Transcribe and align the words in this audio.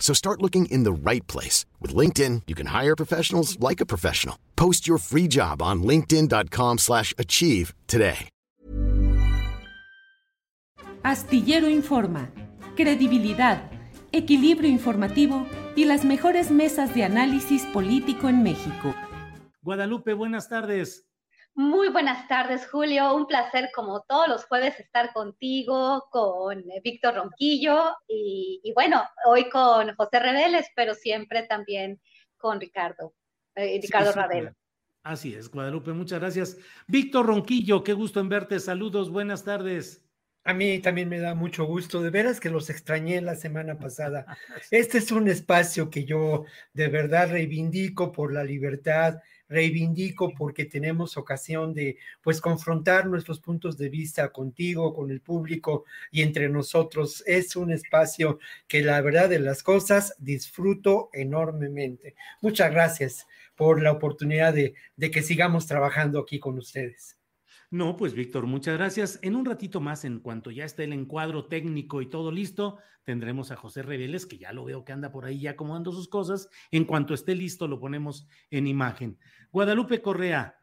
So 0.00 0.12
start 0.12 0.42
looking 0.42 0.66
in 0.66 0.82
the 0.82 0.92
right 0.92 1.24
place. 1.28 1.66
With 1.78 1.94
LinkedIn, 1.94 2.42
you 2.48 2.56
can 2.56 2.66
hire 2.74 2.96
professionals 2.96 3.60
like 3.60 3.80
a 3.80 3.86
professional. 3.86 4.36
Post 4.56 4.88
your 4.88 4.98
free 4.98 5.28
job 5.28 5.62
on 5.62 5.84
linkedin.com 5.84 6.78
slash 6.78 7.14
achieve 7.16 7.74
today. 7.86 8.28
Astillero 11.02 11.66
Informa, 11.70 12.30
credibilidad, 12.76 13.70
equilibrio 14.12 14.68
informativo 14.68 15.46
y 15.74 15.86
las 15.86 16.04
mejores 16.04 16.50
mesas 16.50 16.94
de 16.94 17.04
análisis 17.04 17.62
político 17.72 18.28
en 18.28 18.42
México. 18.42 18.94
Guadalupe, 19.62 20.12
buenas 20.12 20.50
tardes. 20.50 21.06
Muy 21.54 21.88
buenas 21.88 22.26
tardes, 22.28 22.68
Julio. 22.70 23.14
Un 23.14 23.26
placer, 23.26 23.70
como 23.74 24.02
todos 24.02 24.28
los 24.28 24.44
jueves, 24.46 24.78
estar 24.78 25.12
contigo, 25.12 26.06
con 26.10 26.64
Víctor 26.82 27.14
Ronquillo 27.16 27.96
y, 28.08 28.60
y 28.62 28.72
bueno, 28.72 29.02
hoy 29.26 29.48
con 29.50 29.94
José 29.96 30.20
Reveles, 30.20 30.68
pero 30.74 30.94
siempre 30.94 31.42
también 31.42 32.00
con 32.36 32.60
Ricardo, 32.60 33.14
eh, 33.54 33.78
Ricardo 33.80 34.08
Sí, 34.08 34.12
sí, 34.14 34.18
Ravelo. 34.18 34.54
Así 35.02 35.34
es, 35.34 35.50
Guadalupe, 35.50 35.92
muchas 35.92 36.20
gracias. 36.20 36.58
Víctor 36.86 37.26
Ronquillo, 37.26 37.82
qué 37.82 37.94
gusto 37.94 38.20
en 38.20 38.28
verte. 38.28 38.60
Saludos, 38.60 39.10
buenas 39.10 39.44
tardes. 39.44 40.04
A 40.44 40.54
mí 40.54 40.78
también 40.80 41.08
me 41.08 41.20
da 41.20 41.34
mucho 41.34 41.64
gusto, 41.64 42.02
de 42.02 42.10
veras 42.10 42.40
que 42.40 42.50
los 42.50 42.70
extrañé 42.70 43.20
la 43.20 43.34
semana 43.34 43.78
pasada. 43.78 44.26
Este 44.70 44.98
es 44.98 45.12
un 45.12 45.28
espacio 45.28 45.90
que 45.90 46.04
yo 46.04 46.44
de 46.72 46.88
verdad 46.88 47.30
reivindico 47.30 48.12
por 48.12 48.32
la 48.32 48.44
libertad, 48.44 49.20
reivindico 49.50 50.32
porque 50.34 50.64
tenemos 50.64 51.18
ocasión 51.18 51.74
de 51.74 51.98
pues 52.22 52.40
confrontar 52.40 53.06
nuestros 53.06 53.40
puntos 53.40 53.76
de 53.76 53.90
vista 53.90 54.32
contigo, 54.32 54.94
con 54.94 55.10
el 55.10 55.20
público 55.20 55.84
y 56.10 56.22
entre 56.22 56.48
nosotros. 56.48 57.22
Es 57.26 57.56
un 57.56 57.72
espacio 57.72 58.38
que 58.66 58.80
la 58.80 59.00
verdad 59.02 59.28
de 59.28 59.40
las 59.40 59.62
cosas 59.62 60.14
disfruto 60.18 61.10
enormemente. 61.12 62.14
Muchas 62.40 62.70
gracias 62.70 63.26
por 63.56 63.82
la 63.82 63.92
oportunidad 63.92 64.54
de, 64.54 64.74
de 64.96 65.10
que 65.10 65.22
sigamos 65.22 65.66
trabajando 65.66 66.20
aquí 66.20 66.38
con 66.38 66.56
ustedes. 66.56 67.19
No, 67.72 67.96
pues 67.96 68.14
Víctor, 68.14 68.46
muchas 68.46 68.76
gracias. 68.76 69.20
En 69.22 69.36
un 69.36 69.44
ratito 69.44 69.80
más, 69.80 70.04
en 70.04 70.18
cuanto 70.18 70.50
ya 70.50 70.64
esté 70.64 70.84
el 70.84 70.92
encuadro 70.92 71.44
técnico 71.44 72.02
y 72.02 72.10
todo 72.10 72.32
listo, 72.32 72.78
tendremos 73.04 73.52
a 73.52 73.56
José 73.56 73.82
Reveles, 73.82 74.26
que 74.26 74.38
ya 74.38 74.52
lo 74.52 74.64
veo 74.64 74.84
que 74.84 74.90
anda 74.90 75.12
por 75.12 75.24
ahí 75.24 75.40
ya 75.40 75.52
acomodando 75.52 75.92
sus 75.92 76.08
cosas. 76.08 76.48
En 76.72 76.84
cuanto 76.84 77.14
esté 77.14 77.36
listo, 77.36 77.68
lo 77.68 77.78
ponemos 77.78 78.26
en 78.50 78.66
imagen. 78.66 79.18
Guadalupe 79.52 80.02
Correa, 80.02 80.58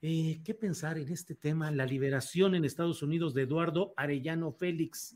eh, 0.00 0.40
¿qué 0.44 0.54
pensar 0.54 0.96
en 0.96 1.10
este 1.10 1.34
tema? 1.34 1.70
La 1.70 1.84
liberación 1.84 2.54
en 2.54 2.64
Estados 2.64 3.02
Unidos 3.02 3.34
de 3.34 3.42
Eduardo 3.42 3.92
Arellano 3.94 4.50
Félix, 4.50 5.14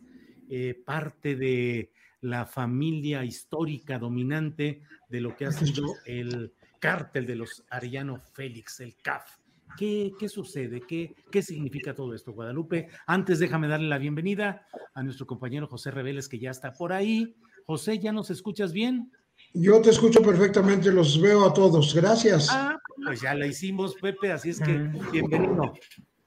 eh, 0.50 0.74
parte 0.74 1.36
de 1.36 1.90
la 2.20 2.44
familia 2.44 3.24
histórica 3.24 3.98
dominante 3.98 4.82
de 5.08 5.20
lo 5.22 5.34
que 5.34 5.46
ha 5.46 5.52
sido 5.52 5.86
el 6.04 6.52
cártel 6.78 7.24
de 7.24 7.36
los 7.36 7.64
Arellano 7.70 8.18
Félix, 8.18 8.80
el 8.80 8.94
CAF. 8.96 9.39
¿Qué, 9.76 10.12
qué 10.19 10.28
sucede? 10.28 10.81
¿Qué, 10.86 11.14
¿Qué 11.31 11.42
significa 11.42 11.94
todo 11.94 12.14
esto, 12.14 12.32
Guadalupe? 12.32 12.88
Antes 13.06 13.38
déjame 13.38 13.69
darle 13.69 13.88
la 13.88 13.98
bienvenida 13.98 14.66
a 14.94 15.03
nuestro 15.03 15.26
compañero 15.26 15.66
José 15.66 15.91
Reveles, 15.91 16.28
que 16.28 16.38
ya 16.38 16.50
está 16.50 16.72
por 16.72 16.92
ahí. 16.92 17.36
José, 17.66 17.98
¿ya 17.98 18.12
nos 18.12 18.31
escuchas 18.31 18.72
bien? 18.72 19.10
Yo 19.54 19.81
te 19.81 19.91
escucho 19.91 20.22
perfectamente, 20.22 20.92
los 20.92 21.20
veo 21.20 21.47
a 21.47 21.53
todos. 21.53 21.94
Gracias. 21.94 22.48
Ah, 22.50 22.76
pues 23.04 23.20
ya 23.20 23.34
la 23.34 23.47
hicimos, 23.47 23.94
Pepe, 23.97 24.32
así 24.32 24.50
es 24.50 24.60
que 24.60 24.91
bienvenido. 25.12 25.72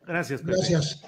Gracias, 0.06 0.42
Pepe. 0.42 0.54
Gracias. 0.54 1.04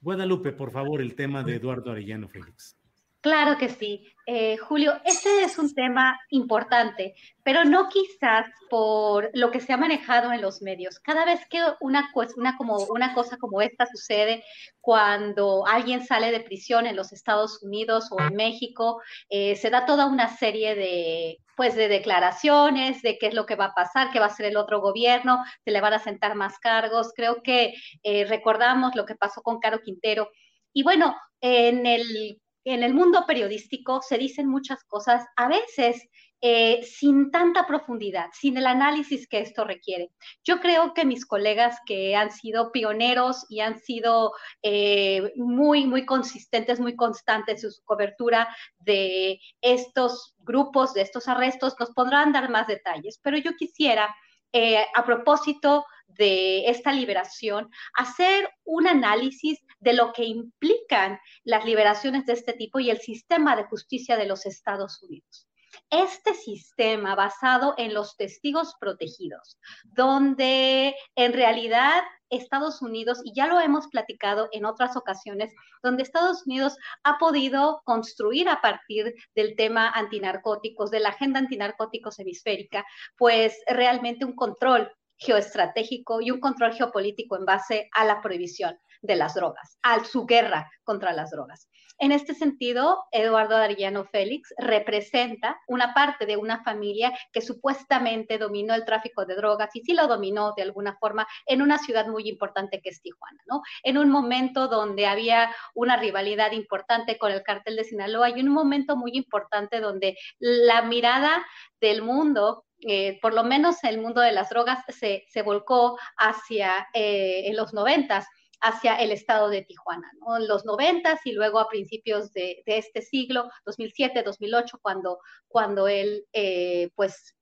Guadalupe, 0.00 0.52
por 0.52 0.70
favor, 0.70 1.00
el 1.00 1.14
tema 1.14 1.42
de 1.42 1.56
Eduardo 1.56 1.90
Arellano 1.90 2.28
Félix. 2.28 2.79
Claro 3.20 3.58
que 3.58 3.68
sí. 3.68 4.06
Eh, 4.24 4.56
Julio, 4.56 4.94
este 5.04 5.42
es 5.42 5.58
un 5.58 5.74
tema 5.74 6.18
importante, 6.30 7.14
pero 7.42 7.64
no 7.64 7.88
quizás 7.88 8.46
por 8.70 9.30
lo 9.34 9.50
que 9.50 9.60
se 9.60 9.74
ha 9.74 9.76
manejado 9.76 10.32
en 10.32 10.40
los 10.40 10.62
medios. 10.62 10.98
Cada 11.00 11.26
vez 11.26 11.40
que 11.50 11.60
una, 11.80 12.10
una, 12.14 13.14
cosa 13.14 13.36
como 13.36 13.60
esta 13.60 13.84
sucede, 13.86 14.42
cuando 14.80 15.66
alguien 15.66 16.06
sale 16.06 16.30
de 16.30 16.40
prisión 16.40 16.86
en 16.86 16.96
los 16.96 17.12
Estados 17.12 17.62
Unidos 17.62 18.08
o 18.10 18.20
en 18.22 18.36
México, 18.36 19.02
eh, 19.28 19.56
se 19.56 19.68
da 19.68 19.84
toda 19.84 20.06
una 20.06 20.34
serie 20.36 20.74
de, 20.74 21.38
pues, 21.56 21.74
de 21.74 21.88
declaraciones 21.88 23.02
de 23.02 23.18
qué 23.18 23.26
es 23.26 23.34
lo 23.34 23.44
que 23.44 23.56
va 23.56 23.66
a 23.66 23.74
pasar, 23.74 24.10
qué 24.12 24.18
va 24.18 24.26
a 24.26 24.28
hacer 24.28 24.46
el 24.46 24.56
otro 24.56 24.80
gobierno, 24.80 25.44
se 25.64 25.72
le 25.72 25.82
van 25.82 25.92
a 25.92 25.98
sentar 25.98 26.36
más 26.36 26.58
cargos. 26.58 27.12
Creo 27.14 27.42
que 27.42 27.74
eh, 28.02 28.24
recordamos 28.24 28.94
lo 28.94 29.04
que 29.04 29.16
pasó 29.16 29.42
con 29.42 29.58
Caro 29.58 29.80
Quintero. 29.82 30.30
Y 30.72 30.84
bueno, 30.84 31.16
en 31.40 31.84
el 31.84 32.40
en 32.72 32.82
el 32.82 32.94
mundo 32.94 33.24
periodístico 33.26 34.00
se 34.02 34.18
dicen 34.18 34.48
muchas 34.48 34.84
cosas, 34.84 35.24
a 35.36 35.48
veces 35.48 36.08
eh, 36.42 36.82
sin 36.84 37.30
tanta 37.30 37.66
profundidad, 37.66 38.30
sin 38.32 38.56
el 38.56 38.66
análisis 38.66 39.28
que 39.28 39.40
esto 39.40 39.64
requiere. 39.64 40.10
Yo 40.42 40.58
creo 40.60 40.94
que 40.94 41.04
mis 41.04 41.26
colegas 41.26 41.76
que 41.84 42.16
han 42.16 42.30
sido 42.30 42.72
pioneros 42.72 43.44
y 43.50 43.60
han 43.60 43.78
sido 43.78 44.32
eh, 44.62 45.34
muy, 45.36 45.86
muy 45.86 46.06
consistentes, 46.06 46.80
muy 46.80 46.96
constantes 46.96 47.62
en 47.62 47.70
su 47.70 47.84
cobertura 47.84 48.48
de 48.78 49.38
estos 49.60 50.34
grupos, 50.38 50.94
de 50.94 51.02
estos 51.02 51.28
arrestos, 51.28 51.74
nos 51.78 51.90
podrán 51.90 52.32
dar 52.32 52.48
más 52.48 52.66
detalles, 52.66 53.20
pero 53.22 53.36
yo 53.36 53.52
quisiera, 53.56 54.14
eh, 54.54 54.86
a 54.94 55.04
propósito 55.04 55.84
de 56.06 56.70
esta 56.70 56.90
liberación, 56.90 57.68
hacer 57.92 58.48
un 58.64 58.86
análisis 58.86 59.58
de 59.80 59.94
lo 59.94 60.12
que 60.12 60.24
implican 60.24 61.18
las 61.44 61.64
liberaciones 61.64 62.26
de 62.26 62.34
este 62.34 62.52
tipo 62.52 62.80
y 62.80 62.90
el 62.90 63.00
sistema 63.00 63.56
de 63.56 63.64
justicia 63.64 64.16
de 64.16 64.26
los 64.26 64.46
Estados 64.46 65.02
Unidos. 65.02 65.48
Este 65.88 66.34
sistema 66.34 67.14
basado 67.14 67.74
en 67.76 67.94
los 67.94 68.16
testigos 68.16 68.74
protegidos, 68.80 69.58
donde 69.84 70.94
en 71.14 71.32
realidad 71.32 72.02
Estados 72.28 72.82
Unidos, 72.82 73.20
y 73.24 73.34
ya 73.34 73.46
lo 73.46 73.60
hemos 73.60 73.88
platicado 73.88 74.48
en 74.52 74.64
otras 74.64 74.96
ocasiones, 74.96 75.52
donde 75.82 76.02
Estados 76.02 76.46
Unidos 76.46 76.76
ha 77.02 77.18
podido 77.18 77.82
construir 77.84 78.48
a 78.48 78.60
partir 78.60 79.14
del 79.34 79.56
tema 79.56 79.90
antinarcóticos, 79.90 80.90
de 80.90 81.00
la 81.00 81.10
agenda 81.10 81.40
antinarcóticos 81.40 82.18
hemisférica, 82.18 82.84
pues 83.16 83.56
realmente 83.66 84.24
un 84.24 84.34
control 84.34 84.92
geoestratégico 85.16 86.20
y 86.20 86.30
un 86.30 86.40
control 86.40 86.72
geopolítico 86.72 87.36
en 87.36 87.44
base 87.44 87.88
a 87.92 88.04
la 88.04 88.22
prohibición 88.22 88.78
de 89.02 89.16
las 89.16 89.34
drogas, 89.34 89.78
a 89.82 90.04
su 90.04 90.26
guerra 90.26 90.70
contra 90.84 91.12
las 91.12 91.30
drogas. 91.30 91.68
En 92.02 92.12
este 92.12 92.32
sentido, 92.32 93.04
Eduardo 93.12 93.56
Arellano 93.56 94.04
Félix 94.06 94.54
representa 94.56 95.60
una 95.68 95.92
parte 95.92 96.24
de 96.24 96.38
una 96.38 96.64
familia 96.64 97.12
que 97.30 97.42
supuestamente 97.42 98.38
dominó 98.38 98.74
el 98.74 98.86
tráfico 98.86 99.26
de 99.26 99.36
drogas 99.36 99.76
y 99.76 99.82
sí 99.82 99.92
lo 99.92 100.06
dominó 100.06 100.54
de 100.56 100.62
alguna 100.62 100.96
forma 100.98 101.28
en 101.44 101.60
una 101.60 101.76
ciudad 101.76 102.06
muy 102.06 102.26
importante 102.26 102.80
que 102.80 102.88
es 102.88 103.02
Tijuana, 103.02 103.42
¿no? 103.46 103.60
En 103.82 103.98
un 103.98 104.08
momento 104.08 104.66
donde 104.66 105.06
había 105.06 105.54
una 105.74 105.98
rivalidad 105.98 106.52
importante 106.52 107.18
con 107.18 107.32
el 107.32 107.42
cártel 107.42 107.76
de 107.76 107.84
Sinaloa 107.84 108.30
y 108.30 108.40
un 108.40 108.48
momento 108.48 108.96
muy 108.96 109.12
importante 109.12 109.80
donde 109.80 110.16
la 110.38 110.80
mirada 110.80 111.44
del 111.82 112.00
mundo 112.00 112.64
eh, 112.82 113.18
por 113.20 113.34
lo 113.34 113.44
menos 113.44 113.84
el 113.84 114.00
mundo 114.00 114.22
de 114.22 114.32
las 114.32 114.48
drogas 114.48 114.82
se, 114.88 115.26
se 115.28 115.42
volcó 115.42 115.98
hacia 116.16 116.88
eh, 116.94 117.52
los 117.52 117.74
noventas 117.74 118.26
hacia 118.60 118.96
el 118.96 119.12
estado 119.12 119.48
de 119.48 119.62
Tijuana. 119.62 120.10
En 120.38 120.48
los 120.48 120.64
noventas 120.64 121.20
y 121.24 121.32
luego 121.32 121.58
a 121.58 121.68
principios 121.68 122.32
de, 122.32 122.62
este 122.66 123.02
siglo, 123.02 123.50
2007, 123.64 124.22
2008, 124.22 124.78
cuando, 124.82 125.18
cuando 125.48 125.88
él, 125.88 126.24
eh, 126.32 126.90
pues, 126.94 127.36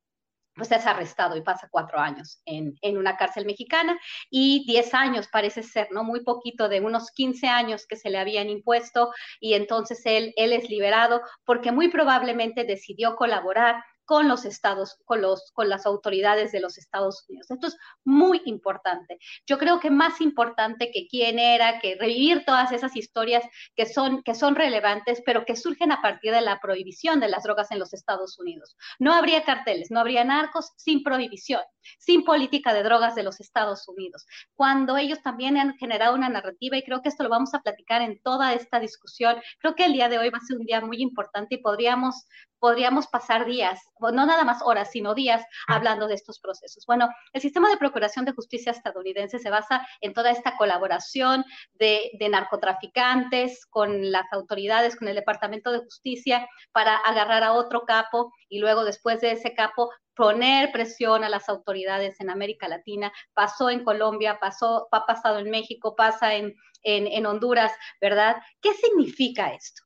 pues 0.54 0.72
es 0.72 0.86
arrestado 0.86 1.36
y 1.36 1.42
pasa 1.42 1.68
cuatro 1.70 2.00
años 2.00 2.40
en, 2.44 2.74
en, 2.82 2.98
una 2.98 3.16
cárcel 3.16 3.46
mexicana 3.46 3.96
y 4.28 4.64
diez 4.66 4.92
años 4.92 5.28
parece 5.28 5.62
ser, 5.62 5.86
¿no? 5.92 6.02
Muy 6.02 6.24
poquito 6.24 6.68
de 6.68 6.80
unos 6.80 7.12
15 7.12 7.46
años 7.46 7.86
que 7.86 7.94
se 7.94 8.10
le 8.10 8.18
habían 8.18 8.50
impuesto 8.50 9.12
y 9.38 9.54
entonces 9.54 10.00
él, 10.04 10.32
él 10.36 10.52
es 10.52 10.68
liberado 10.68 11.22
porque 11.44 11.70
muy 11.70 11.88
probablemente 11.88 12.64
decidió 12.64 13.14
colaborar 13.14 13.84
con 14.08 14.26
los 14.26 14.46
estados, 14.46 14.96
con, 15.04 15.20
los, 15.20 15.52
con 15.52 15.68
las 15.68 15.84
autoridades 15.84 16.50
de 16.50 16.60
los 16.60 16.78
Estados 16.78 17.26
Unidos. 17.28 17.50
Esto 17.50 17.66
es 17.66 17.76
muy 18.04 18.40
importante. 18.46 19.18
Yo 19.46 19.58
creo 19.58 19.80
que 19.80 19.90
más 19.90 20.22
importante 20.22 20.90
que 20.90 21.06
quién 21.08 21.38
era, 21.38 21.78
que 21.78 21.94
revivir 21.94 22.46
todas 22.46 22.72
esas 22.72 22.96
historias 22.96 23.44
que 23.76 23.84
son, 23.84 24.22
que 24.22 24.34
son 24.34 24.54
relevantes, 24.54 25.22
pero 25.26 25.44
que 25.44 25.56
surgen 25.56 25.92
a 25.92 26.00
partir 26.00 26.32
de 26.32 26.40
la 26.40 26.58
prohibición 26.58 27.20
de 27.20 27.28
las 27.28 27.42
drogas 27.42 27.70
en 27.70 27.78
los 27.78 27.92
Estados 27.92 28.38
Unidos. 28.38 28.78
No 28.98 29.12
habría 29.12 29.44
carteles, 29.44 29.90
no 29.90 30.00
habría 30.00 30.24
narcos 30.24 30.72
sin 30.78 31.02
prohibición, 31.02 31.60
sin 31.98 32.24
política 32.24 32.72
de 32.72 32.84
drogas 32.84 33.14
de 33.14 33.24
los 33.24 33.40
Estados 33.40 33.86
Unidos. 33.88 34.24
Cuando 34.54 34.96
ellos 34.96 35.20
también 35.22 35.58
han 35.58 35.76
generado 35.76 36.14
una 36.14 36.30
narrativa, 36.30 36.78
y 36.78 36.82
creo 36.82 37.02
que 37.02 37.10
esto 37.10 37.24
lo 37.24 37.28
vamos 37.28 37.52
a 37.52 37.60
platicar 37.60 38.00
en 38.00 38.22
toda 38.22 38.54
esta 38.54 38.80
discusión, 38.80 39.36
creo 39.58 39.74
que 39.74 39.84
el 39.84 39.92
día 39.92 40.08
de 40.08 40.16
hoy 40.16 40.30
va 40.30 40.38
a 40.38 40.46
ser 40.46 40.56
un 40.56 40.64
día 40.64 40.80
muy 40.80 41.02
importante 41.02 41.56
y 41.56 41.58
podríamos 41.58 42.24
podríamos 42.58 43.06
pasar 43.06 43.46
días, 43.46 43.80
no 44.00 44.26
nada 44.26 44.44
más 44.44 44.62
horas, 44.62 44.90
sino 44.90 45.14
días 45.14 45.44
hablando 45.66 46.08
de 46.08 46.14
estos 46.14 46.40
procesos. 46.40 46.84
Bueno, 46.86 47.08
el 47.32 47.40
sistema 47.40 47.68
de 47.68 47.76
procuración 47.76 48.24
de 48.24 48.32
justicia 48.32 48.72
estadounidense 48.72 49.38
se 49.38 49.50
basa 49.50 49.86
en 50.00 50.12
toda 50.12 50.30
esta 50.30 50.56
colaboración 50.56 51.44
de, 51.74 52.10
narcotraficantes 52.28 53.66
con 53.66 54.10
las 54.10 54.30
autoridades, 54.32 54.96
con 54.96 55.08
el 55.08 55.14
Departamento 55.14 55.72
de 55.72 55.78
Justicia, 55.78 56.48
para 56.72 56.96
agarrar 56.96 57.42
a 57.42 57.52
otro 57.52 57.82
capo 57.82 58.32
y 58.48 58.58
luego 58.58 58.84
después 58.84 59.20
de 59.20 59.32
ese 59.32 59.54
capo 59.54 59.90
poner 60.14 60.72
presión 60.72 61.22
a 61.22 61.28
las 61.28 61.48
autoridades 61.48 62.20
en 62.20 62.28
América 62.28 62.66
Latina. 62.66 63.12
Pasó 63.34 63.70
en 63.70 63.84
Colombia, 63.84 64.38
pasó, 64.40 64.88
ha 64.90 65.06
pasado 65.06 65.38
en 65.38 65.48
México, 65.48 65.94
pasa 65.94 66.34
en, 66.34 66.54
en, 66.82 67.06
en 67.06 67.24
Honduras, 67.24 67.72
¿verdad? 68.00 68.36
¿Qué 68.60 68.74
significa 68.74 69.54
esto? 69.54 69.82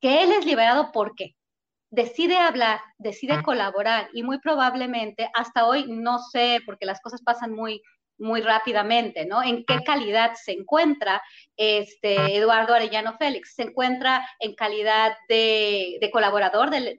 Que 0.00 0.24
él 0.24 0.32
es 0.32 0.44
liberado, 0.44 0.90
¿por 0.90 1.14
qué? 1.14 1.35
Decide 1.96 2.36
hablar, 2.36 2.78
decide 2.98 3.42
colaborar 3.42 4.08
y 4.12 4.22
muy 4.22 4.38
probablemente 4.38 5.30
hasta 5.34 5.66
hoy 5.66 5.86
no 5.88 6.18
sé, 6.18 6.60
porque 6.66 6.84
las 6.84 7.00
cosas 7.00 7.22
pasan 7.22 7.52
muy, 7.52 7.82
muy 8.18 8.40
rápidamente, 8.40 9.26
¿no? 9.26 9.42
¿En 9.42 9.64
qué 9.64 9.82
calidad 9.84 10.32
se 10.34 10.52
encuentra 10.52 11.22
este. 11.56 12.36
Eduardo 12.36 12.74
Arellano 12.74 13.16
Félix? 13.16 13.54
¿Se 13.54 13.62
encuentra 13.62 14.26
en 14.40 14.54
calidad 14.54 15.16
de, 15.28 15.98
colaborador 16.12 16.70
del, 16.70 16.98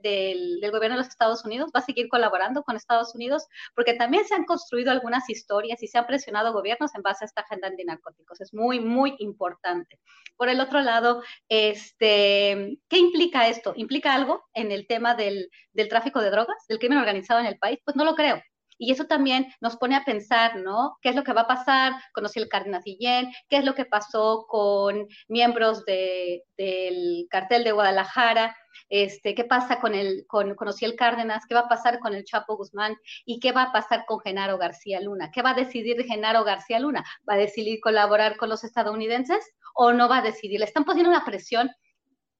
gobierno 0.71 0.95
de 0.95 1.03
los 1.03 1.07
Estados 1.07 1.45
Unidos? 1.45 1.71
¿Va 1.75 1.79
a 1.79 1.85
seguir 1.85 2.07
colaborando 2.09 2.63
con 2.63 2.75
Estados 2.75 3.15
Unidos? 3.15 3.47
Porque 3.75 3.93
también 3.93 4.25
se 4.25 4.35
han 4.35 4.45
construido 4.45 4.91
algunas 4.91 5.29
historias 5.29 5.81
y 5.83 5.87
se 5.87 5.97
han 5.97 6.07
presionado 6.07 6.53
gobiernos 6.53 6.93
en 6.95 7.01
base 7.01 7.25
a 7.25 7.27
esta 7.27 7.41
agenda 7.41 7.67
antinarcóticos. 7.67 8.41
Es 8.41 8.53
muy, 8.53 8.79
muy 8.79 9.15
importante. 9.19 9.99
Por 10.35 10.49
el 10.49 10.59
otro 10.59 10.81
lado, 10.81 11.23
este, 11.49 12.79
¿qué 12.87 12.97
implica 12.97 13.47
esto? 13.47 13.73
¿Implica 13.75 14.13
algo 14.13 14.45
en 14.53 14.71
el 14.71 14.87
tema 14.87 15.15
del, 15.15 15.49
del 15.73 15.89
tráfico 15.89 16.21
de 16.21 16.31
drogas, 16.31 16.57
del 16.67 16.79
crimen 16.79 16.99
organizado 16.99 17.39
en 17.39 17.47
el 17.47 17.57
país? 17.57 17.79
Pues 17.83 17.95
no 17.95 18.05
lo 18.05 18.15
creo. 18.15 18.41
Y 18.77 18.91
eso 18.91 19.05
también 19.05 19.47
nos 19.59 19.75
pone 19.77 19.95
a 19.95 20.05
pensar, 20.05 20.57
¿no? 20.57 20.97
¿Qué 21.01 21.09
es 21.09 21.15
lo 21.15 21.23
que 21.23 21.33
va 21.33 21.41
a 21.41 21.47
pasar 21.47 21.93
con 22.13 22.25
el 22.35 22.49
Cárdenas 22.49 22.83
Guillén? 22.83 23.31
¿Qué 23.49 23.57
es 23.57 23.65
lo 23.65 23.73
que 23.73 23.85
pasó 23.85 24.45
con 24.47 25.07
miembros 25.27 25.83
del 25.85 27.27
cartel 27.29 27.63
de 27.63 27.71
Guadalajara? 27.71 28.55
Este, 28.89 29.35
qué 29.35 29.43
pasa 29.43 29.79
con 29.79 29.95
el 29.95 30.25
con 30.27 30.55
el 30.81 30.95
Cárdenas, 30.95 31.45
qué 31.47 31.55
va 31.55 31.61
a 31.61 31.67
pasar 31.69 31.99
con 31.99 32.13
el 32.13 32.23
Chapo 32.23 32.55
Guzmán 32.55 32.95
y 33.25 33.39
qué 33.39 33.51
va 33.51 33.63
a 33.63 33.71
pasar 33.71 34.05
con 34.05 34.19
Genaro 34.19 34.57
García 34.57 35.01
Luna. 35.01 35.31
¿Qué 35.31 35.41
va 35.41 35.51
a 35.51 35.55
decidir 35.55 36.03
Genaro 36.05 36.43
García 36.43 36.79
Luna? 36.79 37.03
¿Va 37.27 37.33
a 37.33 37.37
decidir 37.37 37.79
colaborar 37.81 38.37
con 38.37 38.49
los 38.49 38.63
estadounidenses 38.63 39.43
o 39.73 39.93
no 39.93 40.07
va 40.07 40.19
a 40.19 40.21
decidir? 40.21 40.59
Le 40.59 40.65
están 40.65 40.85
poniendo 40.85 41.09
una 41.09 41.25
presión 41.25 41.69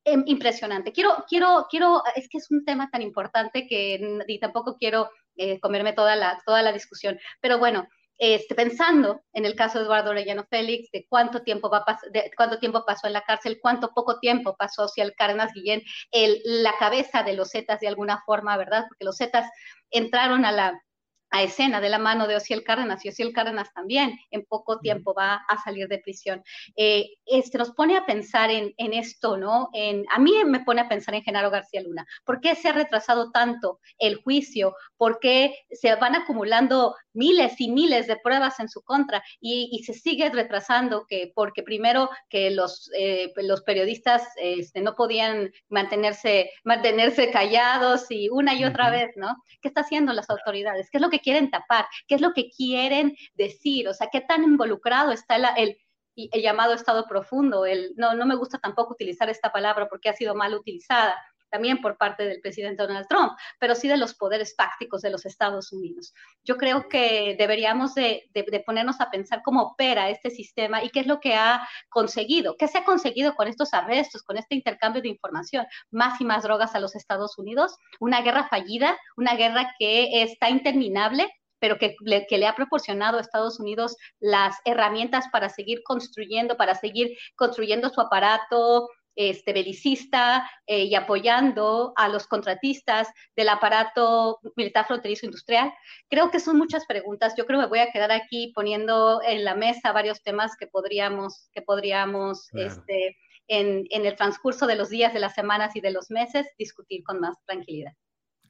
em, 0.04 0.24
impresionante. 0.26 0.92
Quiero, 0.92 1.26
quiero, 1.28 1.68
quiero, 1.70 2.04
es 2.16 2.30
que 2.30 2.38
es 2.38 2.50
un 2.52 2.64
tema 2.64 2.90
tan 2.90 3.02
importante 3.02 3.68
que 3.68 4.20
y 4.28 4.40
tampoco 4.40 4.78
quiero 4.78 5.10
eh, 5.38 5.60
comerme 5.60 5.94
toda 5.94 6.16
la, 6.16 6.42
toda 6.46 6.62
la 6.62 6.72
discusión. 6.72 7.20
Pero 7.42 7.58
bueno, 7.58 7.88
este, 8.20 8.56
pensando 8.56 9.22
en 9.34 9.46
el 9.46 9.56
caso 9.56 9.78
de 9.78 9.86
Eduardo 9.86 10.10
Orellano 10.10 10.46
Félix, 10.50 10.90
de 10.92 11.06
cuánto 11.08 11.44
tiempo, 11.44 11.70
va 11.70 11.86
de 12.12 12.32
cuánto 12.36 12.58
tiempo 12.58 12.84
pasó 12.86 13.06
en 13.08 13.14
la 13.14 13.22
cárcel, 13.22 13.60
cuánto 13.62 13.94
poco 13.94 14.20
tiempo 14.20 14.56
pasó 14.58 14.86
hacia 14.86 15.04
el 15.04 15.14
Cárdenas 15.14 15.54
Guillén, 15.54 15.84
el, 16.12 16.42
la 16.44 16.76
cabeza 16.80 17.22
de 17.22 17.34
los 17.34 17.52
Zetas 17.52 17.80
de 17.80 17.88
alguna 17.88 18.24
forma, 18.26 18.58
¿verdad? 18.58 18.86
Porque 18.88 19.06
los 19.06 19.18
Zetas 19.18 19.48
entraron 19.92 20.46
a 20.46 20.52
la, 20.52 20.82
a 21.30 21.44
escena 21.44 21.82
de 21.82 21.90
la 21.90 22.00
mano 22.00 22.28
de 22.28 22.36
Ociel 22.36 22.64
Cárdenas 22.64 23.04
y 23.06 23.10
Ociel 23.10 23.34
Cárdenas 23.34 23.74
también 23.74 24.18
en 24.32 24.46
poco 24.46 24.80
tiempo 24.80 25.14
va 25.14 25.36
a 25.48 25.62
salir 25.62 25.88
de 25.88 26.00
prisión. 26.00 26.44
Eh, 26.76 27.10
este, 27.26 27.58
nos 27.58 27.72
pone 27.72 27.98
a 27.98 28.06
pensar 28.06 28.50
en, 28.50 28.74
en, 28.78 28.94
esto, 28.94 29.38
¿no? 29.38 29.70
En, 29.74 30.06
a 30.12 30.20
mí 30.20 30.34
me 30.46 30.62
pone 30.62 30.82
a 30.82 30.90
pensar 30.90 31.16
en 31.16 31.24
Genaro 31.24 31.50
García 31.50 31.82
Luna. 31.82 32.06
¿Por 32.26 32.40
qué 32.40 32.56
se 32.56 32.70
ha 32.70 32.74
retrasado 32.74 33.32
tanto 33.32 33.80
el 34.00 34.16
juicio? 34.16 34.76
¿Por 34.96 35.20
qué 35.20 35.56
se 35.72 35.94
van 35.96 36.16
acumulando 36.16 36.96
miles 37.14 37.60
y 37.60 37.70
miles 37.70 38.08
de 38.08 38.18
pruebas 38.18 38.60
en 38.60 38.70
su 38.70 38.82
contra 38.84 39.24
y, 39.40 39.70
y 39.72 39.84
se 39.84 39.94
sigue 39.94 40.30
retrasando? 40.30 41.06
Que, 41.08 41.32
porque 41.36 41.64
primero 41.64 42.10
que 42.30 42.52
los, 42.52 42.90
eh, 42.98 43.34
los 43.38 43.62
periodistas 43.64 44.24
este, 44.38 44.82
no 44.82 44.96
podían 44.96 45.52
mantenerse, 45.70 46.52
mantenerse 46.64 47.32
callados 47.32 48.06
y 48.10 48.30
una 48.30 48.54
y 48.54 48.64
otra 48.64 48.90
vez, 48.90 49.12
¿no? 49.16 49.44
¿Qué 49.62 49.68
está 49.68 49.82
haciendo 49.82 50.14
las 50.14 50.30
autoridades? 50.30 50.90
¿Qué 50.90 50.98
es 50.98 51.02
lo 51.02 51.10
que 51.10 51.17
quieren 51.20 51.50
tapar, 51.50 51.88
qué 52.08 52.16
es 52.16 52.22
lo 52.22 52.34
que 52.34 52.50
quieren 52.50 53.16
decir, 53.36 53.88
o 53.88 53.94
sea, 53.94 54.10
qué 54.12 54.22
tan 54.22 54.44
involucrado 54.44 55.12
está 55.12 55.36
el, 55.36 55.78
el, 56.16 56.42
llamado 56.42 56.74
estado 56.74 57.06
profundo. 57.08 57.66
El, 57.66 57.94
no, 57.96 58.16
no 58.16 58.26
me 58.26 58.36
gusta 58.36 58.58
tampoco 58.58 58.94
utilizar 58.94 59.30
esta 59.30 59.52
palabra 59.52 59.88
porque 59.90 60.10
ha 60.10 60.14
sido 60.14 60.36
mal 60.36 60.54
utilizada 60.54 61.16
también 61.50 61.82
por 61.82 61.98
parte 61.98 62.26
del 62.26 62.42
presidente 62.42 62.84
Donald 62.84 63.08
Trump, 63.08 63.34
pero 63.60 63.76
sí 63.76 63.88
de 63.88 63.98
los 63.98 64.16
poderes 64.16 64.56
fácticos 64.56 65.02
de 65.02 65.10
los 65.10 65.26
Estados 65.26 65.72
Unidos. 65.72 66.14
Yo 66.44 66.58
creo 66.58 66.88
que 66.90 67.36
deberíamos 67.38 67.96
de, 67.96 68.30
de, 68.34 68.64
ponernos 68.66 69.00
a 69.02 69.10
pensar 69.10 69.42
cómo 69.44 69.62
opera 69.64 70.10
este 70.10 70.30
sistema 70.30 70.84
y 70.84 70.90
qué 70.90 71.02
es 71.02 71.08
lo 71.08 71.20
que 71.20 71.36
ha 71.36 71.68
conseguido, 71.90 72.56
qué 72.58 72.68
se 72.68 72.80
ha 72.80 72.84
conseguido 72.84 73.36
con 73.36 73.48
estos 73.48 73.74
arrestos, 73.74 74.24
con 74.24 74.38
este 74.38 74.56
intercambio 74.56 75.02
de 75.02 75.10
información, 75.10 75.66
más 75.92 76.20
y 76.22 76.26
más 76.26 76.44
drogas 76.44 76.76
a 76.76 76.80
los 76.80 76.96
Estados 76.96 77.38
Unidos, 77.38 77.78
una 78.00 78.22
guerra 78.22 78.48
fallida, 78.48 78.98
una 79.16 79.36
guerra 79.36 79.74
que 79.80 80.24
está 80.24 80.50
interminable 80.50 81.30
pero 81.60 81.78
que 81.78 81.96
le, 82.02 82.28
que 82.28 82.38
le, 82.38 82.48
ha 82.48 82.56
proporcionado 82.56 83.18
a 83.18 83.22
Estados 83.22 83.60
Unidos 83.60 83.96
las 84.20 84.56
herramientas 84.66 85.26
para 85.32 85.50
seguir 85.50 85.82
construyendo, 85.84 86.56
para 86.56 86.76
seguir 86.76 87.18
construyendo 87.36 87.90
su 87.90 88.02
aparato 88.02 88.88
este, 89.18 89.52
belicista 89.52 90.50
eh, 90.68 90.86
y 90.86 90.96
apoyando 90.96 91.92
a 91.98 92.08
los 92.08 92.28
contratistas 92.28 93.10
del 93.36 93.50
aparato 93.50 94.40
militar 94.56 94.86
fronterizo 94.86 95.26
industrial? 95.26 95.74
Creo 96.10 96.32
que 96.32 96.40
son 96.40 96.58
muchas 96.58 96.86
preguntas. 96.86 97.34
Yo 97.36 97.46
creo 97.46 97.60
que 97.60 97.66
me 97.66 97.70
voy 97.70 97.80
a 97.80 97.92
quedar 97.92 98.12
aquí 98.12 98.54
poniendo 98.56 99.20
en 99.24 99.44
la 99.44 99.56
mesa 99.56 99.92
varios 99.92 100.22
temas 100.22 100.56
que 100.58 100.68
podríamos, 100.68 101.50
que 101.52 101.62
podríamos 101.62 102.48
este, 102.54 103.18
en, 103.48 103.86
en 103.90 104.06
el 104.06 104.16
transcurso 104.16 104.68
de 104.68 104.76
los 104.76 104.90
días, 104.90 105.14
de 105.14 105.20
las 105.20 105.34
semanas 105.34 105.76
y 105.76 105.82
de 105.82 105.92
los 105.92 106.12
meses 106.12 106.48
discutir 106.58 107.04
con 107.04 107.20
más 107.20 107.36
tranquilidad. 107.46 107.94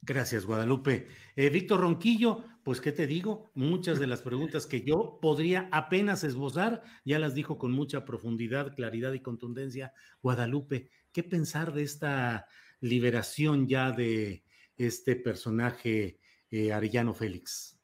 Gracias, 0.02 0.46
Guadalupe. 0.46 1.08
Eh, 1.36 1.50
Víctor 1.50 1.82
Ronquillo, 1.82 2.46
pues 2.64 2.82
qué 2.82 2.92
te 2.92 3.08
digo, 3.08 3.52
muchas 3.56 4.00
de 4.00 4.08
las 4.08 4.22
preguntas 4.22 4.66
que 4.66 4.82
yo 4.82 5.20
podría 5.22 5.70
apenas 5.72 6.24
esbozar, 6.24 6.84
ya 7.06 7.20
las 7.20 7.34
dijo 7.34 7.58
con 7.58 7.72
mucha 7.72 8.06
profundidad, 8.06 8.76
claridad 8.76 9.14
y 9.14 9.22
contundencia. 9.22 9.94
Guadalupe, 10.22 10.90
¿qué 11.12 11.24
pensar 11.24 11.74
de 11.74 11.84
esta 11.84 12.48
liberación 12.80 13.68
ya 13.68 13.92
de 13.92 14.44
este 14.78 15.16
personaje 15.16 16.20
eh, 16.52 16.72
Arellano 16.72 17.14
Félix? 17.14 17.78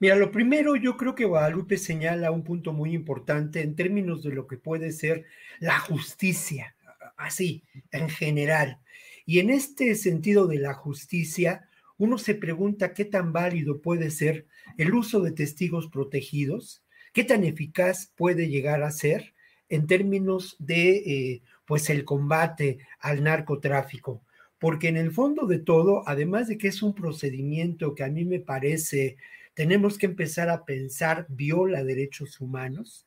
Mira, 0.00 0.16
lo 0.16 0.32
primero, 0.32 0.74
yo 0.76 0.96
creo 0.96 1.14
que 1.14 1.24
Guadalupe 1.24 1.76
señala 1.76 2.32
un 2.32 2.42
punto 2.42 2.72
muy 2.72 2.92
importante 2.92 3.60
en 3.60 3.76
términos 3.76 4.22
de 4.24 4.32
lo 4.32 4.46
que 4.46 4.56
puede 4.56 4.90
ser 4.90 5.26
la 5.60 5.78
justicia, 5.78 6.74
así, 7.16 7.64
en 7.92 8.08
general. 8.08 8.80
Y 9.26 9.38
en 9.38 9.50
este 9.50 9.94
sentido 9.94 10.46
de 10.46 10.58
la 10.58 10.74
justicia, 10.74 11.68
uno 11.98 12.18
se 12.18 12.34
pregunta 12.34 12.94
qué 12.94 13.04
tan 13.04 13.32
válido 13.32 13.80
puede 13.80 14.10
ser 14.10 14.46
el 14.76 14.94
uso 14.94 15.20
de 15.20 15.32
testigos 15.32 15.88
protegidos, 15.88 16.82
qué 17.12 17.24
tan 17.24 17.44
eficaz 17.44 18.12
puede 18.16 18.48
llegar 18.48 18.82
a 18.82 18.90
ser 18.90 19.34
en 19.68 19.86
términos 19.86 20.56
de 20.58 20.96
eh, 20.96 21.42
pues 21.64 21.90
el 21.90 22.04
combate 22.04 22.78
al 22.98 23.22
narcotráfico. 23.22 24.22
Porque 24.58 24.88
en 24.88 24.96
el 24.96 25.12
fondo 25.12 25.46
de 25.46 25.58
todo, 25.58 26.02
además 26.06 26.48
de 26.48 26.58
que 26.58 26.68
es 26.68 26.82
un 26.82 26.94
procedimiento 26.94 27.94
que 27.94 28.04
a 28.04 28.08
mí 28.08 28.24
me 28.24 28.40
parece 28.40 29.16
tenemos 29.54 29.98
que 29.98 30.06
empezar 30.06 30.48
a 30.48 30.64
pensar 30.64 31.26
viola 31.28 31.84
derechos 31.84 32.40
humanos, 32.40 33.06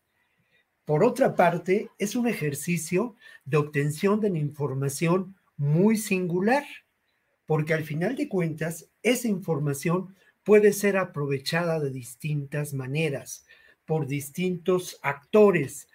por 0.85 1.03
otra 1.03 1.35
parte, 1.35 1.89
es 1.97 2.15
un 2.15 2.27
ejercicio 2.27 3.15
de 3.43 3.57
obtención 3.57 4.21
de 4.21 4.29
la 4.29 4.37
información 4.37 5.35
muy 5.57 5.97
singular, 5.97 6.65
porque 7.45 7.73
al 7.73 7.83
final 7.83 8.15
de 8.15 8.27
cuentas, 8.27 8.89
esa 9.03 9.27
información 9.27 10.15
puede 10.43 10.73
ser 10.73 10.97
aprovechada 10.97 11.79
de 11.79 11.91
distintas 11.91 12.73
maneras 12.73 13.45
por 13.85 14.07
distintos 14.07 14.99
actores. 15.01 15.87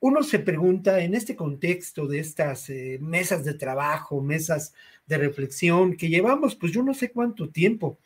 Uno 0.00 0.22
se 0.22 0.38
pregunta 0.38 1.00
en 1.00 1.14
este 1.14 1.34
contexto 1.34 2.06
de 2.06 2.20
estas 2.20 2.70
eh, 2.70 2.98
mesas 3.00 3.44
de 3.44 3.54
trabajo, 3.54 4.20
mesas 4.20 4.72
de 5.06 5.18
reflexión 5.18 5.96
que 5.96 6.08
llevamos, 6.08 6.54
pues 6.54 6.72
yo 6.72 6.82
no 6.82 6.94
sé 6.94 7.10
cuánto 7.10 7.48
tiempo, 7.48 7.98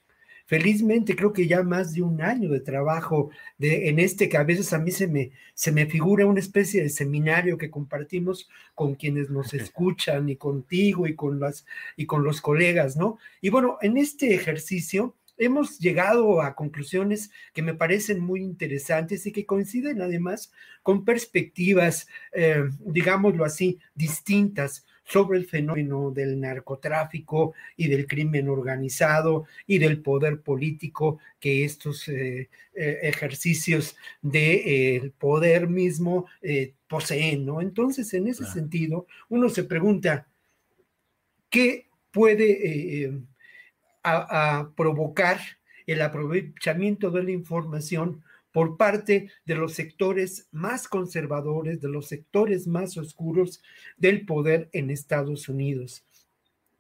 felizmente 0.53 1.17
creo 1.17 1.33
que 1.33 1.47
ya 1.47 1.63
más 1.63 1.95
de 1.95 2.03
un 2.03 2.21
año 2.21 2.51
de 2.51 2.61
trabajo 2.61 3.31
de, 3.57 3.89
en 3.89 3.99
este 3.99 4.29
que 4.29 4.37
a 4.37 4.45
veces 4.45 4.75
a 4.75 4.79
mí 4.79 4.91
se 4.91 5.09
me, 5.09 5.31
se 5.55 5.73
me 5.73 5.87
figura 5.87 6.27
una 6.27 6.41
especie 6.41 6.83
de 6.83 6.91
seminario 6.91 7.57
que 7.57 7.71
compartimos 7.71 8.51
con 8.75 8.95
quienes 8.95 9.31
nos 9.31 9.55
escuchan 9.55 10.29
y 10.29 10.37
contigo 10.37 11.07
y 11.07 11.15
con, 11.15 11.41
las, 11.41 11.65
y 11.97 12.05
con 12.05 12.23
los 12.23 12.43
colegas, 12.43 12.99
¿no? 12.99 13.17
Y 13.41 13.49
bueno, 13.49 13.79
en 13.81 13.97
este 13.97 14.35
ejercicio 14.35 15.17
hemos 15.39 15.79
llegado 15.79 16.43
a 16.43 16.55
conclusiones 16.55 17.31
que 17.55 17.63
me 17.63 17.73
parecen 17.73 18.21
muy 18.21 18.43
interesantes 18.43 19.25
y 19.25 19.33
que 19.33 19.47
coinciden 19.47 20.03
además 20.03 20.53
con 20.83 21.07
perspectivas, 21.07 22.09
eh, 22.35 22.65
digámoslo 22.81 23.47
así, 23.47 23.79
distintas 23.95 24.85
sobre 25.05 25.39
el 25.39 25.47
fenómeno 25.47 26.11
del 26.11 26.41
narcotráfico 26.41 27.55
y 27.77 27.89
del 27.89 28.07
crimen 28.07 28.49
organizado 28.49 29.47
y 29.67 29.79
del 29.79 30.01
poder 30.01 30.41
político 30.41 31.19
que 31.41 31.65
estos 31.65 32.09
eh, 32.09 32.49
eh, 32.75 32.99
ejercicios 33.03 33.97
del 34.21 35.03
de, 35.03 35.13
poder 35.19 35.69
mismo 35.69 36.27
poseen, 36.89 37.47
¿no? 37.47 37.61
Entonces, 37.61 38.13
en 38.15 38.29
ese 38.29 38.45
sentido, 38.47 39.07
uno 39.29 39.49
se 39.49 39.65
pregunta, 39.65 40.27
¿qué 41.51 41.87
puede 42.11 43.11
a, 44.03 44.71
provocar 44.77 45.41
el 45.87 46.03
aprovechamiento 46.03 47.11
de 47.11 47.23
la 47.25 47.31
información 47.31 48.23
por 48.53 48.77
parte 48.77 49.31
de 49.45 49.55
los 49.55 49.73
sectores 49.75 50.49
más 50.53 50.87
conservadores, 50.87 51.81
de 51.81 51.89
los 51.89 52.07
sectores 52.07 52.67
más 52.67 52.97
oscuros 52.97 53.63
del 53.97 54.25
poder 54.27 54.69
en 54.73 54.91
Estados 54.91 55.49
Unidos. 55.49 56.05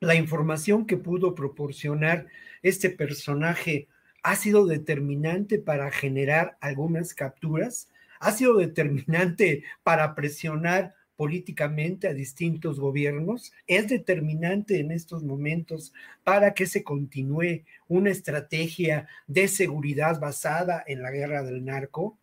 La 0.00 0.14
información 0.14 0.86
que 0.86 0.96
pudo 0.96 1.34
proporcionar 1.34 2.26
este 2.62 2.90
personaje 2.90 3.88
ha 4.22 4.36
sido 4.36 4.66
determinante 4.66 5.58
para 5.58 5.90
generar 5.90 6.56
algunas 6.60 7.14
capturas, 7.14 7.88
ha 8.20 8.30
sido 8.32 8.56
determinante 8.56 9.64
para 9.82 10.14
presionar 10.14 10.94
políticamente 11.22 12.08
a 12.08 12.14
distintos 12.14 12.80
gobiernos, 12.80 13.52
es 13.68 13.86
determinante 13.86 14.80
en 14.80 14.90
estos 14.90 15.22
momentos 15.22 15.92
para 16.24 16.52
que 16.52 16.66
se 16.66 16.82
continúe 16.82 17.62
una 17.86 18.10
estrategia 18.10 19.06
de 19.28 19.46
seguridad 19.46 20.18
basada 20.18 20.82
en 20.84 21.00
la 21.00 21.12
guerra 21.12 21.44
del 21.44 21.64
narco? 21.64 22.18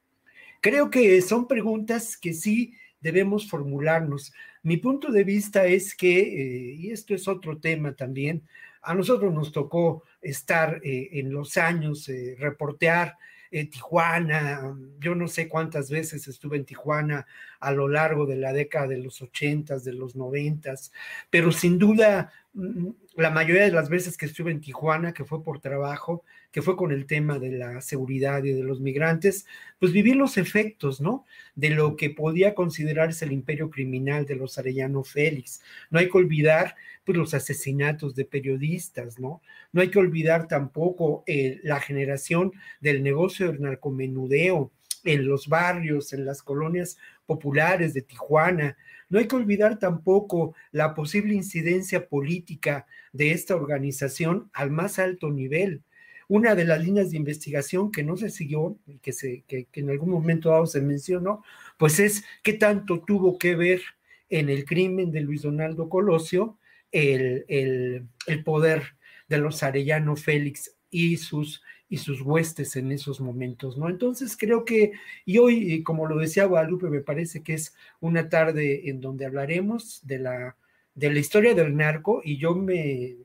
Creo 0.59 0.89
que 0.89 1.21
son 1.21 1.47
preguntas 1.47 2.17
que 2.17 2.33
sí 2.33 2.73
debemos 2.99 3.49
formularnos. 3.49 4.33
Mi 4.63 4.75
punto 4.75 5.13
de 5.13 5.23
vista 5.23 5.65
es 5.65 5.95
que, 5.95 6.19
eh, 6.19 6.73
y 6.73 6.91
esto 6.91 7.15
es 7.15 7.29
otro 7.29 7.57
tema 7.57 7.93
también, 7.93 8.43
a 8.81 8.93
nosotros 8.93 9.33
nos 9.33 9.53
tocó 9.53 10.03
estar 10.21 10.81
eh, 10.83 11.07
en 11.13 11.31
los 11.31 11.55
años, 11.55 12.09
eh, 12.09 12.35
reportear 12.37 13.15
Tijuana, 13.51 14.75
yo 14.99 15.15
no 15.15 15.27
sé 15.27 15.47
cuántas 15.47 15.89
veces 15.89 16.27
estuve 16.27 16.57
en 16.57 16.65
Tijuana 16.65 17.25
a 17.59 17.71
lo 17.71 17.87
largo 17.87 18.25
de 18.25 18.37
la 18.37 18.53
década 18.53 18.87
de 18.87 18.97
los 18.97 19.21
ochentas, 19.21 19.83
de 19.83 19.93
los 19.93 20.15
noventas, 20.15 20.91
pero 21.29 21.51
sin 21.51 21.79
duda 21.79 22.31
mm, 22.53 22.89
la 23.15 23.31
mayoría 23.31 23.63
de 23.63 23.71
las 23.71 23.89
veces 23.89 24.17
que 24.17 24.27
estuve 24.27 24.51
en 24.51 24.61
Tijuana, 24.61 25.13
que 25.13 25.25
fue 25.25 25.43
por 25.43 25.59
trabajo, 25.59 26.23
que 26.51 26.61
fue 26.61 26.75
con 26.75 26.91
el 26.91 27.05
tema 27.05 27.37
de 27.39 27.51
la 27.51 27.81
seguridad 27.81 28.43
y 28.43 28.51
de 28.51 28.63
los 28.63 28.81
migrantes, 28.81 29.45
pues 29.79 29.91
viví 29.91 30.13
los 30.13 30.37
efectos, 30.37 30.99
¿no? 30.99 31.25
De 31.55 31.69
lo 31.69 31.95
que 31.95 32.09
podía 32.09 32.55
considerarse 32.55 33.25
el 33.25 33.31
imperio 33.31 33.69
criminal 33.69 34.25
de 34.25 34.35
los 34.35 34.57
Arellano 34.57 35.03
Félix. 35.03 35.61
No 35.89 35.99
hay 35.99 36.09
que 36.09 36.17
olvidar 36.17 36.75
pues, 37.05 37.17
los 37.17 37.33
asesinatos 37.33 38.15
de 38.15 38.25
periodistas, 38.25 39.19
¿no? 39.19 39.41
No 39.71 39.81
hay 39.81 39.89
que 39.89 39.99
olvidar 39.99 40.47
tampoco 40.47 41.23
eh, 41.27 41.59
la 41.63 41.79
generación 41.79 42.51
del 42.81 43.03
negocio 43.03 43.47
del 43.47 43.61
narcomenudeo 43.61 44.71
en 45.03 45.27
los 45.27 45.47
barrios, 45.47 46.13
en 46.13 46.25
las 46.25 46.41
colonias 46.41 46.97
populares 47.25 47.93
de 47.93 48.01
Tijuana. 48.01 48.77
No 49.09 49.19
hay 49.19 49.27
que 49.27 49.35
olvidar 49.35 49.79
tampoco 49.79 50.55
la 50.71 50.93
posible 50.93 51.33
incidencia 51.33 52.07
política 52.07 52.85
de 53.13 53.31
esta 53.31 53.55
organización 53.55 54.49
al 54.53 54.71
más 54.71 54.99
alto 54.99 55.31
nivel. 55.31 55.83
Una 56.29 56.55
de 56.55 56.63
las 56.63 56.81
líneas 56.81 57.11
de 57.11 57.17
investigación 57.17 57.91
que 57.91 58.03
no 58.03 58.15
se 58.15 58.29
siguió 58.29 58.77
que, 59.01 59.11
se, 59.11 59.43
que, 59.47 59.67
en 59.73 59.89
algún 59.89 60.11
momento 60.11 60.49
dado 60.49 60.65
se 60.65 60.79
mencionó, 60.79 61.43
pues 61.77 61.99
es 61.99 62.23
qué 62.43 62.53
tanto 62.53 63.01
tuvo 63.01 63.37
que 63.37 63.55
ver 63.55 63.81
en 64.29 64.47
el 64.47 64.63
crimen 64.63 65.11
de 65.11 65.21
Luis 65.21 65.41
Donaldo 65.41 65.89
Colosio 65.89 66.57
el, 66.91 67.43
el, 67.49 68.07
el 68.27 68.43
poder 68.45 68.95
de 69.27 69.39
los 69.39 69.61
Arellano 69.63 70.15
Félix 70.15 70.75
y 70.89 71.17
sus 71.17 71.61
y 71.89 71.97
sus 71.97 72.21
huestes 72.21 72.75
en 72.75 72.91
esos 72.91 73.19
momentos, 73.19 73.77
¿no? 73.77 73.89
Entonces 73.89 74.37
creo 74.37 74.63
que, 74.63 74.91
y 75.25 75.39
hoy, 75.39 75.81
como 75.83 76.05
lo 76.07 76.17
decía 76.17 76.45
Guadalupe, 76.45 76.87
me 76.87 77.01
parece 77.01 77.41
que 77.41 77.55
es 77.55 77.73
una 77.99 78.29
tarde 78.29 78.89
en 78.89 79.01
donde 79.01 79.25
hablaremos 79.25 80.05
de 80.05 80.19
la, 80.19 80.55
de 80.93 81.11
la 81.11 81.19
historia 81.19 81.55
del 81.55 81.75
narco 81.75 82.21
y 82.23 82.37
yo 82.37 82.53
me, 82.53 83.17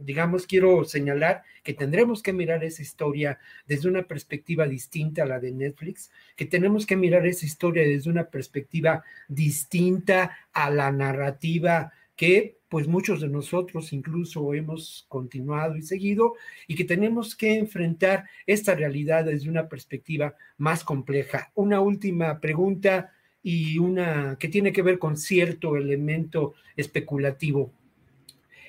digamos, 0.00 0.46
quiero 0.46 0.84
señalar 0.84 1.42
que 1.62 1.74
tendremos 1.74 2.22
que 2.22 2.32
mirar 2.32 2.64
esa 2.64 2.82
historia 2.82 3.38
desde 3.66 3.88
una 3.88 4.04
perspectiva 4.04 4.66
distinta 4.66 5.22
a 5.22 5.26
la 5.26 5.40
de 5.40 5.52
Netflix, 5.52 6.10
que 6.36 6.46
tenemos 6.46 6.86
que 6.86 6.96
mirar 6.96 7.26
esa 7.26 7.46
historia 7.46 7.82
desde 7.82 8.10
una 8.10 8.24
perspectiva 8.24 9.04
distinta 9.28 10.36
a 10.52 10.70
la 10.70 10.90
narrativa 10.90 11.92
que 12.16 12.58
pues 12.68 12.86
muchos 12.86 13.20
de 13.20 13.28
nosotros 13.28 13.92
incluso 13.92 14.54
hemos 14.54 15.06
continuado 15.08 15.76
y 15.76 15.82
seguido 15.82 16.34
y 16.68 16.76
que 16.76 16.84
tenemos 16.84 17.34
que 17.34 17.58
enfrentar 17.58 18.28
esta 18.46 18.74
realidad 18.74 19.24
desde 19.24 19.48
una 19.48 19.68
perspectiva 19.68 20.34
más 20.56 20.84
compleja. 20.84 21.50
Una 21.54 21.80
última 21.80 22.38
pregunta 22.38 23.12
y 23.42 23.78
una 23.78 24.36
que 24.38 24.48
tiene 24.48 24.72
que 24.72 24.82
ver 24.82 24.98
con 24.98 25.16
cierto 25.16 25.76
elemento 25.76 26.54
especulativo. 26.76 27.72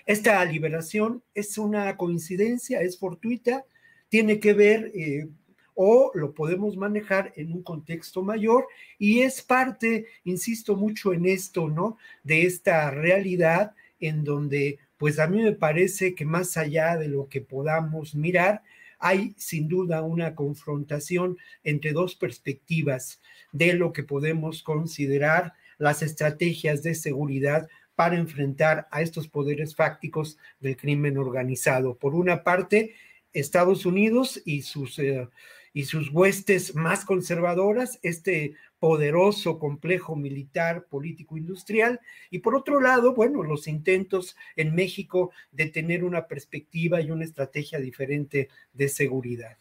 Esta 0.05 0.43
liberación 0.45 1.23
es 1.33 1.57
una 1.57 1.95
coincidencia, 1.97 2.81
es 2.81 2.97
fortuita, 2.97 3.65
tiene 4.09 4.39
que 4.39 4.53
ver 4.53 4.91
eh, 4.93 5.27
o 5.73 6.11
lo 6.13 6.33
podemos 6.33 6.75
manejar 6.75 7.33
en 7.35 7.51
un 7.51 7.63
contexto 7.63 8.23
mayor 8.23 8.67
y 8.97 9.21
es 9.21 9.41
parte, 9.41 10.05
insisto 10.23 10.75
mucho 10.75 11.13
en 11.13 11.25
esto, 11.25 11.69
¿no? 11.69 11.97
De 12.23 12.45
esta 12.45 12.91
realidad 12.91 13.73
en 13.99 14.23
donde, 14.23 14.79
pues 14.97 15.19
a 15.19 15.27
mí 15.27 15.41
me 15.41 15.53
parece 15.53 16.13
que 16.15 16.25
más 16.25 16.57
allá 16.57 16.97
de 16.97 17.07
lo 17.07 17.29
que 17.29 17.41
podamos 17.41 18.15
mirar, 18.15 18.63
hay 18.99 19.33
sin 19.37 19.67
duda 19.67 20.03
una 20.03 20.35
confrontación 20.35 21.37
entre 21.63 21.91
dos 21.91 22.15
perspectivas 22.15 23.19
de 23.51 23.73
lo 23.73 23.93
que 23.93 24.03
podemos 24.03 24.61
considerar 24.61 25.53
las 25.77 26.03
estrategias 26.03 26.83
de 26.83 26.93
seguridad 26.93 27.67
para 27.95 28.17
enfrentar 28.17 28.87
a 28.91 29.01
estos 29.01 29.27
poderes 29.27 29.75
fácticos 29.75 30.37
del 30.59 30.77
crimen 30.77 31.17
organizado. 31.17 31.95
Por 31.95 32.15
una 32.15 32.43
parte, 32.43 32.95
Estados 33.33 33.85
Unidos 33.85 34.41
y 34.45 34.61
sus 34.63 34.99
eh, 34.99 35.27
y 35.73 35.85
sus 35.85 36.09
huestes 36.09 36.75
más 36.75 37.05
conservadoras, 37.05 37.99
este 38.03 38.55
poderoso 38.79 39.59
complejo 39.59 40.15
militar, 40.15 40.87
político, 40.89 41.37
industrial, 41.37 41.99
y 42.29 42.39
por 42.39 42.55
otro 42.55 42.81
lado, 42.81 43.13
bueno, 43.13 43.43
los 43.43 43.67
intentos 43.67 44.35
en 44.55 44.75
México 44.75 45.31
de 45.51 45.67
tener 45.67 46.03
una 46.03 46.27
perspectiva 46.27 46.99
y 47.01 47.11
una 47.11 47.25
estrategia 47.25 47.79
diferente 47.79 48.49
de 48.73 48.89
seguridad. 48.89 49.57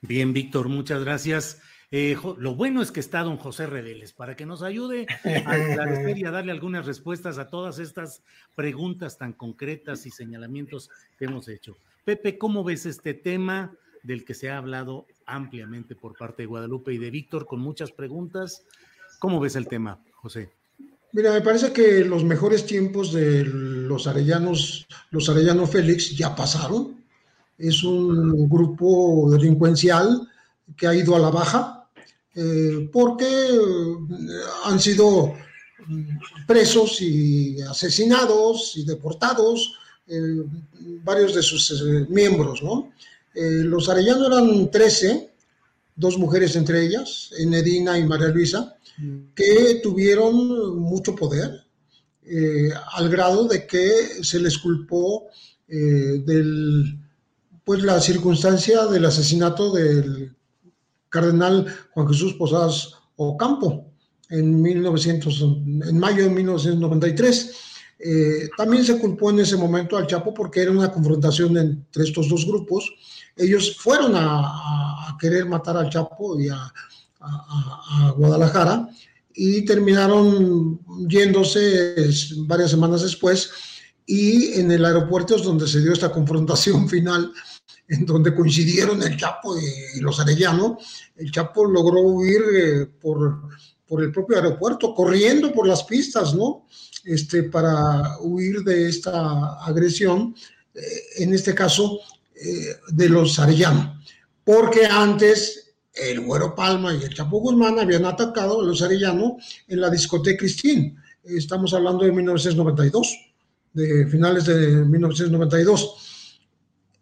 Bien, 0.00 0.32
Víctor, 0.32 0.68
muchas 0.68 1.04
gracias. 1.04 1.62
Eh, 1.96 2.16
lo 2.38 2.56
bueno 2.56 2.82
es 2.82 2.90
que 2.90 2.98
está 2.98 3.22
don 3.22 3.36
José 3.36 3.66
Reveles 3.66 4.12
para 4.12 4.34
que 4.34 4.46
nos 4.46 4.62
ayude 4.62 5.06
a 5.46 5.56
esclarecer 5.56 6.18
y 6.18 6.24
a 6.24 6.32
darle 6.32 6.50
algunas 6.50 6.86
respuestas 6.86 7.38
a 7.38 7.48
todas 7.48 7.78
estas 7.78 8.20
preguntas 8.56 9.16
tan 9.16 9.32
concretas 9.32 10.04
y 10.04 10.10
señalamientos 10.10 10.90
que 11.16 11.26
hemos 11.26 11.46
hecho. 11.46 11.76
Pepe, 12.04 12.36
¿cómo 12.36 12.64
ves 12.64 12.84
este 12.86 13.14
tema? 13.14 13.72
del 14.02 14.24
que 14.24 14.34
se 14.34 14.50
ha 14.50 14.58
hablado 14.58 15.06
ampliamente 15.24 15.94
por 15.94 16.14
parte 16.14 16.42
de 16.42 16.46
Guadalupe 16.46 16.92
y 16.92 16.98
de 16.98 17.10
Víctor, 17.10 17.46
con 17.46 17.60
muchas 17.60 17.90
preguntas. 17.90 18.62
¿Cómo 19.18 19.40
ves 19.40 19.56
el 19.56 19.66
tema, 19.66 19.98
José? 20.16 20.50
Mira, 21.12 21.32
me 21.32 21.40
parece 21.40 21.72
que 21.72 22.04
los 22.04 22.22
mejores 22.22 22.66
tiempos 22.66 23.14
de 23.14 23.44
los 23.44 24.06
arellanos, 24.06 24.86
los 25.10 25.30
arellano 25.30 25.66
Félix 25.66 26.14
ya 26.14 26.34
pasaron. 26.34 27.02
Es 27.56 27.82
un 27.82 28.46
grupo 28.46 29.30
delincuencial 29.30 30.28
que 30.76 30.86
ha 30.86 30.94
ido 30.94 31.16
a 31.16 31.20
la 31.20 31.30
baja 31.30 31.73
eh, 32.34 32.88
porque 32.92 33.26
han 34.64 34.80
sido 34.80 35.34
presos 36.46 37.00
y 37.00 37.60
asesinados 37.62 38.76
y 38.76 38.84
deportados 38.84 39.74
varios 41.02 41.34
de 41.34 41.42
sus 41.42 41.82
miembros, 42.08 42.62
¿no? 42.62 42.92
los 43.34 43.88
Arellano 43.88 44.26
eran 44.26 44.70
13, 44.70 45.30
dos 45.96 46.18
mujeres 46.18 46.56
entre 46.56 46.84
ellas, 46.84 47.30
Enedina 47.38 47.98
y 47.98 48.04
María 48.04 48.28
Luisa, 48.28 48.76
que 49.34 49.80
tuvieron 49.82 50.78
mucho 50.78 51.14
poder, 51.14 51.64
eh, 52.26 52.70
al 52.92 53.08
grado 53.08 53.46
de 53.46 53.66
que 53.66 54.22
se 54.22 54.40
les 54.40 54.58
culpó 54.58 55.26
eh, 55.68 56.22
del, 56.24 56.98
pues 57.64 57.82
la 57.82 58.00
circunstancia 58.00 58.86
del 58.86 59.04
asesinato 59.04 59.72
del 59.72 60.33
cardenal 61.14 61.66
Juan 61.92 62.08
Jesús 62.08 62.34
Posadas 62.34 62.92
Ocampo 63.16 63.86
en, 64.30 64.60
1900, 64.60 65.42
en 65.42 65.98
mayo 65.98 66.24
de 66.24 66.30
1993. 66.30 67.52
Eh, 68.00 68.48
también 68.56 68.84
se 68.84 68.98
culpó 68.98 69.30
en 69.30 69.38
ese 69.38 69.56
momento 69.56 69.96
al 69.96 70.08
Chapo 70.08 70.34
porque 70.34 70.62
era 70.62 70.72
una 70.72 70.90
confrontación 70.90 71.56
entre 71.56 72.02
estos 72.02 72.28
dos 72.28 72.44
grupos. 72.44 72.92
Ellos 73.36 73.76
fueron 73.78 74.12
a, 74.16 75.16
querer 75.20 75.46
matar 75.46 75.76
al 75.76 75.88
Chapo 75.90 76.38
y 76.40 76.48
a, 76.48 76.72
a, 77.20 78.12
Guadalajara 78.16 78.88
y 79.32 79.64
terminaron 79.64 80.80
yéndose 81.08 81.94
varias 82.46 82.70
semanas 82.70 83.02
después 83.02 83.50
y 84.06 84.54
en 84.60 84.70
el 84.70 84.84
aeropuerto 84.84 85.36
es 85.36 85.42
donde 85.44 85.66
se 85.66 85.80
dio 85.80 85.92
esta 85.92 86.10
confrontación 86.10 86.88
final 86.94 87.32
en 87.88 88.06
donde 88.06 88.34
coincidieron 88.34 89.02
el 89.02 89.16
Chapo 89.16 89.56
y, 89.58 90.00
los 90.00 90.18
Arellano. 90.20 90.78
El 91.16 91.30
Chapo 91.30 91.64
logró 91.66 92.00
huir 92.00 92.42
eh, 92.54 92.86
por, 92.86 93.42
por 93.86 94.02
el 94.02 94.10
propio 94.10 94.36
aeropuerto, 94.36 94.94
corriendo 94.94 95.52
por 95.52 95.66
las 95.66 95.84
pistas, 95.84 96.34
¿no? 96.34 96.66
Este, 97.04 97.44
para 97.44 98.18
huir 98.20 98.62
de 98.62 98.88
esta 98.88 99.62
agresión, 99.62 100.34
eh, 100.74 100.80
en 101.18 101.34
este 101.34 101.54
caso 101.54 102.00
eh, 102.34 102.76
de 102.88 103.08
los 103.10 103.38
Arellano, 103.38 104.00
porque 104.42 104.86
antes 104.86 105.74
el 105.92 106.20
Güero 106.20 106.54
Palma 106.54 106.94
y 106.94 107.02
el 107.02 107.14
Chapo 107.14 107.38
Guzmán 107.38 107.78
habían 107.78 108.06
atacado 108.06 108.60
a 108.60 108.64
los 108.64 108.82
Arellano 108.82 109.36
en 109.68 109.80
la 109.80 109.90
discoteca 109.90 110.38
Cristín. 110.38 110.96
Estamos 111.22 111.72
hablando 111.74 112.04
de 112.04 112.12
1992, 112.12 113.16
de 113.74 114.06
finales 114.06 114.46
de 114.46 114.84
1992. 114.84 116.13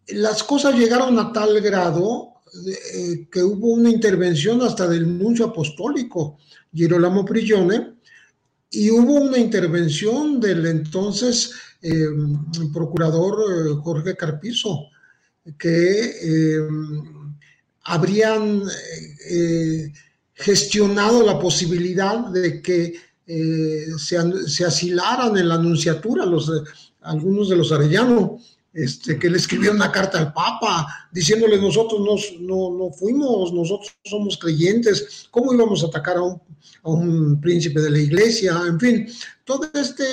Las 0.09 0.42
cosas 0.42 0.75
llegaron 0.75 1.18
a 1.18 1.32
tal 1.32 1.61
grado 1.61 2.32
eh, 2.94 3.28
que 3.30 3.42
hubo 3.42 3.73
una 3.73 3.88
intervención 3.88 4.61
hasta 4.61 4.87
del 4.87 5.18
nuncio 5.18 5.47
apostólico, 5.47 6.38
Girolamo 6.73 7.25
Prigione, 7.25 7.94
y 8.71 8.90
hubo 8.90 9.14
una 9.14 9.38
intervención 9.38 10.38
del 10.38 10.66
entonces 10.66 11.52
eh, 11.80 12.06
procurador 12.73 13.38
eh, 13.40 13.75
Jorge 13.82 14.14
Carpizo, 14.16 14.88
que 15.59 16.14
habrían 17.82 18.62
gestionado 20.35 21.26
la 21.26 21.37
posibilidad 21.37 22.28
de 22.28 22.62
que 22.62 22.94
se, 23.99 24.64
asilaran 24.64 25.37
en 25.37 25.49
la 25.49 25.56
anunciatura 25.56 26.25
algunos 27.00 27.49
de 27.49 27.56
los 27.56 27.73
Arellano, 27.73 28.38
este, 28.75 29.19
que 29.19 29.29
le 29.29 29.37
escribió 29.37 29.71
una 29.71 29.93
carta 29.93 30.19
al 30.19 30.33
Papa 30.33 31.09
diciéndole 31.12 31.61
nosotros 31.61 32.00
no, 32.41 32.71
no, 32.71 32.91
fuimos, 32.91 33.52
nosotros 33.52 33.95
somos 34.05 34.38
creyentes, 34.38 35.26
¿cómo 35.31 35.52
íbamos 35.52 35.85
a 35.85 35.88
atacar 35.88 36.17
a 36.17 36.23
un, 36.23 36.41
a 36.83 36.91
un 36.91 37.41
príncipe 37.41 37.81
de 37.81 37.91
la 37.91 37.99
iglesia? 37.99 38.61
En 38.67 38.81
fin, 38.81 39.07
todo 39.45 39.71
este 39.75 40.05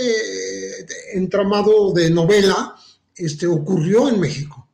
entramado 1.13 1.93
de 1.93 2.09
novela 2.09 2.75
este, 3.15 3.47
ocurrió 3.47 4.09
en 4.09 4.19
México. 4.19 4.67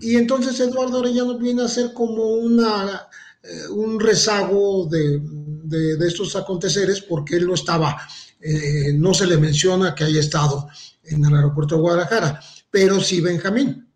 Y 0.00 0.16
entonces 0.16 0.58
Eduardo 0.60 1.00
Orellano 1.00 1.38
viene 1.38 1.62
a 1.62 1.68
ser 1.68 1.92
como 1.92 2.24
una, 2.24 3.06
eh, 3.42 3.68
un 3.68 4.00
rezago 4.00 4.86
de, 4.86 5.20
de, 5.64 6.06
estos 6.06 6.34
aconteceres 6.36 7.02
porque 7.02 7.36
él 7.36 7.46
no 7.46 7.54
estaba, 7.54 7.96
eh, 8.40 8.92
no 8.94 9.12
se 9.12 9.26
le 9.26 9.36
menciona 9.36 9.94
que 9.94 10.04
haya 10.04 10.20
estado 10.20 10.68
en 11.04 11.24
el 11.24 11.34
aeropuerto 11.34 11.74
de 11.74 11.82
Guadalajara, 11.82 12.40
pero 12.74 13.00
sí 13.00 13.20
Benjamín. 13.20 13.88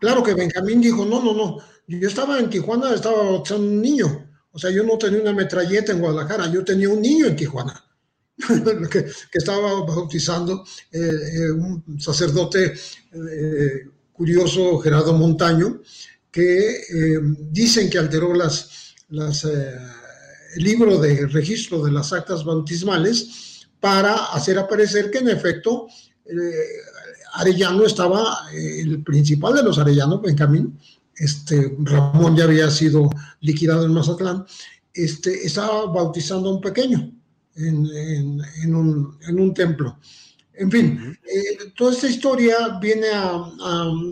Claro 0.00 0.22
que 0.22 0.34
Benjamín 0.34 0.82
dijo, 0.82 1.06
no, 1.06 1.22
no, 1.24 1.32
no, 1.32 1.56
yo 1.86 2.08
estaba 2.08 2.38
en 2.38 2.50
Tijuana, 2.50 2.94
estaba 2.94 3.22
bautizando 3.22 3.66
un 3.66 3.80
niño, 3.80 4.30
o 4.52 4.58
sea, 4.58 4.70
yo 4.70 4.82
no 4.82 4.98
tenía 4.98 5.22
una 5.22 5.32
metralleta 5.32 5.92
en 5.92 6.00
Guadalajara, 6.00 6.52
yo 6.52 6.62
tenía 6.62 6.90
un 6.90 7.00
niño 7.00 7.24
en 7.26 7.36
Tijuana. 7.36 7.82
que, 8.90 9.04
que, 9.04 9.38
estaba 9.38 9.82
bautizando 9.84 10.62
eh, 10.92 11.50
un 11.52 11.98
sacerdote 11.98 12.74
curioso 14.12 14.78
Gerardo 14.80 15.14
Montaño, 15.14 15.80
que 16.30 16.70
eh, 16.70 17.18
dicen 17.50 17.88
que 17.88 17.98
alteró 17.98 18.34
las, 18.34 18.94
las 19.08 19.44
eh, 19.46 19.78
el 20.56 20.64
libro 20.64 20.98
de 20.98 21.26
registro 21.28 21.82
de 21.82 21.92
las 21.92 22.12
actas 22.12 22.44
bautismales 22.44 23.68
para 23.80 24.26
hacer 24.32 24.58
aparecer 24.58 25.10
que 25.10 25.18
en 25.18 25.30
efecto 25.30 25.86
eh, 26.30 26.36
Arellano 27.34 27.84
estaba, 27.84 28.48
el 28.52 29.02
principal 29.02 29.54
de 29.54 29.62
los 29.62 29.78
Arellanos, 29.78 30.22
Benjamín, 30.22 30.78
este, 31.16 31.76
Ramón 31.80 32.36
ya 32.36 32.44
había 32.44 32.70
sido 32.70 33.10
liquidado 33.40 33.84
en 33.84 33.92
Mazatlán, 33.92 34.44
este, 34.94 35.46
estaba 35.46 35.86
bautizando 35.86 36.48
a 36.48 36.54
un 36.54 36.60
pequeño 36.60 37.12
en, 37.56 38.40
en, 38.62 38.74
un, 38.74 39.18
en 39.28 39.40
un 39.40 39.54
templo. 39.54 39.98
En 40.54 40.70
fin, 40.70 41.18
eh, 41.24 41.72
toda 41.76 41.92
esta 41.92 42.08
historia 42.08 42.78
viene 42.80 43.08
a, 43.14 43.50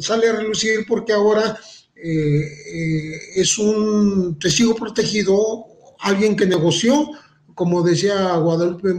sale 0.01 0.29
a 0.29 0.37
relucir 0.37 0.87
porque 0.87 1.13
ahora 1.13 1.59
eh, 1.95 2.41
eh, 2.75 3.21
es 3.37 3.59
un 3.59 4.39
testigo 4.39 4.75
protegido, 4.75 5.67
alguien 6.01 6.37
que 6.37 6.47
negoció, 6.47 7.11
como 7.55 7.83
decía 7.83 8.37
Guadalupe 8.37 8.95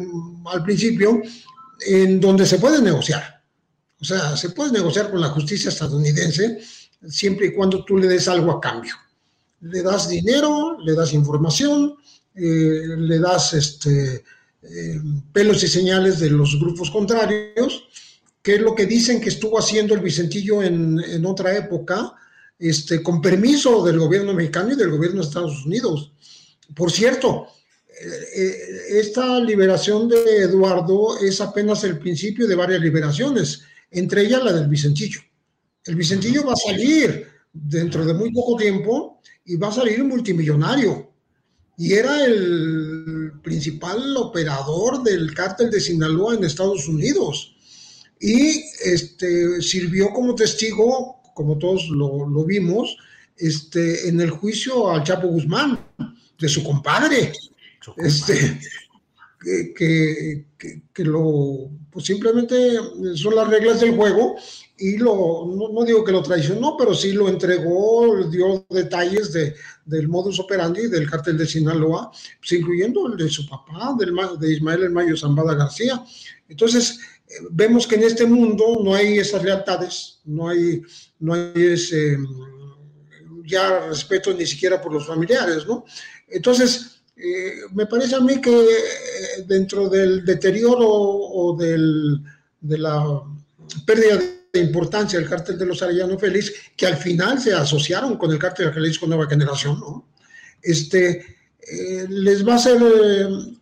al 0.45 0.63
principio, 0.63 1.21
en 1.87 2.19
donde 2.19 2.45
se 2.45 2.59
puede 2.59 2.81
negociar. 2.81 3.38
O 4.01 4.05
sea, 4.05 4.37
se 4.37 4.51
puede 4.51 4.71
negociar 4.71 5.11
con 5.11 5.21
la 5.21 5.29
justicia 5.29 5.69
estadounidense 5.69 6.59
siempre 7.07 7.47
y 7.47 7.53
cuando 7.53 7.83
tú 7.83 7.97
le 7.97 8.07
des 8.07 8.27
algo 8.27 8.51
a 8.51 8.61
cambio. 8.61 8.93
Le 9.61 9.81
das 9.81 10.09
dinero, 10.09 10.77
le 10.79 10.93
das 10.93 11.13
información, 11.13 11.95
le 12.33 13.19
das 13.19 13.53
este, 13.53 14.23
eh, 14.61 15.01
pelos 15.31 15.63
y 15.63 15.67
señales 15.67 16.19
de 16.19 16.29
los 16.29 16.59
grupos 16.59 16.91
contrarios, 16.91 17.87
que 18.41 18.55
es 18.55 18.61
lo 18.61 18.75
que 18.75 18.85
dicen 18.85 19.21
que 19.21 19.29
estuvo 19.29 19.57
haciendo 19.57 19.93
el 19.93 20.01
Vicentillo 20.01 20.61
en, 20.61 21.25
otra 21.25 21.55
época, 21.55 22.13
este, 22.57 23.01
con 23.01 23.21
permiso 23.21 23.83
del 23.85 23.99
gobierno 23.99 24.33
mexicano 24.33 24.73
y 24.73 24.75
del 24.75 24.91
gobierno 24.91 25.21
de 25.21 25.27
Estados 25.27 25.65
Unidos. 25.65 26.11
Por 26.75 26.91
cierto, 26.91 27.47
eh, 27.87 28.07
eh, 28.35 28.57
esta 28.99 29.39
liberación 29.39 30.09
de 30.09 30.43
Eduardo 30.43 31.17
es 31.19 31.39
apenas 31.39 31.83
el 31.85 31.97
principio 31.97 32.47
de 32.47 32.55
varias 32.55 32.81
liberaciones, 32.81 33.61
entre 33.91 34.23
ellas 34.23 34.43
la 34.43 34.53
del 34.53 34.67
Vicentillo. 34.67 35.21
El 35.85 35.95
Vicentillo 35.95 36.45
va 36.45 36.53
a 36.53 36.55
salir 36.55 37.27
dentro 37.51 38.05
de 38.05 38.13
muy 38.13 38.31
poco 38.31 38.57
tiempo 38.57 39.21
y 39.45 39.55
va 39.55 39.69
a 39.69 39.73
salir 39.73 40.03
multimillonario 40.03 41.09
y 41.79 41.93
era 41.93 42.25
el 42.25 43.31
principal 43.41 44.17
operador 44.17 45.01
del 45.01 45.33
cártel 45.33 45.71
de 45.71 45.79
Sinaloa 45.79 46.35
en 46.35 46.43
Estados 46.43 46.89
Unidos. 46.89 47.55
Y 48.19 48.65
este, 48.83 49.61
sirvió 49.61 50.09
como 50.09 50.35
testigo, 50.35 51.21
como 51.33 51.57
todos 51.57 51.87
lo, 51.87 52.43
vimos, 52.43 52.97
este, 53.37 54.09
en 54.09 54.19
el 54.19 54.29
juicio 54.29 54.91
al 54.91 55.05
Chapo 55.05 55.29
Guzmán, 55.29 55.79
de 56.37 56.49
su 56.49 56.65
compadre. 56.65 57.31
Este, 57.95 58.59
que, 59.39 60.45
lo, 60.97 61.69
pues 61.89 62.05
simplemente 62.05 62.77
son 63.15 63.35
las 63.35 63.47
reglas 63.47 63.79
del 63.79 63.95
juego 63.95 64.35
y 64.77 64.97
lo, 64.97 65.45
no, 65.45 65.83
digo 65.85 66.03
que 66.03 66.11
lo 66.11 66.21
traicionó, 66.21 66.75
pero 66.77 66.93
sí 66.93 67.13
lo 67.13 67.27
entregó, 67.27 68.27
dio 68.29 68.65
detalles 68.69 69.31
de, 69.33 69.55
del 69.85 70.07
modus 70.07 70.39
operandi 70.39 70.87
del 70.87 71.09
cártel 71.09 71.37
de 71.37 71.45
Sinaloa, 71.45 72.11
pues 72.39 72.51
incluyendo 72.53 73.07
el 73.07 73.17
de 73.17 73.29
su 73.29 73.47
papá, 73.47 73.95
del, 73.97 74.13
de 74.39 74.53
Ismael 74.53 74.83
El 74.83 74.91
Mayo 74.91 75.17
Zambada 75.17 75.55
García. 75.55 76.03
Entonces, 76.47 76.99
eh, 77.27 77.33
vemos 77.51 77.87
que 77.87 77.95
en 77.95 78.03
este 78.03 78.25
mundo 78.25 78.79
no 78.83 78.93
hay 78.93 79.17
esas 79.17 79.43
lealtades, 79.43 80.19
no 80.25 80.49
hay, 80.49 80.81
no 81.19 81.33
hay 81.33 81.51
ese, 81.55 82.17
ya 83.45 83.87
respeto 83.87 84.33
ni 84.33 84.45
siquiera 84.45 84.81
por 84.81 84.93
los 84.93 85.07
familiares, 85.07 85.65
¿no? 85.65 85.85
Entonces, 86.27 86.98
eh, 87.19 87.61
me 87.73 87.85
parece 87.85 88.15
a 88.15 88.19
mí 88.19 88.39
que 88.41 88.51
eh, 88.51 89.43
dentro 89.45 89.89
del 89.89 90.25
deterioro 90.25 90.87
o 90.87 91.55
del, 91.57 92.21
de 92.61 92.77
la 92.77 93.21
pérdida 93.85 94.17
de 94.17 94.39
de 94.51 94.61
importancia 94.61 95.19
el 95.19 95.29
cártel 95.29 95.57
de 95.57 95.65
los 95.65 95.81
Arellano 95.81 96.17
Félix, 96.17 96.53
que 96.75 96.87
al 96.87 96.97
final 96.97 97.39
se 97.39 97.53
asociaron 97.53 98.17
con 98.17 98.31
el 98.31 98.39
cártel 98.39 98.67
de 98.67 98.73
Jalisco 98.73 99.07
Nueva 99.07 99.27
Generación, 99.27 99.79
¿no? 99.79 100.07
Este, 100.61 101.37
eh, 101.59 102.05
les 102.09 102.47
va 102.47 102.55
a 102.55 102.59
ser 102.59 102.81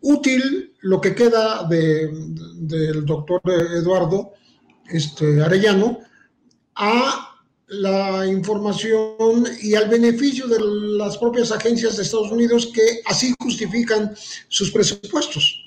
útil 0.02 0.74
lo 0.82 1.02
que 1.02 1.13
queda 1.13 1.67
del 1.67 3.06
doctor 3.06 3.41
Eduardo 3.46 4.34
este, 4.89 5.41
Arellano 5.41 6.00
a 6.76 7.37
la 7.68 8.26
información 8.26 9.46
y 9.62 9.76
al 9.76 9.90
beneficio 9.90 10.48
de 10.48 10.60
las 10.98 11.18
propias 11.18 11.52
agencias 11.52 11.98
de 11.98 12.04
Estados 12.04 12.32
Unidos 12.32 12.72
que 12.74 13.02
así 13.06 13.34
justifican 13.40 14.16
sus 14.48 14.72
presupuestos. 14.72 15.64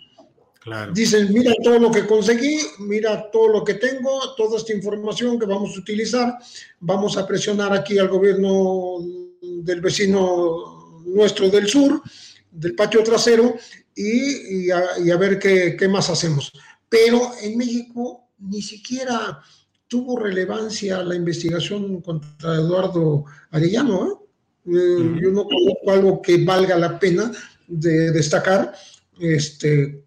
Dicen, 0.92 1.32
mira 1.32 1.54
todo 1.62 1.78
lo 1.78 1.90
que 1.90 2.06
conseguí, 2.06 2.58
mira 2.80 3.30
todo 3.30 3.48
lo 3.48 3.64
que 3.64 3.74
tengo, 3.74 4.34
toda 4.36 4.58
esta 4.58 4.74
información 4.74 5.38
que 5.38 5.46
vamos 5.46 5.74
a 5.74 5.80
utilizar, 5.80 6.38
vamos 6.80 7.16
a 7.16 7.26
presionar 7.26 7.72
aquí 7.72 7.98
al 7.98 8.08
gobierno 8.08 8.98
del 9.40 9.80
vecino 9.80 11.00
nuestro 11.06 11.48
del 11.48 11.66
sur, 11.66 12.02
del 12.50 12.74
patio 12.74 13.02
trasero, 13.02 13.56
y, 13.94 14.70
a, 14.70 15.16
ver 15.16 15.38
qué, 15.38 15.76
qué 15.78 15.88
más 15.88 16.08
hacemos. 16.10 16.52
Pero 16.88 17.32
en 17.42 17.56
México 17.56 18.28
ni 18.38 18.62
siquiera 18.62 19.42
tuvo 19.90 20.16
relevancia 20.16 21.02
la 21.02 21.16
investigación 21.16 22.00
contra 22.00 22.54
Eduardo 22.54 23.24
Arellano. 23.50 24.06
¿eh? 24.06 24.70
Eh, 24.72 25.18
yo 25.20 25.30
no 25.32 25.44
conozco 25.44 25.90
algo 25.90 26.22
que 26.22 26.44
valga 26.44 26.78
la 26.78 26.96
pena 26.96 27.32
de 27.66 28.12
destacar. 28.12 28.72
Este, 29.18 30.04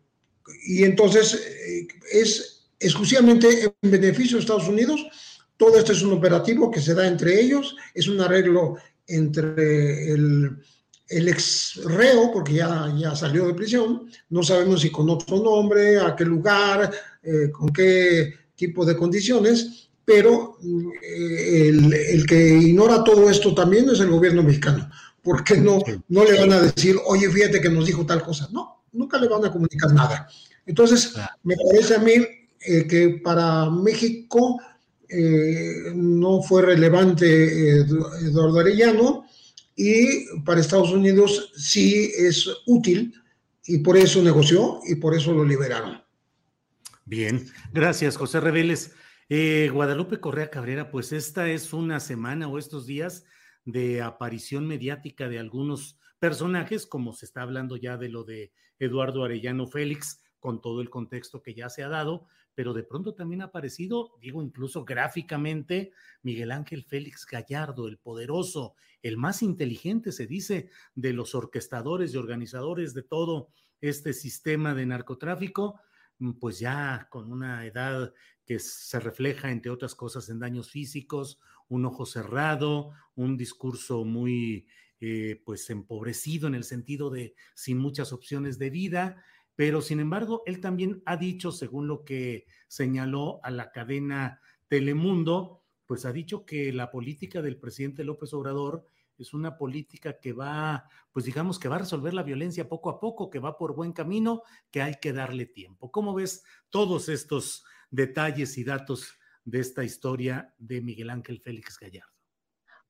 y 0.67 0.85
entonces 0.85 1.35
eh, 1.35 1.87
es 2.13 2.69
exclusivamente 2.79 3.73
en 3.81 3.91
beneficio 3.91 4.37
de 4.37 4.43
Estados 4.43 4.69
Unidos. 4.69 5.05
Todo 5.57 5.77
esto 5.77 5.91
es 5.91 6.01
un 6.01 6.13
operativo 6.13 6.71
que 6.71 6.81
se 6.81 6.93
da 6.93 7.05
entre 7.05 7.41
ellos, 7.41 7.75
es 7.93 8.07
un 8.07 8.21
arreglo 8.21 8.77
entre 9.05 10.13
el, 10.13 10.49
el 11.09 11.27
ex 11.27 11.81
reo, 11.83 12.31
porque 12.31 12.53
ya, 12.53 12.93
ya 12.97 13.15
salió 13.17 13.47
de 13.47 13.53
prisión, 13.53 14.09
no 14.29 14.43
sabemos 14.43 14.79
si 14.79 14.89
con 14.89 15.09
otro 15.09 15.43
nombre, 15.43 15.99
a 15.99 16.15
qué 16.15 16.25
lugar, 16.25 16.91
con 17.53 17.71
qué 17.71 18.42
tipo 18.67 18.85
de 18.85 18.95
condiciones, 18.95 19.89
pero 20.05 20.57
eh, 21.01 21.69
el, 21.69 22.25
que 22.25 22.57
ignora 22.57 23.03
todo 23.03 23.29
esto 23.29 23.53
también 23.53 23.89
es 23.89 23.99
el 23.99 24.09
gobierno 24.09 24.43
mexicano, 24.43 24.89
porque 25.21 25.57
no, 25.57 25.79
no 26.07 26.23
le 26.23 26.39
van 26.39 26.53
a 26.53 26.61
decir, 26.61 26.95
oye, 27.05 27.29
fíjate 27.29 27.59
que 27.61 27.69
nos 27.69 27.85
dijo 27.85 28.05
tal 28.05 28.23
cosa. 28.23 28.47
No, 28.51 28.83
nunca 28.93 29.17
le 29.17 29.27
van 29.27 29.45
a 29.45 29.51
comunicar 29.51 29.93
nada. 29.93 30.27
Entonces, 30.65 31.13
me 31.43 31.55
parece 31.55 31.95
a 31.95 31.99
mí 31.99 32.13
eh, 32.13 32.87
que 32.87 33.21
para 33.23 33.69
México 33.69 34.59
eh, 35.09 35.91
no 35.93 36.41
fue 36.41 36.61
relevante 36.61 37.81
Eduardo 37.81 38.59
Arellano 38.59 39.25
y 39.75 40.41
para 40.45 40.61
Estados 40.61 40.91
Unidos 40.91 41.51
sí 41.55 42.11
es 42.17 42.47
útil 42.65 43.13
y 43.65 43.79
por 43.79 43.97
eso 43.97 44.21
negoció 44.21 44.79
y 44.87 44.95
por 44.95 45.15
eso 45.15 45.33
lo 45.33 45.43
liberaron. 45.43 46.02
Bien, 47.05 47.45
gracias, 47.73 48.15
José 48.15 48.39
Reveles. 48.39 48.95
Eh, 49.27 49.69
Guadalupe 49.73 50.21
Correa 50.21 50.49
Cabrera, 50.49 50.89
pues 50.89 51.11
esta 51.11 51.49
es 51.49 51.73
una 51.73 51.99
semana 51.99 52.47
o 52.47 52.57
estos 52.57 52.85
días 52.85 53.25
de 53.65 54.01
aparición 54.01 54.67
mediática 54.67 55.27
de 55.27 55.37
algunos 55.37 55.99
personajes, 56.19 56.85
como 56.85 57.11
se 57.11 57.25
está 57.25 57.41
hablando 57.41 57.75
ya 57.75 57.97
de 57.97 58.07
lo 58.07 58.23
de 58.23 58.53
Eduardo 58.79 59.25
Arellano 59.25 59.67
Félix, 59.67 60.23
con 60.39 60.61
todo 60.61 60.81
el 60.81 60.89
contexto 60.89 61.41
que 61.41 61.53
ya 61.53 61.69
se 61.69 61.83
ha 61.83 61.89
dado, 61.89 62.27
pero 62.55 62.73
de 62.73 62.83
pronto 62.83 63.13
también 63.15 63.41
ha 63.41 63.45
aparecido, 63.45 64.13
digo 64.21 64.41
incluso 64.41 64.85
gráficamente, 64.85 65.91
Miguel 66.21 66.51
Ángel 66.51 66.83
Félix 66.83 67.25
Gallardo, 67.25 67.89
el 67.89 67.97
poderoso, 67.97 68.75
el 69.01 69.17
más 69.17 69.41
inteligente, 69.41 70.13
se 70.13 70.25
dice, 70.25 70.69
de 70.95 71.11
los 71.11 71.35
orquestadores 71.35 72.13
y 72.13 72.17
organizadores 72.17 72.93
de 72.93 73.03
todo 73.03 73.49
este 73.81 74.13
sistema 74.13 74.73
de 74.73 74.85
narcotráfico, 74.85 75.81
pues 76.39 76.59
ya 76.59 77.07
con 77.09 77.31
una 77.31 77.65
edad 77.65 78.13
que 78.45 78.59
se 78.59 78.99
refleja, 78.99 79.51
entre 79.51 79.71
otras 79.71 79.95
cosas, 79.95 80.29
en 80.29 80.39
daños 80.39 80.69
físicos, 80.71 81.39
un 81.69 81.85
ojo 81.85 82.05
cerrado, 82.05 82.91
un 83.15 83.37
discurso 83.37 84.05
muy, 84.05 84.67
eh, 84.99 85.41
pues, 85.45 85.69
empobrecido 85.69 86.47
en 86.47 86.55
el 86.55 86.63
sentido 86.63 87.09
de 87.09 87.35
sin 87.55 87.77
muchas 87.77 88.13
opciones 88.13 88.59
de 88.59 88.69
vida, 88.69 89.23
pero 89.55 89.81
sin 89.81 89.99
embargo, 89.99 90.43
él 90.45 90.59
también 90.59 91.03
ha 91.05 91.17
dicho, 91.17 91.51
según 91.51 91.87
lo 91.87 92.03
que 92.03 92.47
señaló 92.67 93.39
a 93.43 93.51
la 93.51 93.71
cadena 93.71 94.41
Telemundo, 94.67 95.61
pues 95.85 96.05
ha 96.05 96.13
dicho 96.13 96.45
que 96.45 96.73
la 96.73 96.89
política 96.89 97.41
del 97.41 97.57
presidente 97.57 98.03
López 98.03 98.33
Obrador 98.33 98.87
es 99.17 99.33
una 99.33 99.57
política 99.57 100.19
que 100.19 100.33
va, 100.33 100.87
pues 101.11 101.25
digamos 101.25 101.59
que 101.59 101.67
va 101.67 101.75
a 101.75 101.79
resolver 101.79 102.13
la 102.13 102.23
violencia 102.23 102.67
poco 102.67 102.89
a 102.89 102.99
poco, 102.99 103.29
que 103.29 103.39
va 103.39 103.57
por 103.57 103.75
buen 103.75 103.93
camino, 103.93 104.43
que 104.71 104.81
hay 104.81 104.95
que 105.01 105.13
darle 105.13 105.45
tiempo. 105.45 105.91
¿Cómo 105.91 106.13
ves 106.13 106.43
todos 106.69 107.09
estos 107.09 107.63
detalles 107.89 108.57
y 108.57 108.63
datos 108.63 109.17
de 109.45 109.59
esta 109.59 109.83
historia 109.83 110.53
de 110.57 110.81
Miguel 110.81 111.09
Ángel 111.09 111.39
Félix 111.39 111.77
Gallardo? 111.79 112.11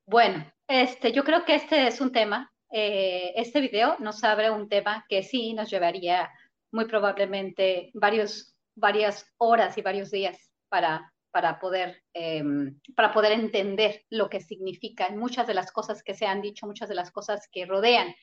Bueno, 0.05 0.45
este, 0.67 1.11
yo 1.11 1.23
creo 1.23 1.45
que 1.45 1.55
este 1.55 1.87
es 1.87 2.01
un 2.01 2.11
tema, 2.11 2.51
eh, 2.71 3.33
este 3.35 3.61
video 3.61 3.97
nos 3.99 4.23
abre 4.23 4.51
un 4.51 4.67
tema 4.67 5.05
que 5.07 5.23
sí 5.23 5.53
nos 5.53 5.69
llevaría 5.69 6.29
muy 6.71 6.85
probablemente 6.85 7.91
varios, 7.93 8.55
varias 8.75 9.31
horas 9.37 9.77
y 9.77 9.81
varios 9.81 10.11
días 10.11 10.51
para 10.69 11.12
para 11.33 11.59
poder, 11.59 12.03
em, 12.13 12.79
para 12.95 13.11
poder 13.11 13.31
entender 13.31 14.05
lo 14.11 14.29
que 14.29 14.39
significan 14.39 15.17
muchas 15.17 15.47
de 15.47 15.55
las 15.55 15.71
cosas 15.71 16.03
que 16.03 16.13
se 16.13 16.27
han 16.27 16.43
dicho, 16.43 16.67
muchas 16.67 16.87
de 16.87 16.95
las 16.95 17.11
cosas 17.11 17.49
que 17.51 17.65
rodean 17.65 18.13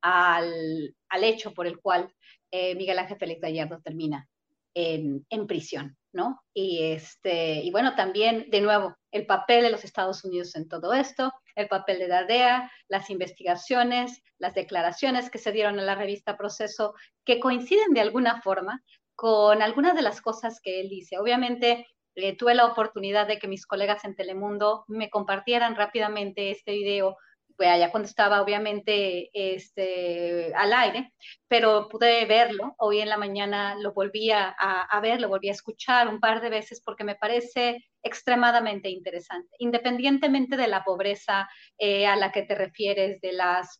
al, 0.00 0.94
al 1.08 1.24
hecho 1.24 1.52
por 1.52 1.66
el 1.66 1.80
cual 1.80 2.14
eh, 2.52 2.76
Miguel 2.76 3.00
Ángel 3.00 3.18
Félix 3.18 3.40
Gallardo 3.40 3.80
termina 3.82 4.28
en, 4.72 5.26
en, 5.30 5.48
prisión, 5.48 5.96
¿no? 6.12 6.40
Y, 6.54 6.92
este, 6.92 7.54
y 7.54 7.72
bueno, 7.72 7.96
también, 7.96 8.48
de 8.50 8.60
nuevo, 8.60 8.94
el 9.10 9.26
papel 9.26 9.64
de 9.64 9.70
los 9.70 9.84
Estados 9.84 10.24
Unidos 10.24 10.54
en 10.54 10.68
todo 10.68 10.94
esto, 10.94 11.32
el 11.56 11.66
papel 11.66 11.98
de 11.98 12.06
la 12.06 12.22
DEA, 12.22 12.70
las 12.86 13.10
investigaciones, 13.10 14.22
las 14.38 14.54
declaraciones 14.54 15.28
que 15.28 15.38
se 15.38 15.50
dieron 15.50 15.80
en 15.80 15.86
la 15.86 15.96
revista 15.96 16.36
Proceso, 16.36 16.94
que 17.24 17.40
coinciden 17.40 17.94
de 17.94 18.00
alguna 18.00 18.40
forma 18.42 18.80
con 19.16 19.60
algunas 19.60 19.96
de 19.96 20.02
las 20.02 20.20
cosas 20.20 20.60
que 20.62 20.80
él 20.80 20.88
dice. 20.88 21.18
Obviamente, 21.18 21.88
eh, 22.24 22.36
tuve 22.36 22.54
la 22.54 22.66
oportunidad 22.66 23.26
de 23.26 23.38
que 23.38 23.48
mis 23.48 23.66
colegas 23.66 24.04
en 24.04 24.14
Telemundo 24.14 24.84
me 24.88 25.10
compartieran 25.10 25.76
rápidamente 25.76 26.50
este 26.50 26.72
video, 26.72 27.16
pues 27.56 27.68
allá 27.68 27.90
cuando 27.90 28.08
estaba 28.08 28.40
obviamente 28.40 29.30
este, 29.34 30.52
al 30.54 30.72
aire, 30.72 31.12
pero 31.48 31.88
pude 31.88 32.24
verlo, 32.24 32.74
hoy 32.78 33.00
en 33.00 33.08
la 33.08 33.18
mañana 33.18 33.76
lo 33.76 33.92
volví 33.92 34.30
a, 34.30 34.54
ver, 35.02 35.20
lo 35.20 35.28
volví 35.28 35.48
a 35.48 35.52
escuchar 35.52 36.08
un 36.08 36.20
par 36.20 36.40
de 36.40 36.48
veces 36.48 36.80
porque 36.82 37.04
me 37.04 37.16
parece 37.16 37.84
extremadamente 38.02 38.88
interesante, 38.88 39.54
independientemente 39.58 40.56
de 40.56 40.68
la 40.68 40.84
pobreza 40.84 41.48
eh, 41.76 42.06
a 42.06 42.16
la 42.16 42.32
que 42.32 42.42
te 42.42 42.54
refieres, 42.54 43.20
de 43.20 43.32
las, 43.32 43.78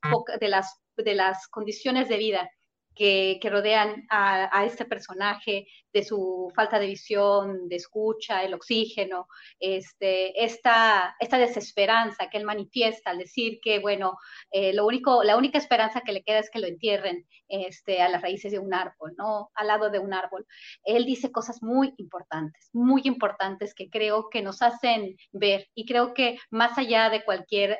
de 0.98 1.14
las 1.14 1.48
condiciones 1.48 2.08
de 2.08 2.16
vida 2.18 2.50
que, 3.00 3.48
rodean 3.50 4.06
a, 4.10 4.64
este 4.66 4.84
personaje, 4.84 5.66
de 5.90 6.04
su 6.04 6.52
falta 6.54 6.78
de 6.78 6.86
visión, 6.86 7.66
de 7.66 7.76
escucha, 7.76 8.44
el 8.44 8.52
oxígeno, 8.52 9.26
este, 9.58 10.44
esta, 10.44 11.16
esta 11.18 11.38
desesperanza 11.38 12.28
que 12.28 12.36
él 12.36 12.44
manifiesta 12.44 13.10
al 13.10 13.18
decir 13.18 13.58
que, 13.62 13.78
bueno, 13.78 14.18
eh, 14.52 14.74
lo 14.74 14.86
único, 14.86 15.24
la 15.24 15.38
única 15.38 15.56
esperanza 15.56 16.02
que 16.02 16.12
le 16.12 16.22
queda 16.22 16.40
es 16.40 16.50
que 16.50 16.60
lo 16.60 16.66
entierren 16.66 17.26
este, 17.48 18.02
a 18.02 18.08
las 18.08 18.22
raíces 18.22 18.52
de 18.52 18.58
un 18.58 18.72
árbol, 18.74 19.14
¿no? 19.16 19.50
Al 19.54 19.68
lado 19.68 19.90
de 19.90 19.98
un 19.98 20.12
árbol. 20.12 20.46
Él 20.84 21.06
dice 21.06 21.32
cosas 21.32 21.62
muy 21.62 21.94
importantes, 21.96 22.68
muy 22.72 23.00
importantes 23.04 23.74
que 23.74 23.88
creo 23.88 24.28
que 24.30 24.42
nos 24.42 24.62
hacen 24.62 25.16
ver 25.32 25.68
y 25.74 25.86
creo 25.86 26.12
que 26.12 26.38
más 26.50 26.76
allá 26.78 27.08
de 27.08 27.24
cualquier 27.24 27.78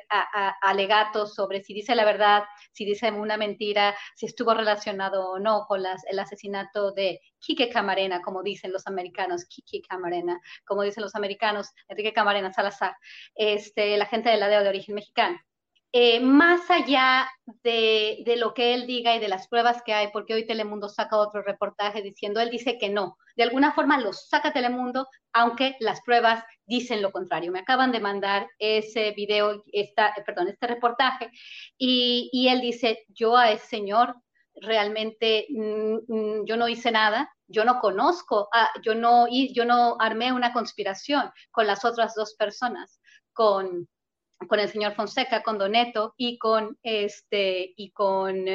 alegato 0.61 1.27
sobre 1.27 1.63
si 1.63 1.73
dice 1.73 1.95
la 1.95 2.05
verdad, 2.05 2.43
si 2.73 2.85
dice 2.85 3.11
una 3.11 3.37
mentira, 3.37 3.95
si 4.15 4.25
estuvo 4.25 4.53
relacionado 4.53 5.10
o 5.13 5.39
no 5.39 5.65
con 5.67 5.81
el 6.09 6.19
asesinato 6.19 6.91
de 6.91 7.19
Quique 7.39 7.69
Camarena, 7.69 8.21
como 8.21 8.43
dicen 8.43 8.71
los 8.71 8.87
americanos, 8.87 9.45
Quique 9.45 9.81
Camarena, 9.87 10.39
como 10.65 10.83
dicen 10.83 11.03
los 11.03 11.15
americanos, 11.15 11.69
Enrique 11.87 12.13
Camarena 12.13 12.53
Salazar, 12.53 12.95
este, 13.35 13.97
la 13.97 14.05
gente 14.05 14.29
de 14.29 14.37
la 14.37 14.47
DEA 14.47 14.63
de 14.63 14.69
origen 14.69 14.95
mexicano. 14.95 15.39
Eh, 15.93 16.21
más 16.21 16.71
allá 16.71 17.29
de, 17.63 18.23
de, 18.25 18.37
lo 18.37 18.53
que 18.53 18.73
él 18.73 18.87
diga 18.87 19.13
y 19.13 19.19
de 19.19 19.27
las 19.27 19.49
pruebas 19.49 19.81
que 19.83 19.93
hay, 19.93 20.07
porque 20.13 20.33
hoy 20.33 20.47
Telemundo 20.47 20.87
saca 20.87 21.17
otro 21.17 21.41
reportaje 21.41 22.01
diciendo, 22.01 22.39
él 22.39 22.49
dice 22.49 22.77
que 22.77 22.87
no, 22.87 23.17
de 23.35 23.43
alguna 23.43 23.73
forma 23.73 23.99
lo 23.99 24.13
saca 24.13 24.53
Telemundo, 24.53 25.09
aunque 25.33 25.75
las 25.81 26.01
pruebas 26.01 26.45
dicen 26.65 27.01
lo 27.01 27.11
contrario. 27.11 27.51
Me 27.51 27.59
acaban 27.59 27.91
de 27.91 27.99
mandar 27.99 28.47
ese 28.57 29.11
video, 29.11 29.63
esta, 29.73 30.13
perdón, 30.25 30.47
este 30.47 30.67
reportaje, 30.67 31.29
y, 31.77 32.29
y 32.31 32.47
él 32.47 32.61
dice, 32.61 33.03
yo 33.09 33.35
a 33.35 33.51
ese 33.51 33.67
señor 33.67 34.15
realmente 34.61 35.47
mm, 35.49 35.95
mm, 36.07 36.45
yo 36.45 36.55
no 36.55 36.67
hice 36.67 36.91
nada, 36.91 37.29
yo 37.47 37.65
no 37.65 37.79
conozco, 37.79 38.49
yo, 38.81 38.95
no, 38.95 39.27
yo 39.27 39.65
no 39.65 39.97
armé 39.99 40.31
una 40.31 40.53
conspiración 40.53 41.29
con 41.51 41.67
las 41.67 41.83
otras 41.83 42.15
dos 42.15 42.35
personas, 42.35 43.01
con, 43.33 43.89
con 44.47 44.59
el 44.59 44.69
señor 44.69 44.93
Fonseca, 44.93 45.43
con 45.43 45.57
Doneto 45.57 46.13
y 46.15 46.37
con, 46.37 46.77
este, 46.83 47.73
y 47.75 47.91
con 47.91 48.47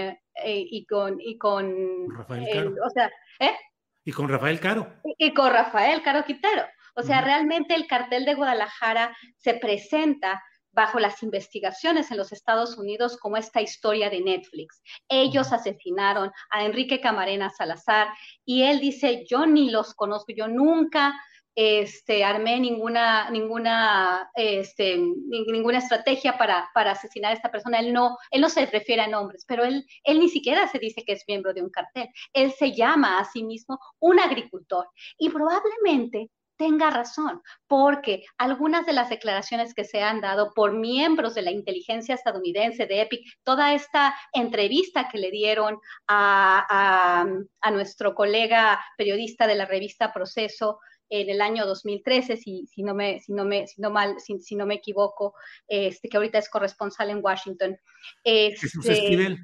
eh, 0.45 0.67
y 0.71 0.85
con, 0.87 1.19
y 1.21 1.39
con 1.39 2.11
Rafael 2.11 2.47
Caro. 2.53 2.75
o 2.85 2.91
sea, 2.91 3.11
¿eh? 3.41 3.57
Y 4.05 4.13
con 4.13 4.29
Rafael 4.29 4.61
Caro. 4.61 4.93
Y, 5.19 5.33
con 5.33 5.51
Rafael 5.51 6.03
Caro 6.03 6.25
Quintero. 6.25 6.65
O 6.95 7.03
sea, 7.03 7.21
realmente 7.21 7.75
el 7.75 7.87
cartel 7.87 8.25
de 8.25 8.35
Guadalajara 8.35 9.17
se 9.37 9.55
presenta 9.55 10.43
bajo 10.77 11.01
las 11.01 11.23
investigaciones 11.23 12.11
en 12.11 12.19
los 12.19 12.33
Estados 12.33 12.77
Unidos 12.77 13.17
como 13.17 13.39
esta 13.39 13.63
historia 13.63 14.11
de 14.11 14.21
Netflix. 14.21 14.83
Ellos 15.09 15.51
asesinaron 15.53 16.31
a 16.51 16.65
Enrique 16.65 17.01
Camarena 17.01 17.49
Salazar 17.51 18.09
y 18.45 18.63
él 18.63 18.79
dice, 18.79 19.25
yo 19.29 19.47
ni 19.47 19.71
los 19.71 19.95
conozco, 19.95 20.35
yo 20.37 20.49
nunca 20.49 21.15
este, 21.55 22.23
armé 22.23 22.61
ninguna, 22.61 23.31
ninguna, 23.31 24.31
este, 24.35 24.99
ninguna 24.99 25.79
estrategia 25.79 26.37
para, 26.37 26.69
para, 26.75 26.91
asesinar 26.91 27.31
a 27.31 27.35
esta 27.35 27.51
persona. 27.51 27.81
Él 27.81 27.95
no, 27.95 28.19
él 28.31 28.43
no 28.43 28.51
se 28.51 28.67
refiere 28.67 29.01
a 29.01 29.09
nombres, 29.09 29.47
pero 29.49 29.65
él, 29.65 29.83
él 30.05 30.21
ni 30.21 30.29
siquiera 30.29 30.69
se 30.69 30.79
dice 30.79 31.03
que 31.07 31.15
es 31.15 31.25
miembro 31.27 31.55
de 31.55 31.63
un 31.63 31.71
cartel. 31.71 32.11
Él 32.35 32.53
se 32.53 32.73
llama 32.73 33.19
a 33.19 33.25
sí 33.25 33.43
mismo 33.43 33.79
un 33.99 34.21
agricultor 34.21 34.87
y 35.17 35.31
probablemente 35.31 36.29
tenga 36.57 36.91
razón, 36.91 37.43
porque 37.67 38.25
algunas 38.39 38.87
de 38.87 38.93
las 38.93 39.09
declaraciones 39.09 39.75
que 39.75 39.85
se 39.85 40.03
han 40.03 40.21
dado 40.21 40.53
por 40.55 40.73
miembros 40.73 41.35
de 41.35 41.43
la 41.43 41.51
inteligencia 41.51 42.15
estadounidense 42.15 42.87
de 42.87 43.03
EPIC, 43.03 43.21
toda 43.45 43.75
esta 43.75 44.15
entrevista 44.33 45.09
que 45.09 45.19
le 45.19 45.31
dieron 45.31 45.79
a, 46.09 47.25
a, 47.61 47.71
nuestro 47.71 48.15
colega 48.15 48.81
periodista 48.97 49.47
de 49.47 49.55
la 49.55 49.67
revista 49.67 50.13
Proceso, 50.13 50.79
en 51.09 51.31
el 51.31 51.41
año 51.41 51.67
2013, 51.67 52.37
si, 52.37 52.67
si, 52.67 52.83
no, 52.83 52.95
me, 52.95 53.21
si, 53.21 53.33
no, 53.33 53.45
me, 53.45 53.67
si, 53.67 53.81
no, 53.81 53.91
mal, 53.91 54.17
si, 54.19 54.57
no 54.57 54.67
me 54.67 54.75
equivoco, 54.75 55.35
este, 55.69 56.09
que 56.09 56.17
ahorita 56.17 56.39
es 56.39 56.49
corresponsal 56.49 57.11
en 57.11 57.21
Washington. 57.23 57.79
Este, 58.25 58.61
Jesús 58.61 58.89
Esquivel, 58.89 59.39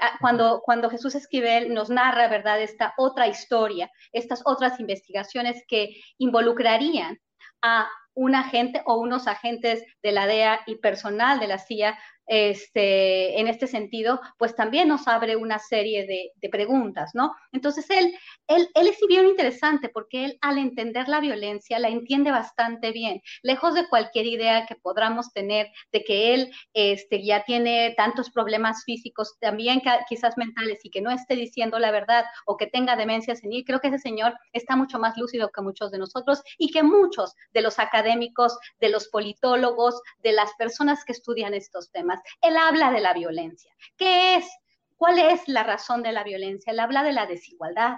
ah, 0.00 0.16
cuando, 0.20 0.62
cuando 0.64 0.90
Jesús 0.90 1.14
Esquivel 1.14 1.72
nos 1.72 1.90
narra, 1.90 2.28
¿verdad?, 2.28 2.60
esta 2.60 2.94
otra 2.96 3.26
historia, 3.26 3.90
estas 4.12 4.42
otras 4.44 4.80
investigaciones 4.80 5.62
que 5.68 5.96
involucrarían 6.18 7.18
a 7.62 7.88
un 8.14 8.34
agente 8.34 8.82
o 8.86 8.96
unos 8.96 9.26
agentes 9.26 9.84
de 10.02 10.12
la 10.12 10.26
DEA 10.26 10.60
y 10.66 10.76
personal 10.76 11.40
de 11.40 11.48
la 11.48 11.58
CIA 11.58 11.98
este, 12.26 13.38
en 13.40 13.48
este 13.48 13.66
sentido, 13.66 14.20
pues 14.38 14.54
también 14.54 14.88
nos 14.88 15.06
abre 15.08 15.36
una 15.36 15.58
serie 15.58 16.06
de, 16.06 16.30
preguntas, 16.50 17.12
¿no? 17.14 17.34
Entonces, 17.52 17.88
él, 17.88 18.14
él, 18.48 18.68
él 18.74 18.86
es 18.86 18.98
bien 19.08 19.26
interesante 19.26 19.88
porque 19.88 20.26
él, 20.26 20.38
al 20.42 20.58
entender 20.58 21.08
la 21.08 21.18
violencia, 21.18 21.78
la 21.78 21.88
entiende 21.88 22.30
bastante 22.30 22.92
bien, 22.92 23.22
lejos 23.42 23.74
de 23.74 23.88
cualquier 23.88 24.26
idea 24.26 24.66
que 24.66 24.76
podamos 24.76 25.32
tener 25.32 25.68
de 25.90 26.04
que 26.04 26.34
él 26.34 26.52
este, 26.74 27.24
ya 27.24 27.44
tiene 27.44 27.94
tantos 27.96 28.30
problemas 28.30 28.84
físicos, 28.84 29.36
también 29.40 29.82
quizás 30.08 30.36
mentales, 30.36 30.80
y 30.84 30.90
que 30.90 31.00
no 31.00 31.10
esté 31.10 31.34
diciendo 31.34 31.78
la 31.78 31.90
verdad 31.90 32.24
o 32.46 32.56
que 32.56 32.66
tenga 32.66 32.96
demencia 32.96 33.34
senil. 33.34 33.64
Creo 33.64 33.80
que 33.80 33.88
ese 33.88 33.98
señor 33.98 34.34
está 34.52 34.76
mucho 34.76 34.98
más 34.98 35.16
lúcido 35.16 35.50
que 35.50 35.62
muchos 35.62 35.90
de 35.90 35.98
nosotros 35.98 36.42
y 36.58 36.70
que 36.70 36.82
muchos 36.82 37.34
de 37.52 37.62
los 37.62 37.78
académicos, 37.78 38.56
de 38.80 38.90
los 38.90 39.08
politólogos, 39.08 40.00
de 40.22 40.32
las 40.32 40.52
personas 40.54 41.04
que 41.04 41.12
estudian 41.12 41.54
estos 41.54 41.90
temas. 41.90 42.13
Él 42.40 42.56
habla 42.56 42.90
de 42.90 43.00
la 43.00 43.12
violencia. 43.12 43.72
¿Qué 43.96 44.36
es? 44.36 44.48
¿Cuál 44.96 45.18
es 45.18 45.46
la 45.48 45.62
razón 45.62 46.02
de 46.02 46.12
la 46.12 46.24
violencia? 46.24 46.72
Él 46.72 46.80
habla 46.80 47.02
de 47.02 47.12
la 47.12 47.26
desigualdad. 47.26 47.96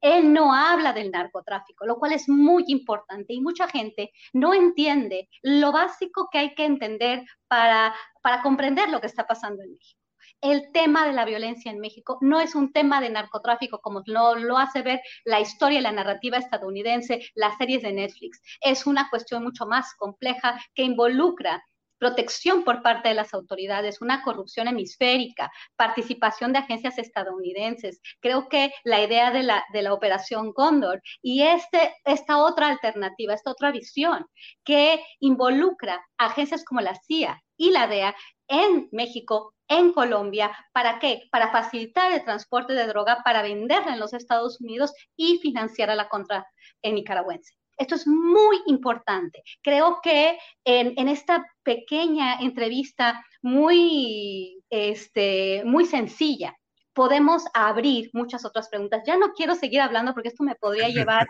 Él 0.00 0.32
no 0.32 0.54
habla 0.54 0.94
del 0.94 1.10
narcotráfico, 1.10 1.84
lo 1.84 1.98
cual 1.98 2.12
es 2.12 2.28
muy 2.28 2.64
importante 2.68 3.34
y 3.34 3.40
mucha 3.40 3.68
gente 3.68 4.12
no 4.32 4.54
entiende 4.54 5.28
lo 5.42 5.72
básico 5.72 6.28
que 6.32 6.38
hay 6.38 6.54
que 6.54 6.64
entender 6.64 7.24
para, 7.48 7.94
para 8.22 8.40
comprender 8.40 8.88
lo 8.88 9.00
que 9.00 9.08
está 9.08 9.26
pasando 9.26 9.62
en 9.62 9.72
México 9.72 10.00
el 10.40 10.72
tema 10.72 11.06
de 11.06 11.12
la 11.12 11.24
violencia 11.24 11.70
en 11.70 11.80
México 11.80 12.18
no 12.20 12.40
es 12.40 12.54
un 12.54 12.72
tema 12.72 13.00
de 13.00 13.10
narcotráfico 13.10 13.80
como 13.80 14.02
lo, 14.06 14.36
lo, 14.36 14.58
hace 14.58 14.82
ver 14.82 15.00
la 15.24 15.40
historia 15.40 15.80
y 15.80 15.82
la 15.82 15.92
narrativa 15.92 16.38
estadounidense, 16.38 17.20
las 17.34 17.56
series 17.58 17.82
de 17.82 17.92
Netflix. 17.92 18.40
Es 18.60 18.86
una 18.86 19.08
cuestión 19.10 19.42
mucho 19.44 19.66
más 19.66 19.94
compleja 19.96 20.58
que 20.74 20.82
involucra 20.82 21.62
protección 22.00 22.64
por 22.64 22.82
parte 22.82 23.10
de 23.10 23.14
las 23.14 23.32
autoridades, 23.34 24.00
una 24.00 24.22
corrupción 24.24 24.66
hemisférica, 24.66 25.52
participación 25.76 26.52
de 26.52 26.58
agencias 26.58 26.98
estadounidenses. 26.98 28.00
Creo 28.20 28.48
que 28.48 28.72
la 28.84 29.00
idea 29.02 29.30
de 29.30 29.42
la, 29.44 29.64
operación 29.92 30.52
Cóndor 30.52 31.02
y 31.22 31.42
este, 31.42 31.94
esta 32.04 32.38
otra 32.38 32.68
alternativa, 32.68 33.34
esta 33.34 33.50
otra 33.50 33.70
visión 33.70 34.26
que 34.64 35.04
involucra 35.20 36.00
agencias 36.16 36.64
como 36.64 36.80
la 36.80 36.94
CIA 36.94 37.40
y 37.56 37.70
la 37.70 37.86
DEA 37.86 38.16
en 38.48 38.88
México, 38.92 39.54
en 39.68 39.92
Colombia, 39.92 40.50
¿para 40.72 40.98
qué? 40.98 41.28
Para 41.30 41.52
facilitar 41.52 42.12
el 42.12 42.24
transporte 42.24 42.72
de 42.72 42.86
droga, 42.86 43.20
para 43.24 43.42
venderla 43.42 43.92
en 43.92 44.00
los 44.00 44.14
Estados 44.14 44.60
Unidos 44.60 44.92
y 45.16 45.38
financiar 45.38 45.90
a 45.90 45.94
la 45.94 46.08
contra 46.08 46.46
en 46.82 46.94
nicaragüense. 46.94 47.59
Esto 47.80 47.94
es 47.94 48.06
muy 48.06 48.58
importante. 48.66 49.42
Creo 49.62 50.00
que 50.02 50.38
en, 50.66 51.08
esta 51.08 51.46
pequeña 51.62 52.34
entrevista 52.34 53.24
muy, 53.40 54.62
este, 54.68 55.62
muy 55.64 55.86
sencilla, 55.86 56.54
podemos 56.92 57.44
abrir 57.54 58.10
muchas 58.12 58.44
otras 58.44 58.68
preguntas. 58.68 59.02
Ya 59.06 59.16
no 59.16 59.32
quiero 59.32 59.54
seguir 59.54 59.80
hablando 59.80 60.12
porque 60.12 60.28
esto 60.28 60.44
me 60.44 60.56
podría 60.56 60.88
llevar 60.90 61.26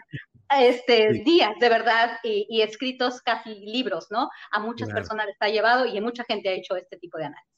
este, 0.58 1.22
días, 1.24 1.52
de 1.60 1.68
verdad, 1.68 2.18
y, 2.24 2.62
escritos 2.62 3.22
casi 3.22 3.54
libros, 3.54 4.08
¿no? 4.10 4.28
A 4.50 4.58
muchas 4.58 4.90
personas 4.90 5.26
les 5.26 5.36
ha 5.38 5.50
llevado 5.50 5.86
y 5.86 6.00
mucha 6.00 6.24
gente 6.24 6.48
ha 6.48 6.54
hecho 6.54 6.74
este 6.74 6.96
tipo 6.96 7.16
de 7.16 7.26
análisis. 7.26 7.48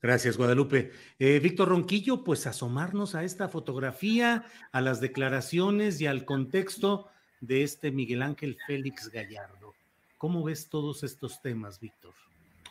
Gracias, 0.00 0.36
Guadalupe. 0.36 0.92
Eh, 1.18 1.40
Víctor 1.40 1.70
Ronquillo, 1.70 2.22
pues 2.22 2.46
asomarnos 2.46 3.16
a 3.16 3.24
esta 3.24 3.48
fotografía, 3.48 4.44
a 4.70 4.80
las 4.80 5.00
declaraciones 5.00 6.00
y 6.00 6.06
al 6.06 6.24
contexto 6.24 7.10
de 7.40 7.62
este 7.62 7.90
Miguel 7.90 8.22
Ángel 8.22 8.56
Félix 8.66 9.08
Gallardo. 9.10 9.74
¿Cómo 10.18 10.44
ves 10.44 10.68
todos 10.68 11.02
estos 11.02 11.40
temas, 11.40 11.80
Víctor? 11.80 12.12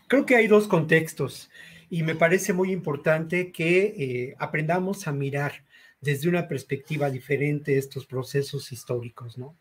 Creo 0.08 0.26
que 0.26 0.36
hay 0.36 0.48
dos 0.48 0.68
contextos 0.68 1.50
y 1.90 2.04
me 2.04 2.16
parece 2.16 2.54
muy 2.54 2.72
importante 2.72 3.52
que 3.52 3.82
eh, 3.98 4.36
aprendamos 4.40 5.08
a 5.08 5.12
mirar 5.12 5.64
desde 6.02 6.30
una 6.30 6.48
perspectiva 6.48 7.10
diferente 7.10 7.78
estos 7.78 8.06
procesos 8.06 8.72
históricos, 8.72 9.38
¿no? 9.38 9.56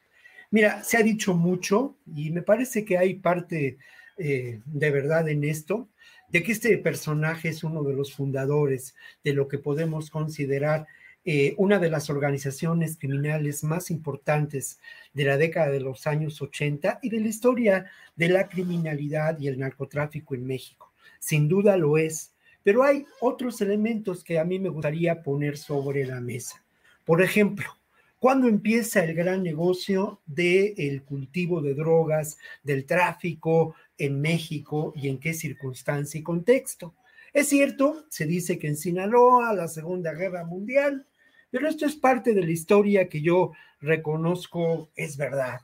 Mira, 0.50 0.82
se 0.84 0.96
ha 0.96 1.02
dicho 1.02 1.34
mucho 1.34 1.96
y 2.14 2.30
me 2.30 2.42
parece 2.42 2.84
que 2.84 2.96
hay 2.96 3.14
parte 3.14 3.78
eh, 4.16 4.60
de 4.64 4.90
verdad 4.90 5.28
en 5.28 5.44
esto, 5.44 5.88
de 6.28 6.42
que 6.42 6.52
este 6.52 6.76
personaje 6.78 7.48
es 7.48 7.62
uno 7.64 7.82
de 7.84 7.94
los 7.94 8.12
fundadores 8.12 8.94
de 9.22 9.32
lo 9.32 9.48
que 9.48 9.58
podemos 9.58 10.10
considerar 10.10 10.86
eh, 11.30 11.54
una 11.58 11.78
de 11.78 11.90
las 11.90 12.08
organizaciones 12.08 12.96
criminales 12.96 13.62
más 13.62 13.90
importantes 13.90 14.80
de 15.12 15.24
la 15.24 15.36
década 15.36 15.68
de 15.68 15.80
los 15.80 16.06
años 16.06 16.40
80 16.40 17.00
y 17.02 17.10
de 17.10 17.20
la 17.20 17.28
historia 17.28 17.90
de 18.16 18.30
la 18.30 18.48
criminalidad 18.48 19.38
y 19.38 19.48
el 19.48 19.58
narcotráfico 19.58 20.34
en 20.34 20.46
México. 20.46 20.90
Sin 21.18 21.46
duda 21.46 21.76
lo 21.76 21.98
es, 21.98 22.32
pero 22.62 22.82
hay 22.82 23.04
otros 23.20 23.60
elementos 23.60 24.24
que 24.24 24.38
a 24.38 24.44
mí 24.44 24.58
me 24.58 24.70
gustaría 24.70 25.22
poner 25.22 25.58
sobre 25.58 26.06
la 26.06 26.18
mesa. 26.18 26.64
Por 27.04 27.20
ejemplo, 27.20 27.76
¿cuándo 28.18 28.48
empieza 28.48 29.04
el 29.04 29.12
gran 29.12 29.42
negocio 29.42 30.22
del 30.24 31.02
cultivo 31.02 31.60
de 31.60 31.74
drogas, 31.74 32.38
del 32.62 32.86
tráfico 32.86 33.74
en 33.98 34.18
México 34.18 34.94
y 34.96 35.08
en 35.10 35.18
qué 35.18 35.34
circunstancia 35.34 36.18
y 36.18 36.22
contexto? 36.22 36.94
Es 37.34 37.50
cierto, 37.50 38.06
se 38.08 38.24
dice 38.24 38.58
que 38.58 38.68
en 38.68 38.78
Sinaloa, 38.78 39.52
la 39.52 39.68
Segunda 39.68 40.14
Guerra 40.14 40.46
Mundial, 40.46 41.04
pero 41.50 41.68
esto 41.68 41.86
es 41.86 41.96
parte 41.96 42.34
de 42.34 42.42
la 42.42 42.50
historia 42.50 43.08
que 43.08 43.20
yo 43.20 43.52
reconozco 43.80 44.90
es 44.96 45.16
verdad. 45.16 45.60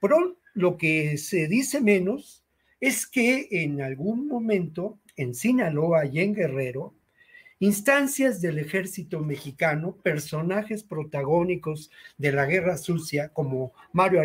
Pero 0.00 0.36
lo 0.54 0.76
que 0.76 1.16
se 1.18 1.48
dice 1.48 1.80
menos 1.80 2.42
es 2.80 3.06
que 3.06 3.48
en 3.50 3.80
algún 3.80 4.28
momento 4.28 4.98
en 5.16 5.34
Sinaloa 5.34 6.06
y 6.06 6.20
en 6.20 6.34
Guerrero, 6.34 6.94
instancias 7.58 8.40
del 8.40 8.58
ejército 8.58 9.20
mexicano, 9.20 9.96
personajes 10.02 10.82
protagónicos 10.82 11.90
de 12.18 12.32
la 12.32 12.44
guerra 12.44 12.76
sucia 12.76 13.30
como 13.30 13.72
Mario 13.92 14.20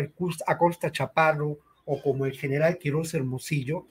Acosta 0.46 0.92
Chaparro 0.92 1.58
o 1.84 2.02
como 2.02 2.26
el 2.26 2.32
general 2.32 2.78
Quiroz 2.78 3.14
Hermosillo, 3.14 3.86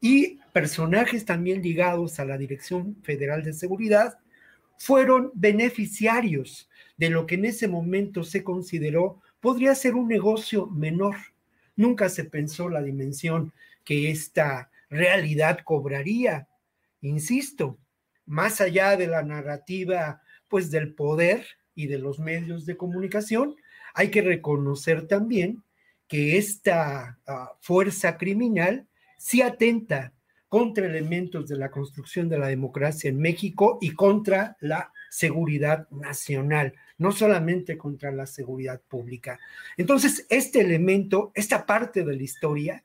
y 0.00 0.38
personajes 0.52 1.24
también 1.24 1.62
ligados 1.62 2.20
a 2.20 2.24
la 2.24 2.38
Dirección 2.38 2.96
Federal 3.02 3.42
de 3.42 3.52
Seguridad, 3.52 4.18
fueron 4.78 5.30
beneficiarios 5.34 6.68
de 6.96 7.10
lo 7.10 7.26
que 7.26 7.36
en 7.36 7.44
ese 7.44 7.68
momento 7.68 8.24
se 8.24 8.42
consideró 8.42 9.20
podría 9.40 9.74
ser 9.74 9.94
un 9.94 10.08
negocio 10.08 10.66
menor. 10.66 11.16
Nunca 11.76 12.08
se 12.08 12.24
pensó 12.24 12.68
la 12.68 12.82
dimensión 12.82 13.52
que 13.84 14.10
esta 14.10 14.70
realidad 14.88 15.60
cobraría. 15.64 16.48
Insisto, 17.00 17.78
más 18.24 18.60
allá 18.60 18.96
de 18.96 19.06
la 19.06 19.22
narrativa 19.22 20.22
pues 20.48 20.70
del 20.70 20.94
poder 20.94 21.46
y 21.74 21.86
de 21.86 21.98
los 21.98 22.18
medios 22.18 22.66
de 22.66 22.76
comunicación, 22.76 23.56
hay 23.94 24.10
que 24.10 24.22
reconocer 24.22 25.06
también 25.06 25.62
que 26.08 26.38
esta 26.38 27.18
ah, 27.26 27.52
fuerza 27.60 28.16
criminal 28.16 28.86
sí 29.18 29.42
atenta 29.42 30.12
contra 30.48 30.86
elementos 30.86 31.48
de 31.48 31.56
la 31.56 31.70
construcción 31.70 32.28
de 32.28 32.38
la 32.38 32.48
democracia 32.48 33.10
en 33.10 33.18
México 33.18 33.78
y 33.80 33.92
contra 33.92 34.56
la 34.60 34.92
seguridad 35.10 35.88
nacional, 35.90 36.74
no 36.98 37.12
solamente 37.12 37.76
contra 37.76 38.12
la 38.12 38.26
seguridad 38.26 38.80
pública. 38.88 39.38
Entonces, 39.76 40.26
este 40.30 40.60
elemento, 40.60 41.32
esta 41.34 41.66
parte 41.66 42.04
de 42.04 42.16
la 42.16 42.22
historia, 42.22 42.84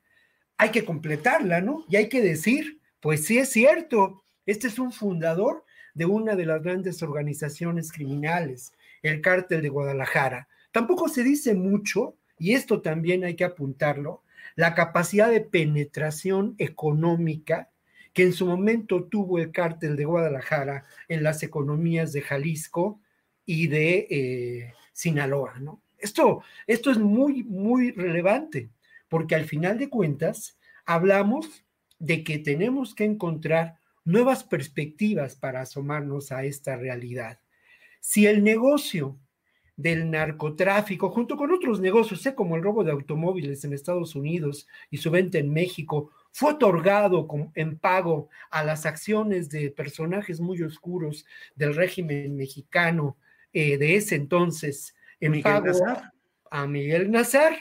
hay 0.58 0.70
que 0.70 0.86
completarla, 0.86 1.62
¿no? 1.62 1.86
Y 1.90 1.96
hay 1.96 2.10
que 2.10 2.22
decir, 2.22 2.80
pues 3.00 3.26
sí 3.26 3.38
es 3.38 3.50
cierto, 3.50 4.24
este 4.46 4.68
es 4.68 4.80
un 4.80 4.92
fundador 4.92 5.66
de 5.94 6.06
una 6.06 6.36
de 6.36 6.46
las 6.46 6.62
grandes 6.62 7.02
organizaciones 7.04 7.92
criminales, 7.92 8.74
el 9.02 9.22
cártel 9.22 9.62
de 9.62 9.70
Guadalajara. 9.70 10.48
Tampoco 10.72 11.10
se 11.10 11.24
dice 11.24 11.54
mucho, 11.54 12.16
y 12.38 12.54
esto 12.54 12.82
también 12.82 13.24
hay 13.24 13.36
que 13.36 13.44
apuntarlo, 13.44 14.24
la 14.62 14.76
capacidad 14.76 15.32
de 15.32 15.42
penetración 15.42 16.54
económica 16.60 17.72
que 18.14 18.22
en 18.22 18.32
su 18.32 18.46
momento 18.46 19.06
tuvo 19.06 19.40
el 19.40 19.52
cártel 19.52 19.96
de 19.96 20.06
Guadalajara 20.06 20.86
en 21.08 21.24
las 21.24 21.42
economías 21.42 22.14
de 22.14 22.22
Jalisco 22.22 23.02
y 23.44 23.70
de 23.70 24.08
eh, 24.12 24.74
Sinaloa, 24.94 25.58
¿no? 25.60 25.82
Esto, 25.98 26.44
esto 26.68 26.92
es 26.92 27.00
muy, 27.00 27.42
muy 27.42 27.90
relevante, 27.90 28.70
porque 29.10 29.34
al 29.34 29.46
final 29.46 29.80
de 29.80 29.90
cuentas 29.90 30.60
hablamos 30.86 31.66
de 31.98 32.24
que 32.24 32.38
tenemos 32.38 32.94
que 32.94 33.06
encontrar 33.06 33.80
nuevas 34.06 34.44
perspectivas 34.44 35.36
para 35.36 35.62
asomarnos 35.62 36.32
a 36.32 36.44
esta 36.44 36.76
realidad. 36.76 37.40
Si 38.00 38.28
el 38.28 38.44
negocio 38.44 39.18
del 39.82 40.12
narcotráfico, 40.12 41.10
junto 41.10 41.36
con 41.36 41.52
otros 41.52 41.80
negocios, 41.80 42.22
sé 42.22 42.36
como 42.36 42.56
el 42.56 42.64
robo 42.64 42.84
de 42.84 42.92
automóviles 42.92 43.64
en 43.64 43.74
Estados 43.74 44.16
Unidos 44.16 44.68
y 44.90 44.98
su 44.98 45.10
venta 45.10 45.40
en 45.40 45.52
México, 45.52 46.12
fue 46.32 46.54
otorgado 46.54 47.28
en 47.56 47.78
pago 47.78 48.30
a 48.52 48.64
las 48.64 48.86
acciones 48.86 49.50
de 49.50 49.72
personajes 49.72 50.40
muy 50.40 50.62
oscuros 50.62 51.26
del 51.56 51.76
régimen 51.76 52.36
mexicano 52.36 53.18
eh, 53.54 53.78
de 53.78 53.96
ese 53.96 54.16
entonces, 54.16 54.96
en 55.20 55.42
pago 55.42 55.72
a 56.52 56.68
Miguel 56.68 57.10
Nazar, 57.10 57.56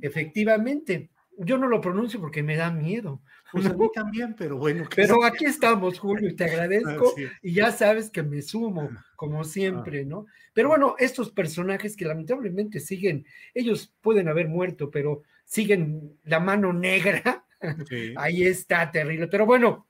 efectivamente. 0.00 1.10
Yo 1.38 1.56
no 1.56 1.68
lo 1.68 1.80
pronuncio 1.80 2.20
porque 2.20 2.42
me 2.42 2.56
da 2.56 2.70
miedo. 2.70 3.22
Pues 3.52 3.66
a 3.66 3.72
mí 3.72 3.88
también, 3.94 4.34
pero 4.36 4.58
bueno. 4.58 4.84
Pero 4.94 5.24
aquí 5.24 5.44
estamos, 5.44 5.98
Julio, 5.98 6.28
y 6.28 6.36
te 6.36 6.44
agradezco. 6.44 7.14
Y 7.42 7.52
ya 7.54 7.72
sabes 7.72 8.10
que 8.10 8.22
me 8.22 8.42
sumo, 8.42 8.90
ah. 8.92 9.04
como 9.16 9.44
siempre, 9.44 10.04
¿no? 10.04 10.26
Pero 10.52 10.68
bueno, 10.68 10.96
estos 10.98 11.30
personajes 11.30 11.96
que 11.96 12.04
lamentablemente 12.04 12.80
siguen, 12.80 13.24
ellos 13.54 13.94
pueden 14.00 14.28
haber 14.28 14.48
muerto, 14.48 14.90
pero 14.90 15.22
siguen 15.44 16.18
la 16.24 16.40
mano 16.40 16.72
negra. 16.72 17.44
Ahí 18.16 18.42
está, 18.42 18.90
terrible. 18.90 19.28
Pero 19.28 19.46
bueno, 19.46 19.86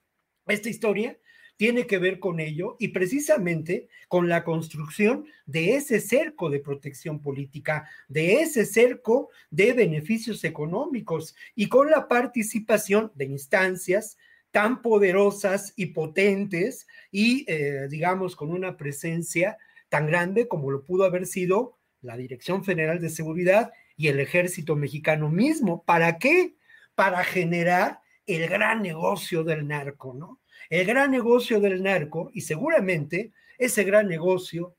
esta 0.46 0.68
historia 0.68 1.18
tiene 1.58 1.88
que 1.88 1.98
ver 1.98 2.20
con 2.20 2.38
ello 2.38 2.76
y 2.78 2.88
precisamente 2.88 3.88
con 4.06 4.28
la 4.28 4.44
construcción 4.44 5.26
de 5.44 5.74
ese 5.74 6.00
cerco 6.00 6.48
de 6.50 6.60
protección 6.60 7.20
política, 7.20 7.90
de 8.06 8.40
ese 8.40 8.64
cerco 8.64 9.28
de 9.50 9.72
beneficios 9.72 10.44
económicos 10.44 11.34
y 11.56 11.68
con 11.68 11.90
la 11.90 12.06
participación 12.06 13.10
de 13.16 13.24
instancias 13.24 14.16
tan 14.52 14.82
poderosas 14.82 15.74
y 15.76 15.86
potentes 15.86 16.86
y, 17.10 17.44
eh, 17.48 17.88
digamos, 17.90 18.36
con 18.36 18.50
una 18.50 18.76
presencia 18.76 19.58
tan 19.88 20.06
grande 20.06 20.46
como 20.46 20.70
lo 20.70 20.84
pudo 20.84 21.04
haber 21.04 21.26
sido 21.26 21.76
la 22.02 22.16
Dirección 22.16 22.64
Federal 22.64 23.00
de 23.00 23.10
Seguridad 23.10 23.72
y 23.96 24.06
el 24.06 24.20
ejército 24.20 24.76
mexicano 24.76 25.28
mismo. 25.28 25.82
¿Para 25.82 26.18
qué? 26.18 26.54
Para 26.94 27.24
generar 27.24 28.00
el 28.26 28.48
gran 28.48 28.80
negocio 28.80 29.42
del 29.42 29.66
narco, 29.66 30.14
¿no? 30.14 30.38
El 30.70 30.86
gran 30.86 31.10
negocio 31.10 31.60
del 31.60 31.82
narco 31.82 32.30
y 32.32 32.42
seguramente 32.42 33.32
ese 33.58 33.84
gran 33.84 34.08
negocio 34.08 34.76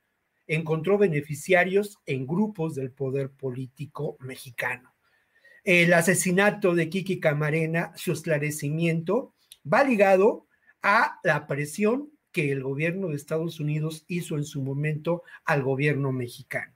encontró 0.48 0.98
beneficiarios 0.98 2.00
en 2.06 2.26
grupos 2.26 2.76
del 2.76 2.92
poder 2.92 3.32
político 3.32 4.18
mexicano. 4.20 4.94
El 5.64 5.94
asesinato 5.94 6.74
de 6.74 6.90
Kiki 6.90 7.20
Camarena, 7.20 7.92
su 7.96 8.12
esclarecimiento, 8.14 9.36
va 9.72 9.84
ligado 9.84 10.48
a 10.82 11.20
la 11.24 11.46
presión 11.46 12.10
que 12.32 12.52
el 12.52 12.64
gobierno 12.64 13.10
de 13.10 13.16
Estados 13.16 13.60
Unidos 13.60 14.06
hizo 14.08 14.38
en 14.38 14.44
su 14.44 14.62
momento 14.62 15.24
al 15.46 15.62
gobierno 15.62 16.12
mexicano. 16.12 16.74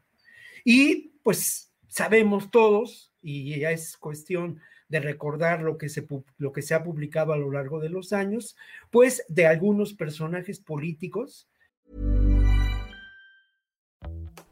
Y 0.64 1.14
pues 1.24 1.72
sabemos 1.88 2.52
todos, 2.52 3.12
y 3.22 3.60
ya 3.60 3.72
es 3.72 3.98
cuestión 3.98 4.60
de 4.90 5.00
recordar 5.00 5.62
lo 5.62 5.78
que, 5.78 5.90
se, 5.90 6.06
lo 6.38 6.52
que 6.52 6.62
se 6.62 6.74
ha 6.74 6.84
publicado 6.84 7.34
a 7.34 7.38
lo 7.38 7.52
largo 7.52 7.80
de 7.80 7.90
los 7.90 8.14
años, 8.14 8.56
pues 8.92 9.24
de 9.30 9.48
algunos 9.48 9.94
personajes 9.94 10.60
políticos. 10.60 11.48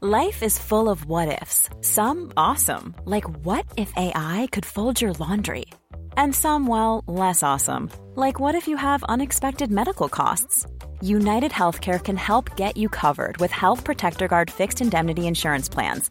Life 0.04 0.42
is 0.42 0.58
full 0.58 0.88
of 0.88 1.04
what 1.04 1.40
ifs. 1.40 1.70
Some 1.80 2.32
awesome, 2.36 2.96
like 3.04 3.28
what 3.44 3.66
if 3.76 3.92
AI 3.96 4.48
could 4.50 4.66
fold 4.66 5.00
your 5.00 5.12
laundry? 5.12 5.66
And 6.16 6.34
some, 6.34 6.66
well, 6.66 7.04
less 7.06 7.44
awesome, 7.44 7.88
like 8.16 8.40
what 8.40 8.56
if 8.56 8.66
you 8.66 8.76
have 8.76 9.04
unexpected 9.04 9.70
medical 9.70 10.08
costs? 10.08 10.66
United 11.00 11.52
Healthcare 11.52 12.02
can 12.02 12.16
help 12.16 12.56
get 12.56 12.76
you 12.76 12.88
covered 12.88 13.36
with 13.36 13.52
Health 13.52 13.84
Protector 13.84 14.26
Guard 14.26 14.50
fixed 14.50 14.80
indemnity 14.80 15.28
insurance 15.28 15.68
plans 15.68 16.10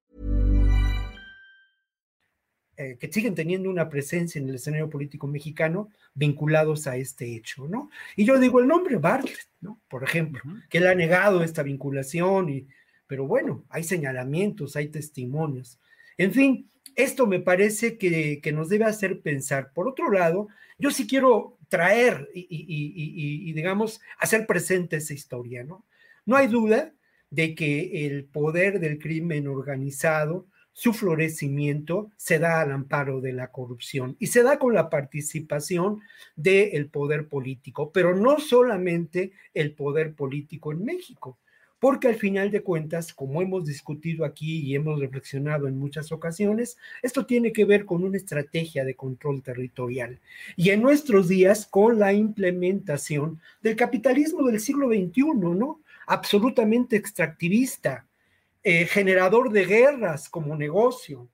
Eh, 2.81 2.97
que 2.99 3.11
siguen 3.11 3.35
teniendo 3.35 3.69
una 3.69 3.89
presencia 3.89 4.41
en 4.41 4.49
el 4.49 4.55
escenario 4.55 4.89
político 4.89 5.27
mexicano 5.27 5.89
vinculados 6.15 6.87
a 6.87 6.97
este 6.97 7.35
hecho, 7.35 7.67
¿no? 7.67 7.91
Y 8.15 8.25
yo 8.25 8.39
digo 8.39 8.59
el 8.59 8.67
nombre 8.67 8.95
Bartlett, 8.95 9.49
¿no? 9.59 9.79
Por 9.87 10.03
ejemplo, 10.03 10.41
que 10.67 10.79
él 10.79 10.87
ha 10.87 10.95
negado 10.95 11.43
esta 11.43 11.61
vinculación, 11.61 12.49
y, 12.49 12.67
pero 13.05 13.27
bueno, 13.27 13.63
hay 13.69 13.83
señalamientos, 13.83 14.75
hay 14.75 14.87
testimonios. 14.87 15.79
En 16.17 16.31
fin, 16.31 16.71
esto 16.95 17.27
me 17.27 17.39
parece 17.39 17.99
que, 17.99 18.41
que 18.41 18.51
nos 18.51 18.67
debe 18.69 18.85
hacer 18.85 19.21
pensar. 19.21 19.73
Por 19.73 19.87
otro 19.87 20.09
lado, 20.09 20.47
yo 20.79 20.89
sí 20.89 21.05
quiero 21.05 21.59
traer 21.69 22.29
y, 22.33 22.47
y, 22.49 23.49
y, 23.49 23.53
digamos, 23.53 24.01
hacer 24.17 24.47
presente 24.47 24.95
esa 24.95 25.13
historia, 25.13 25.63
¿no? 25.63 25.85
No 26.25 26.35
hay 26.35 26.47
duda 26.47 26.95
de 27.29 27.53
que 27.53 28.07
el 28.07 28.25
poder 28.25 28.79
del 28.79 28.97
crimen 28.97 29.47
organizado 29.47 30.47
su 30.73 30.93
florecimiento 30.93 32.11
se 32.17 32.39
da 32.39 32.61
al 32.61 32.71
amparo 32.71 33.21
de 33.21 33.33
la 33.33 33.51
corrupción 33.51 34.15
y 34.19 34.27
se 34.27 34.43
da 34.43 34.57
con 34.57 34.73
la 34.73 34.89
participación 34.89 36.01
del 36.35 36.89
poder 36.89 37.27
político, 37.27 37.91
pero 37.91 38.15
no 38.15 38.39
solamente 38.39 39.31
el 39.53 39.73
poder 39.73 40.13
político 40.13 40.71
en 40.71 40.85
México, 40.85 41.37
porque 41.81 42.07
al 42.07 42.15
final 42.15 42.51
de 42.51 42.61
cuentas, 42.61 43.11
como 43.11 43.41
hemos 43.41 43.65
discutido 43.65 44.23
aquí 44.23 44.59
y 44.59 44.75
hemos 44.75 44.99
reflexionado 44.99 45.67
en 45.67 45.79
muchas 45.79 46.11
ocasiones, 46.11 46.77
esto 47.01 47.25
tiene 47.25 47.51
que 47.51 47.65
ver 47.65 47.85
con 47.85 48.03
una 48.03 48.17
estrategia 48.17 48.85
de 48.85 48.95
control 48.95 49.41
territorial 49.41 50.19
y 50.55 50.69
en 50.69 50.83
nuestros 50.83 51.27
días 51.27 51.65
con 51.65 51.97
la 51.97 52.13
implementación 52.13 53.41
del 53.63 53.75
capitalismo 53.75 54.45
del 54.45 54.59
siglo 54.59 54.89
XXI, 54.89 55.23
¿no? 55.55 55.81
Absolutamente 56.05 56.95
extractivista, 56.95 58.05
eh, 58.63 58.85
generador 58.85 59.51
de 59.51 59.65
guerras 59.65 60.29
como 60.29 60.55
negocio 60.55 61.29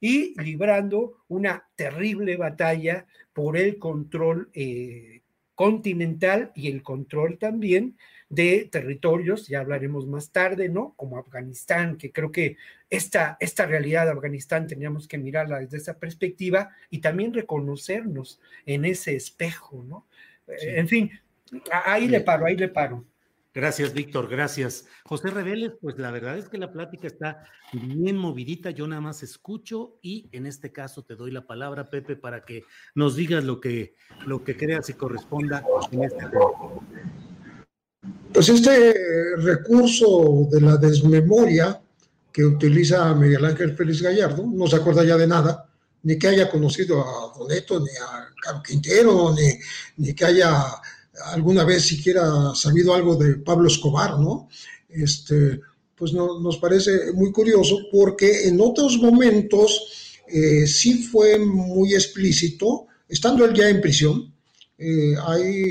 y 0.00 0.40
librando 0.40 1.24
una 1.28 1.68
terrible 1.74 2.36
batalla 2.36 3.06
por 3.32 3.56
el 3.56 3.78
control 3.78 4.50
eh, 4.52 5.22
continental 5.54 6.52
y 6.54 6.68
el 6.70 6.82
control 6.82 7.38
también 7.38 7.96
de 8.28 8.68
territorios, 8.70 9.46
ya 9.46 9.60
hablaremos 9.60 10.06
más 10.06 10.32
tarde, 10.32 10.68
¿no? 10.68 10.94
Como 10.96 11.16
Afganistán, 11.16 11.96
que 11.96 12.12
creo 12.12 12.32
que 12.32 12.56
esta, 12.90 13.36
esta 13.40 13.66
realidad 13.66 14.04
de 14.04 14.12
Afganistán 14.12 14.66
teníamos 14.66 15.06
que 15.06 15.16
mirarla 15.16 15.60
desde 15.60 15.78
esa 15.78 15.98
perspectiva 15.98 16.70
y 16.90 16.98
también 16.98 17.32
reconocernos 17.32 18.40
en 18.66 18.84
ese 18.84 19.14
espejo, 19.14 19.84
¿no? 19.84 20.06
En 20.48 20.86
fin, 20.86 21.10
Ahí 21.70 22.08
le 22.08 22.20
paro, 22.20 22.46
ahí 22.46 22.56
le 22.56 22.68
paro. 22.68 23.04
Gracias, 23.56 23.94
Víctor, 23.94 24.28
gracias. 24.28 24.84
José 25.06 25.30
Reveles, 25.30 25.72
pues 25.80 25.96
la 25.96 26.10
verdad 26.10 26.36
es 26.36 26.46
que 26.46 26.58
la 26.58 26.70
plática 26.70 27.06
está 27.06 27.42
bien 27.72 28.14
movidita, 28.14 28.70
yo 28.70 28.86
nada 28.86 29.00
más 29.00 29.22
escucho 29.22 29.96
y 30.02 30.28
en 30.32 30.44
este 30.44 30.72
caso 30.72 31.04
te 31.04 31.14
doy 31.14 31.30
la 31.30 31.46
palabra, 31.46 31.88
Pepe, 31.88 32.16
para 32.16 32.44
que 32.44 32.64
nos 32.94 33.16
digas 33.16 33.44
lo 33.44 33.58
que, 33.58 33.94
lo 34.26 34.44
que 34.44 34.58
creas 34.58 34.90
y 34.90 34.92
corresponda 34.92 35.64
en 35.90 36.02
este. 36.04 36.26
Pues 38.30 38.46
este 38.50 38.94
recurso 39.38 40.48
de 40.50 40.60
la 40.60 40.76
desmemoria 40.76 41.80
que 42.30 42.44
utiliza 42.44 43.14
Miguel 43.14 43.46
Ángel 43.46 43.74
Félix 43.74 44.02
Gallardo, 44.02 44.44
no 44.46 44.66
se 44.66 44.76
acuerda 44.76 45.02
ya 45.02 45.16
de 45.16 45.28
nada, 45.28 45.66
ni 46.02 46.18
que 46.18 46.28
haya 46.28 46.50
conocido 46.50 47.00
a 47.00 47.32
Doneto, 47.38 47.80
ni 47.80 47.86
a 47.86 48.62
Quintero, 48.62 49.34
ni, 49.34 49.48
ni 49.96 50.14
que 50.14 50.26
haya 50.26 50.62
alguna 51.24 51.64
vez 51.64 51.84
siquiera 51.84 52.54
sabido 52.54 52.94
algo 52.94 53.16
de 53.16 53.36
Pablo 53.36 53.68
Escobar, 53.68 54.18
¿no? 54.18 54.48
Este, 54.88 55.60
pues 55.96 56.12
no, 56.12 56.40
nos 56.40 56.58
parece 56.58 57.12
muy 57.12 57.32
curioso 57.32 57.78
porque 57.90 58.48
en 58.48 58.60
otros 58.60 58.98
momentos 58.98 60.20
eh, 60.28 60.66
sí 60.66 61.02
fue 61.04 61.38
muy 61.38 61.94
explícito, 61.94 62.86
estando 63.08 63.44
él 63.44 63.54
ya 63.54 63.68
en 63.68 63.80
prisión, 63.80 64.32
eh, 64.78 65.14
hay 65.26 65.64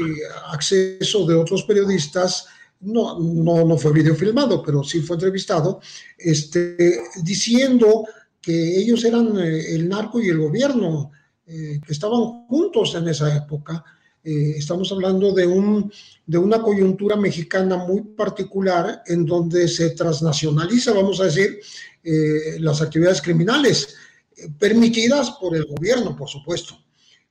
acceso 0.52 1.26
de 1.28 1.36
otros 1.36 1.64
periodistas, 1.64 2.46
no, 2.82 3.20
no, 3.20 3.66
no 3.66 3.78
fue 3.78 3.94
video 3.94 4.16
filmado, 4.16 4.64
pero 4.64 4.84
sí 4.84 5.02
fue 5.02 5.16
entrevistado, 5.16 5.80
este, 6.18 7.02
diciendo 7.24 8.06
que 8.42 8.78
ellos 8.80 9.04
eran 9.06 9.38
eh, 9.40 9.76
el 9.76 9.88
narco 9.88 10.20
y 10.20 10.30
el 10.30 10.40
gobierno, 10.40 11.12
que 11.48 11.80
estaban 11.90 12.48
juntos 12.48 12.96
en 12.96 13.08
esa 13.08 13.36
época 13.36 13.84
eh, 14.26 14.56
estamos 14.58 14.92
hablando 14.92 15.32
de, 15.34 15.46
un, 15.46 15.92
de 16.26 16.40
una 16.40 16.60
coyuntura 16.60 17.16
mexicana 17.16 17.78
muy 17.78 18.02
particular 18.02 19.04
en 19.06 19.24
donde 19.24 19.68
se 19.68 19.92
transnacionaliza, 19.92 20.94
vamos 20.94 21.20
a 21.22 21.26
decir, 21.26 21.60
eh, 22.04 22.58
las 22.60 22.82
actividades 22.82 23.22
criminales, 23.22 23.96
eh, 24.36 24.48
permitidas 24.58 25.30
por 25.40 25.56
el 25.56 25.66
gobierno, 25.66 26.16
por 26.16 26.28
supuesto. 26.28 26.76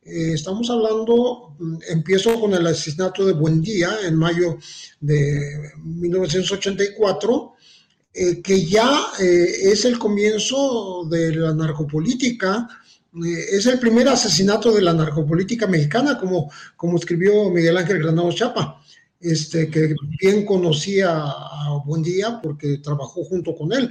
estamos 0.07 0.69
hablando, 0.69 1.57
mm, 1.59 1.77
empiezo 1.89 2.39
con 2.39 2.53
el 2.55 2.67
asesinato 2.67 3.25
de 3.25 3.33
Buendía 3.33 3.91
en 4.07 4.15
mayo 4.17 4.59
de 5.01 5.73
1984, 5.83 7.55
que 8.45 8.65
ya 8.65 9.11
es 9.19 9.85
el 9.85 9.99
comienzo 9.99 11.05
de 11.11 11.35
la 11.35 11.53
narcopolítica, 11.53 12.69
eh, 12.69 12.84
es 13.23 13.67
el 13.67 13.79
primer 13.79 14.09
asesinato 14.09 14.73
de 14.73 14.83
la 14.83 14.93
narcopolítica 14.93 15.67
mexicana, 15.67 16.19
como, 16.19 16.51
como 16.77 16.97
escribió 16.97 17.51
Miguel 17.51 17.77
Ángel 17.77 18.01
Granado 18.01 18.33
Chapa, 18.33 18.81
este, 19.21 19.71
que 19.71 19.95
bien 20.21 20.45
conocía 20.45 21.13
a 21.15 21.83
Buendía 21.85 22.41
porque 22.43 22.79
trabajó 22.79 23.25
junto 23.25 23.57
con 23.57 23.73
él. 23.73 23.91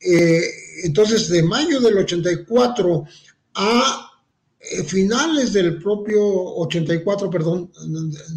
Eh, 0.00 0.42
entonces, 0.84 1.28
de 1.28 1.42
mayo 1.42 1.80
del 1.80 1.98
84 1.98 3.04
a 3.54 4.10
eh, 4.58 4.82
finales 4.84 5.52
del 5.52 5.78
propio 5.78 6.22
84, 6.24 7.30
perdón, 7.30 7.70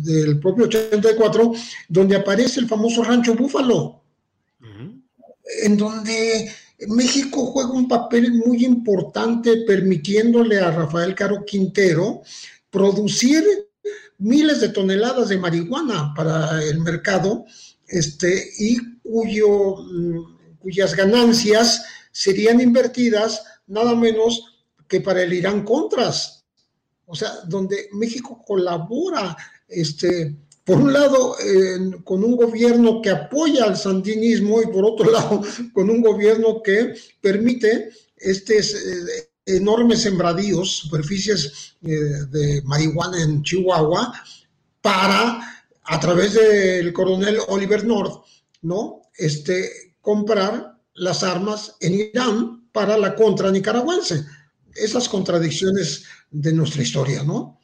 del 0.03 0.39
propio 0.39 0.65
84, 0.65 1.53
donde 1.87 2.17
aparece 2.17 2.59
el 2.59 2.67
famoso 2.67 3.03
Rancho 3.03 3.33
Búfalo, 3.33 4.03
en 5.63 5.77
donde 5.77 6.51
México 6.85 7.45
juega 7.47 7.71
un 7.71 7.87
papel 7.87 8.33
muy 8.33 8.63
importante 8.63 9.57
permitiéndole 9.65 10.59
a 10.59 10.71
Rafael 10.71 11.15
Caro 11.15 11.43
Quintero 11.43 12.21
producir 12.69 13.43
miles 14.19 14.61
de 14.61 14.69
toneladas 14.69 15.29
de 15.29 15.37
marihuana 15.37 16.13
para 16.15 16.63
el 16.63 16.79
mercado 16.81 17.45
este, 17.87 18.51
y 18.59 18.77
cuyo, 19.01 19.77
mm, 19.77 20.57
cuyas 20.59 20.95
ganancias 20.95 21.83
serían 22.11 22.61
invertidas 22.61 23.43
nada 23.67 23.95
menos 23.95 24.63
que 24.87 25.01
para 25.01 25.23
el 25.23 25.33
Irán 25.33 25.63
Contras. 25.63 26.45
O 27.05 27.15
sea, 27.15 27.31
donde 27.45 27.89
México 27.93 28.43
colabora 28.45 29.35
este, 29.67 30.35
por 30.67 30.79
un 30.79 30.91
lado, 30.91 31.37
con 32.03 32.25
un 32.25 32.35
gobierno 32.35 33.01
que 33.01 33.09
apoya 33.09 33.63
al 33.63 33.77
sandinismo 33.77 34.61
y 34.61 34.65
por 34.65 34.83
otro 34.83 35.09
lado, 35.17 35.41
con 35.71 35.89
un 35.89 36.01
gobierno 36.01 36.61
que 36.61 36.93
permite 37.21 37.89
estos 38.17 38.73
eh, 38.73 39.29
enormes 39.45 40.01
sembradíos, 40.01 40.79
superficies 40.79 41.77
eh, 41.83 41.89
de 42.29 42.61
marihuana 42.65 43.23
en 43.23 43.43
Chihuahua, 43.43 44.13
para, 44.81 45.39
a 45.83 45.99
través 46.01 46.33
del 46.33 46.91
coronel 46.91 47.37
Oliver 47.47 47.85
North, 47.85 48.25
¿no? 48.61 49.03
Este, 49.15 49.95
comprar 50.01 50.81
las 50.95 51.23
armas 51.23 51.77
en 51.79 51.93
Irán 51.93 52.67
para 52.73 52.97
la 52.97 53.15
contra 53.15 53.51
nicaragüense. 53.51 54.25
Esas 54.75 55.07
contradicciones 55.07 56.03
de 56.29 56.51
nuestra 56.51 56.81
historia, 56.81 57.23
¿no? 57.23 57.56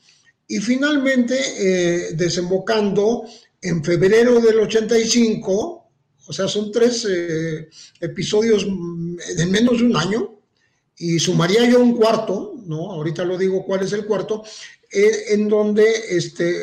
Y 0.47 0.59
finalmente 0.59 1.35
eh, 1.57 2.13
desembocando 2.13 3.25
en 3.61 3.83
febrero 3.83 4.39
del 4.39 4.59
85, 4.59 5.89
o 6.25 6.33
sea, 6.33 6.47
son 6.47 6.71
tres 6.71 7.07
eh, 7.09 7.69
episodios 8.01 8.65
de 8.65 9.45
menos 9.45 9.79
de 9.79 9.85
un 9.85 9.95
año, 9.95 10.39
y 10.97 11.19
sumaría 11.19 11.65
yo 11.69 11.79
un 11.79 11.95
cuarto, 11.95 12.53
¿no? 12.65 12.91
Ahorita 12.91 13.23
lo 13.23 13.37
digo 13.37 13.65
cuál 13.65 13.81
es 13.81 13.93
el 13.93 14.05
cuarto, 14.05 14.43
eh, 14.91 15.33
en 15.33 15.49
donde 15.49 15.85
este, 16.09 16.55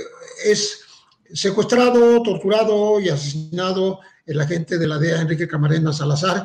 es 0.45 0.81
secuestrado, 1.33 2.23
torturado 2.23 3.01
y 3.01 3.09
asesinado 3.09 4.01
el 4.27 4.41
agente 4.41 4.79
de 4.79 4.87
la 4.87 4.99
DEA, 4.99 5.23
Enrique 5.23 5.49
Camarena 5.49 5.93
Salazar, 5.93 6.45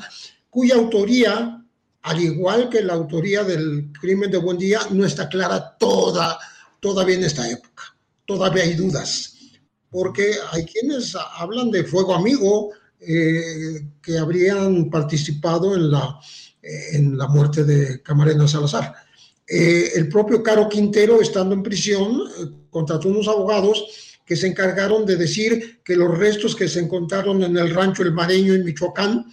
cuya 0.49 0.75
autoría, 0.75 1.63
al 2.01 2.19
igual 2.21 2.69
que 2.69 2.81
la 2.81 2.93
autoría 2.93 3.43
del 3.43 3.91
crimen 3.99 4.31
de 4.31 4.37
Buen 4.37 4.57
Día, 4.57 4.79
no 4.91 5.05
está 5.05 5.29
clara 5.29 5.75
toda 5.77 6.39
todavía 6.85 7.15
en 7.15 7.23
esta 7.23 7.49
época. 7.49 7.83
Todavía 8.27 8.63
hay 8.63 8.75
dudas, 8.75 9.33
porque 9.89 10.35
hay 10.51 10.65
quienes 10.65 11.15
hablan 11.39 11.71
de 11.71 11.83
fuego 11.83 12.13
amigo 12.13 12.69
eh, 12.99 13.87
que 14.03 14.19
habrían 14.19 14.87
participado 14.91 15.75
en 15.75 15.89
la, 15.89 16.19
eh, 16.61 16.89
en 16.93 17.17
la 17.17 17.27
muerte 17.27 17.63
de 17.63 18.03
Camarena 18.03 18.47
Salazar. 18.47 18.93
Eh, 19.47 19.93
el 19.95 20.07
propio 20.09 20.43
Caro 20.43 20.69
Quintero, 20.69 21.21
estando 21.21 21.55
en 21.55 21.63
prisión, 21.63 22.21
contrató 22.69 23.09
unos 23.09 23.27
abogados 23.27 23.83
que 24.23 24.35
se 24.35 24.45
encargaron 24.45 25.07
de 25.07 25.15
decir 25.15 25.81
que 25.83 25.95
los 25.95 26.15
restos 26.15 26.55
que 26.55 26.67
se 26.67 26.81
encontraron 26.81 27.41
en 27.41 27.57
el 27.57 27.73
rancho 27.73 28.03
El 28.03 28.13
Mareño 28.13 28.53
en 28.53 28.63
Michoacán 28.63 29.25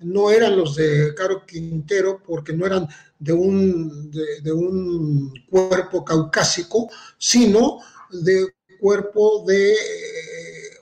no 0.00 0.30
eran 0.30 0.56
los 0.56 0.76
de 0.76 1.14
Caro 1.14 1.44
Quintero 1.46 2.22
porque 2.24 2.52
no 2.52 2.66
eran 2.66 2.88
de 3.18 3.32
un, 3.32 4.10
de, 4.10 4.52
un 4.52 5.32
cuerpo 5.48 6.04
caucásico, 6.04 6.90
sino 7.18 7.78
de 8.10 8.48
cuerpo 8.80 9.44
de 9.46 9.72
eh, 9.72 9.76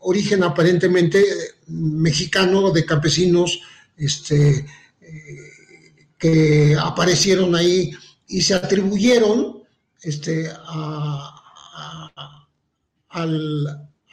origen 0.02 0.44
aparentemente 0.44 1.24
mexicano, 1.66 2.70
de 2.70 2.86
campesinos 2.86 3.60
este, 3.96 4.64
eh, 5.00 6.06
que 6.16 6.76
aparecieron 6.80 7.54
ahí 7.56 7.90
y 8.28 8.40
se 8.40 8.54
atribuyeron 8.54 9.62
este, 10.02 10.48
a, 10.54 11.34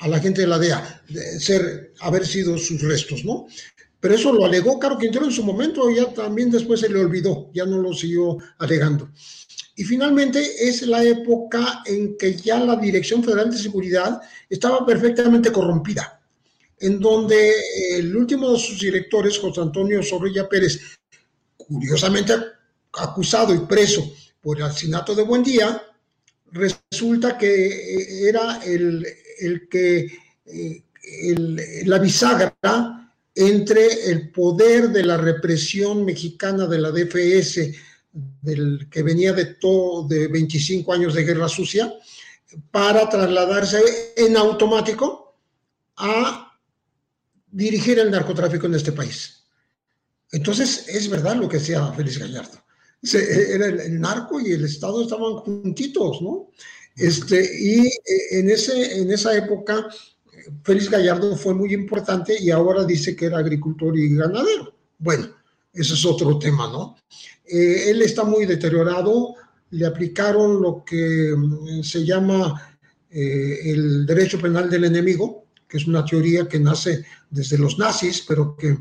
la 0.07 0.19
gente 0.19 0.41
de 0.41 0.47
la 0.47 0.59
DEA, 0.59 1.03
de 1.09 1.39
ser, 1.39 1.93
haber 1.99 2.25
sido 2.25 2.57
sus 2.57 2.81
restos, 2.81 3.23
¿no? 3.23 3.47
Pero 4.05 4.17
eso 4.17 4.31
lo 4.31 4.45
alegó 4.45 4.77
Caro 4.77 4.99
Quintero 4.99 5.25
en 5.25 5.31
su 5.31 5.43
momento, 5.43 5.89
ya 5.89 6.05
también 6.13 6.51
después 6.51 6.79
se 6.79 6.89
le 6.89 6.99
olvidó, 6.99 7.49
ya 7.55 7.65
no 7.65 7.79
lo 7.79 7.91
siguió 7.91 8.37
alegando. 8.59 9.09
Y 9.75 9.83
finalmente 9.83 10.39
es 10.59 10.83
la 10.83 11.03
época 11.03 11.81
en 11.87 12.15
que 12.15 12.35
ya 12.35 12.59
la 12.59 12.75
Dirección 12.75 13.23
Federal 13.23 13.49
de 13.49 13.57
Seguridad 13.57 14.21
estaba 14.47 14.85
perfectamente 14.85 15.51
corrompida, 15.51 16.21
en 16.77 16.99
donde 16.99 17.51
el 17.93 18.15
último 18.15 18.51
de 18.51 18.59
sus 18.59 18.79
directores, 18.79 19.39
José 19.39 19.61
Antonio 19.61 20.03
Zorrilla 20.03 20.47
Pérez, 20.47 20.99
curiosamente 21.57 22.33
acusado 22.93 23.55
y 23.55 23.59
preso 23.61 24.13
por 24.39 24.57
el 24.57 24.65
asesinato 24.65 25.15
de 25.15 25.23
Buendía, 25.23 25.81
resulta 26.51 27.39
que 27.39 28.29
era 28.29 28.63
el, 28.63 29.67
que 29.67 30.15
eh, 30.45 30.83
la 31.85 31.97
bisagra 31.97 33.04
entre 33.35 34.09
el 34.09 34.31
poder 34.31 34.89
de 34.89 35.03
la 35.03 35.17
represión 35.17 36.05
mexicana 36.05 36.65
de 36.67 36.79
la 36.79 36.91
DFS, 36.91 37.75
del 38.41 38.87
que 38.89 39.03
venía 39.03 39.33
de 39.33 39.45
todo 39.45 40.07
de 40.07 40.27
25 40.29 40.93
años 40.93 41.13
de 41.13 41.25
guerra 41.25 41.49
sucia, 41.49 41.93
para 42.71 43.09
trasladarse 43.09 44.13
en 44.15 44.37
automático 44.37 45.35
a 45.97 46.57
dirigir 47.51 47.99
el 47.99 48.11
narcotráfico 48.11 48.67
en 48.67 48.75
este 48.75 48.93
país. 48.93 49.43
Entonces, 50.31 50.87
es 50.87 51.09
verdad 51.09 51.35
lo 51.35 51.49
que 51.49 51.57
decía 51.57 51.91
Félix 51.93 52.17
Gallardo. 52.17 52.63
era 53.13 53.67
el, 53.67 53.99
narco 53.99 54.39
y 54.39 54.51
el 54.51 54.65
Estado 54.65 55.03
estaban 55.03 55.35
juntitos, 55.35 56.21
¿no? 56.21 56.49
Este, 56.95 57.49
y 57.59 57.87
eh, 57.87 57.93
en, 58.31 58.49
ese, 58.49 59.01
en 59.01 59.11
esa 59.11 59.35
época, 59.35 59.89
Félix 60.63 60.89
Gallardo 60.89 61.35
fue 61.35 61.53
muy 61.53 61.73
importante 61.73 62.35
y 62.39 62.51
ahora 62.51 62.83
dice 62.83 63.15
que 63.15 63.25
era 63.25 63.39
agricultor 63.39 63.97
y 63.97 64.15
ganadero. 64.15 64.73
Bueno, 64.97 65.27
ese 65.73 65.93
es 65.93 66.05
otro 66.05 66.39
tema, 66.39 66.67
¿no? 66.67 66.95
Eh, 67.45 67.89
él 67.89 68.01
está 68.01 68.23
muy 68.23 68.45
deteriorado, 68.45 69.35
le 69.71 69.85
aplicaron 69.85 70.61
lo 70.61 70.83
que 70.85 71.33
mm, 71.35 71.83
se 71.83 72.05
llama 72.05 72.77
eh, 73.09 73.71
el 73.71 74.05
derecho 74.05 74.39
penal 74.39 74.69
del 74.69 74.85
enemigo, 74.85 75.45
que 75.67 75.77
es 75.77 75.87
una 75.87 76.05
teoría 76.05 76.47
que 76.47 76.59
nace 76.59 77.05
desde 77.29 77.57
los 77.57 77.77
nazis, 77.77 78.23
pero 78.27 78.55
que 78.55 78.77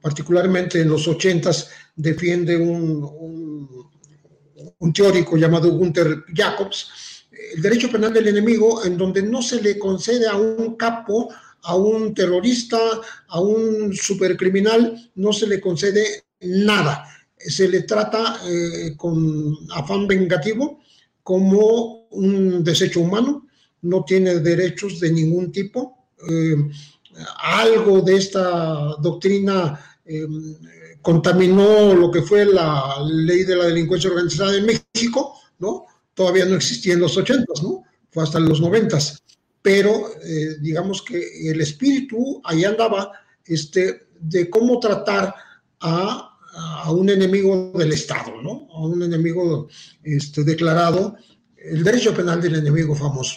particularmente 0.00 0.80
en 0.80 0.88
los 0.88 1.06
ochentas 1.08 1.68
defiende 1.94 2.56
un, 2.56 3.86
un, 4.78 4.92
teórico 4.92 5.36
llamado 5.36 5.70
Gunther 5.72 6.24
Jacobs, 6.34 6.88
el 7.54 7.62
derecho 7.62 7.90
penal 7.90 8.12
del 8.12 8.28
enemigo, 8.28 8.84
en 8.84 8.96
donde 8.96 9.22
no 9.22 9.42
se 9.42 9.60
le 9.62 9.78
concede 9.78 10.26
a 10.26 10.36
un 10.36 10.76
capo, 10.76 11.28
a 11.62 11.74
un 11.74 12.14
terrorista, 12.14 12.78
a 13.28 13.40
un 13.40 13.92
supercriminal, 13.94 15.10
no 15.16 15.32
se 15.32 15.46
le 15.46 15.60
concede 15.60 16.24
nada. 16.40 17.04
Se 17.38 17.68
le 17.68 17.82
trata 17.82 18.40
eh, 18.46 18.94
con 18.96 19.56
afán 19.70 20.06
vengativo 20.06 20.80
como 21.22 22.06
un 22.10 22.62
desecho 22.62 23.00
humano, 23.00 23.46
no 23.82 24.04
tiene 24.04 24.36
derechos 24.36 25.00
de 25.00 25.12
ningún 25.12 25.52
tipo. 25.52 26.08
Eh, 26.28 26.56
algo 27.42 28.00
de 28.00 28.16
esta 28.16 28.96
doctrina 29.00 29.78
em, 30.04 30.56
contaminó 31.02 31.94
lo 31.94 32.10
que 32.10 32.22
fue 32.22 32.44
la 32.44 32.96
ley 33.08 33.44
de 33.44 33.56
la 33.56 33.66
delincuencia 33.66 34.10
organizada 34.10 34.56
en 34.56 34.66
México, 34.66 35.34
¿no? 35.58 35.86
Todavía 36.16 36.46
no 36.46 36.56
existía 36.56 36.94
en 36.94 37.00
los 37.00 37.16
ochentas, 37.16 37.62
¿no? 37.62 37.84
Fue 38.10 38.24
hasta 38.24 38.40
los 38.40 38.60
noventas. 38.60 39.22
Pero 39.60 40.08
eh, 40.24 40.56
digamos 40.60 41.02
que 41.02 41.50
el 41.50 41.60
espíritu 41.60 42.40
ahí 42.42 42.64
andaba 42.64 43.12
este, 43.44 44.08
de 44.18 44.48
cómo 44.50 44.80
tratar 44.80 45.34
a, 45.80 46.32
un 46.88 47.10
enemigo 47.10 47.70
del 47.74 47.92
Estado, 47.92 48.40
¿no? 48.42 48.66
A 48.72 48.86
un 48.86 49.02
enemigo 49.02 49.68
este, 50.02 50.42
declarado, 50.42 51.16
el 51.54 51.84
derecho 51.84 52.14
penal 52.14 52.40
del 52.40 52.54
enemigo 52.54 52.94
famoso. 52.94 53.36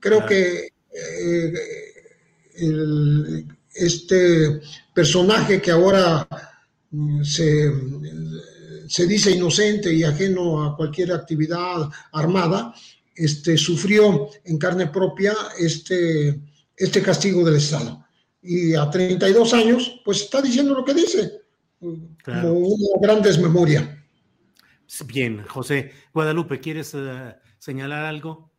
Creo 0.00 0.26
que 0.26 0.72
eh, 0.92 1.52
este 3.74 4.60
personaje 4.92 5.62
que 5.62 5.70
ahora 5.70 6.26
mm, 6.90 7.22
se, 7.22 7.72
se, 8.88 9.06
dice 9.06 9.30
inocente 9.30 9.92
y 9.92 10.04
ajeno 10.04 10.64
a 10.64 10.76
cualquier 10.76 11.12
actividad 11.12 11.88
armada, 12.12 12.74
este, 13.14 13.56
sufrió 13.56 14.28
en 14.44 14.58
carne 14.58 14.86
propia 14.86 15.34
este, 15.58 16.40
este 16.76 17.02
castigo 17.02 17.44
del 17.44 17.56
Estado. 17.56 18.04
Y 18.42 18.74
a 18.74 18.90
32 18.90 19.54
años, 19.54 20.00
pues 20.04 20.22
está 20.22 20.42
diciendo 20.42 20.74
lo 20.74 20.84
que 20.84 20.94
dice, 20.94 21.42
como 21.78 22.52
una 22.52 23.00
gran 23.00 23.22
desmemoria. 23.22 24.04
Bien, 25.06 25.44
José. 25.46 25.92
Guadalupe, 26.12 26.60
¿quieres 26.60 26.92
eh, 26.94 27.34
señalar 27.58 28.04
algo? 28.04 28.52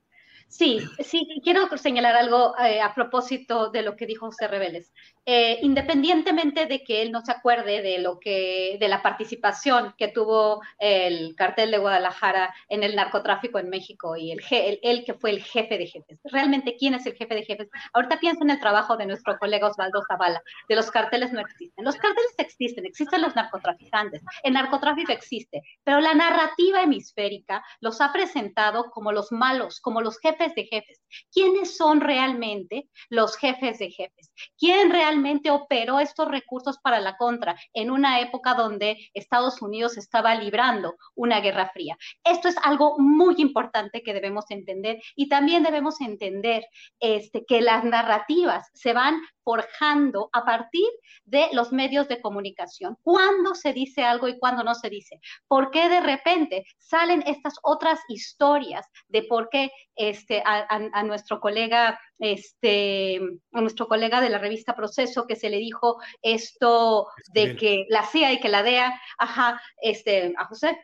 Sí, 0.48 0.80
sí, 1.00 1.28
quiero 1.44 1.68
señalar 1.78 2.16
algo 2.16 2.54
eh, 2.60 2.80
a 2.80 2.94
propósito 2.94 3.72
de 3.72 3.82
lo 3.82 3.96
que 3.96 4.06
dijo 4.06 4.28
José 4.28 4.48
Reveles. 4.48 4.94
Eh, 5.26 5.60
independientemente 5.62 6.66
de 6.66 6.84
que 6.84 7.02
él 7.02 7.14
no 7.14 7.22
se 7.22 7.32
acuerde 7.32 7.82
de 7.82 7.98
lo 8.00 8.20
que, 8.20 8.76
de 8.78 8.88
la 8.90 9.02
participación 9.02 9.96
que 9.98 10.10
tuvo 10.10 10.62
el 10.80 11.34
cartel 11.38 11.72
de 11.72 11.78
Guadalajara 11.78 12.54
en 12.68 12.84
el 12.84 12.94
narcotráfico 12.94 13.58
en 13.58 13.70
México 13.70 14.18
y 14.18 14.34
el, 14.34 14.42
él 14.52 15.04
que 15.06 15.14
fue 15.14 15.30
el 15.30 15.42
jefe 15.42 15.78
de 15.78 15.88
jefes. 15.88 16.20
Realmente, 16.26 16.76
¿quién 16.78 16.94
es 16.94 17.06
el 17.06 17.14
jefe 17.14 17.36
de 17.36 17.46
jefes? 17.46 17.70
Ahorita 17.94 18.20
pienso 18.20 18.44
en 18.44 18.50
el 18.50 18.60
trabajo 18.60 18.98
de 18.98 19.06
nuestro 19.06 19.38
colega 19.40 19.70
Osvaldo 19.70 20.04
Zavala, 20.06 20.42
de 20.68 20.76
los 20.76 20.92
carteles 20.92 21.32
no 21.32 21.40
existen. 21.40 21.86
Los 21.86 21.96
carteles 21.96 22.34
existen, 22.38 22.86
existen 22.86 23.22
los 23.22 23.34
narcotraficantes, 23.34 24.22
el 24.44 24.52
narcotráfico 24.52 25.14
existe, 25.14 25.62
pero 25.86 26.02
la 26.02 26.14
narrativa 26.14 26.82
hemisférica 26.82 27.64
los 27.80 28.02
ha 28.02 28.12
presentado 28.12 28.92
como 28.92 29.14
los 29.14 29.32
malos, 29.32 29.80
como 29.80 30.02
los 30.02 30.20
jefes 30.20 30.54
de 30.54 30.66
jefes. 30.66 31.02
¿Quiénes 31.32 31.78
son 31.78 32.02
realmente 32.02 32.90
los 33.08 33.38
jefes 33.38 33.80
de 33.80 33.90
jefes? 33.90 34.34
¿Quién 34.58 34.90
realmente 34.90 35.13
operó 35.52 36.00
estos 36.00 36.28
recursos 36.28 36.78
para 36.80 37.00
la 37.00 37.18
contra 37.18 37.56
en 37.74 37.92
una 37.92 38.20
época 38.20 38.54
donde 38.54 38.98
Estados 39.14 39.62
Unidos 39.62 39.98
estaba 39.98 40.36
librando 40.36 40.96
una 41.16 41.40
guerra 41.40 41.70
fría. 41.74 41.98
Esto 42.24 42.48
es 42.48 42.56
algo 42.64 42.96
muy 42.98 43.36
importante 43.38 44.02
que 44.04 44.14
debemos 44.14 44.46
entender 44.50 45.02
y 45.16 45.30
también 45.30 45.64
debemos 45.64 46.02
entender 46.02 46.66
este, 47.00 47.46
que 47.46 47.62
las 47.62 47.84
narrativas 47.84 48.70
se 48.74 48.94
van 48.94 49.22
forjando 49.44 50.30
a 50.32 50.46
partir 50.46 50.88
de 51.26 51.48
los 51.52 51.72
medios 51.72 52.08
de 52.08 52.22
comunicación. 52.22 52.98
¿Cuándo 53.02 53.56
se 53.56 53.74
dice 53.74 54.04
algo 54.04 54.28
y 54.28 54.40
cuándo 54.40 54.64
no 54.64 54.74
se 54.74 54.90
dice? 54.90 55.20
¿Por 55.48 55.70
qué 55.70 55.90
de 55.90 56.02
repente 56.02 56.66
salen 56.78 57.24
estas 57.28 57.56
otras 57.62 58.00
historias 58.08 58.88
de 59.08 59.24
por 59.24 59.50
qué 59.50 59.72
este, 59.96 60.42
a, 60.46 61.04
nuestro 61.04 61.40
colega, 61.40 62.00
este, 62.20 63.20
a 63.52 63.62
nuestro 63.62 63.88
colega 63.88 64.22
de 64.22 64.30
la 64.30 64.40
revista 64.40 64.76
Proceso, 64.76 65.03
que 65.28 65.36
se 65.36 65.50
le 65.50 65.58
dijo 65.58 65.98
esto 66.22 67.08
de 67.34 67.56
que 67.56 67.86
la 67.90 68.06
CIA 68.06 68.34
y 68.34 68.40
que 68.40 68.50
la 68.50 68.64
DEA, 68.64 69.00
ajá, 69.18 69.62
este, 69.82 70.34
a 70.38 70.46
José, 70.46 70.78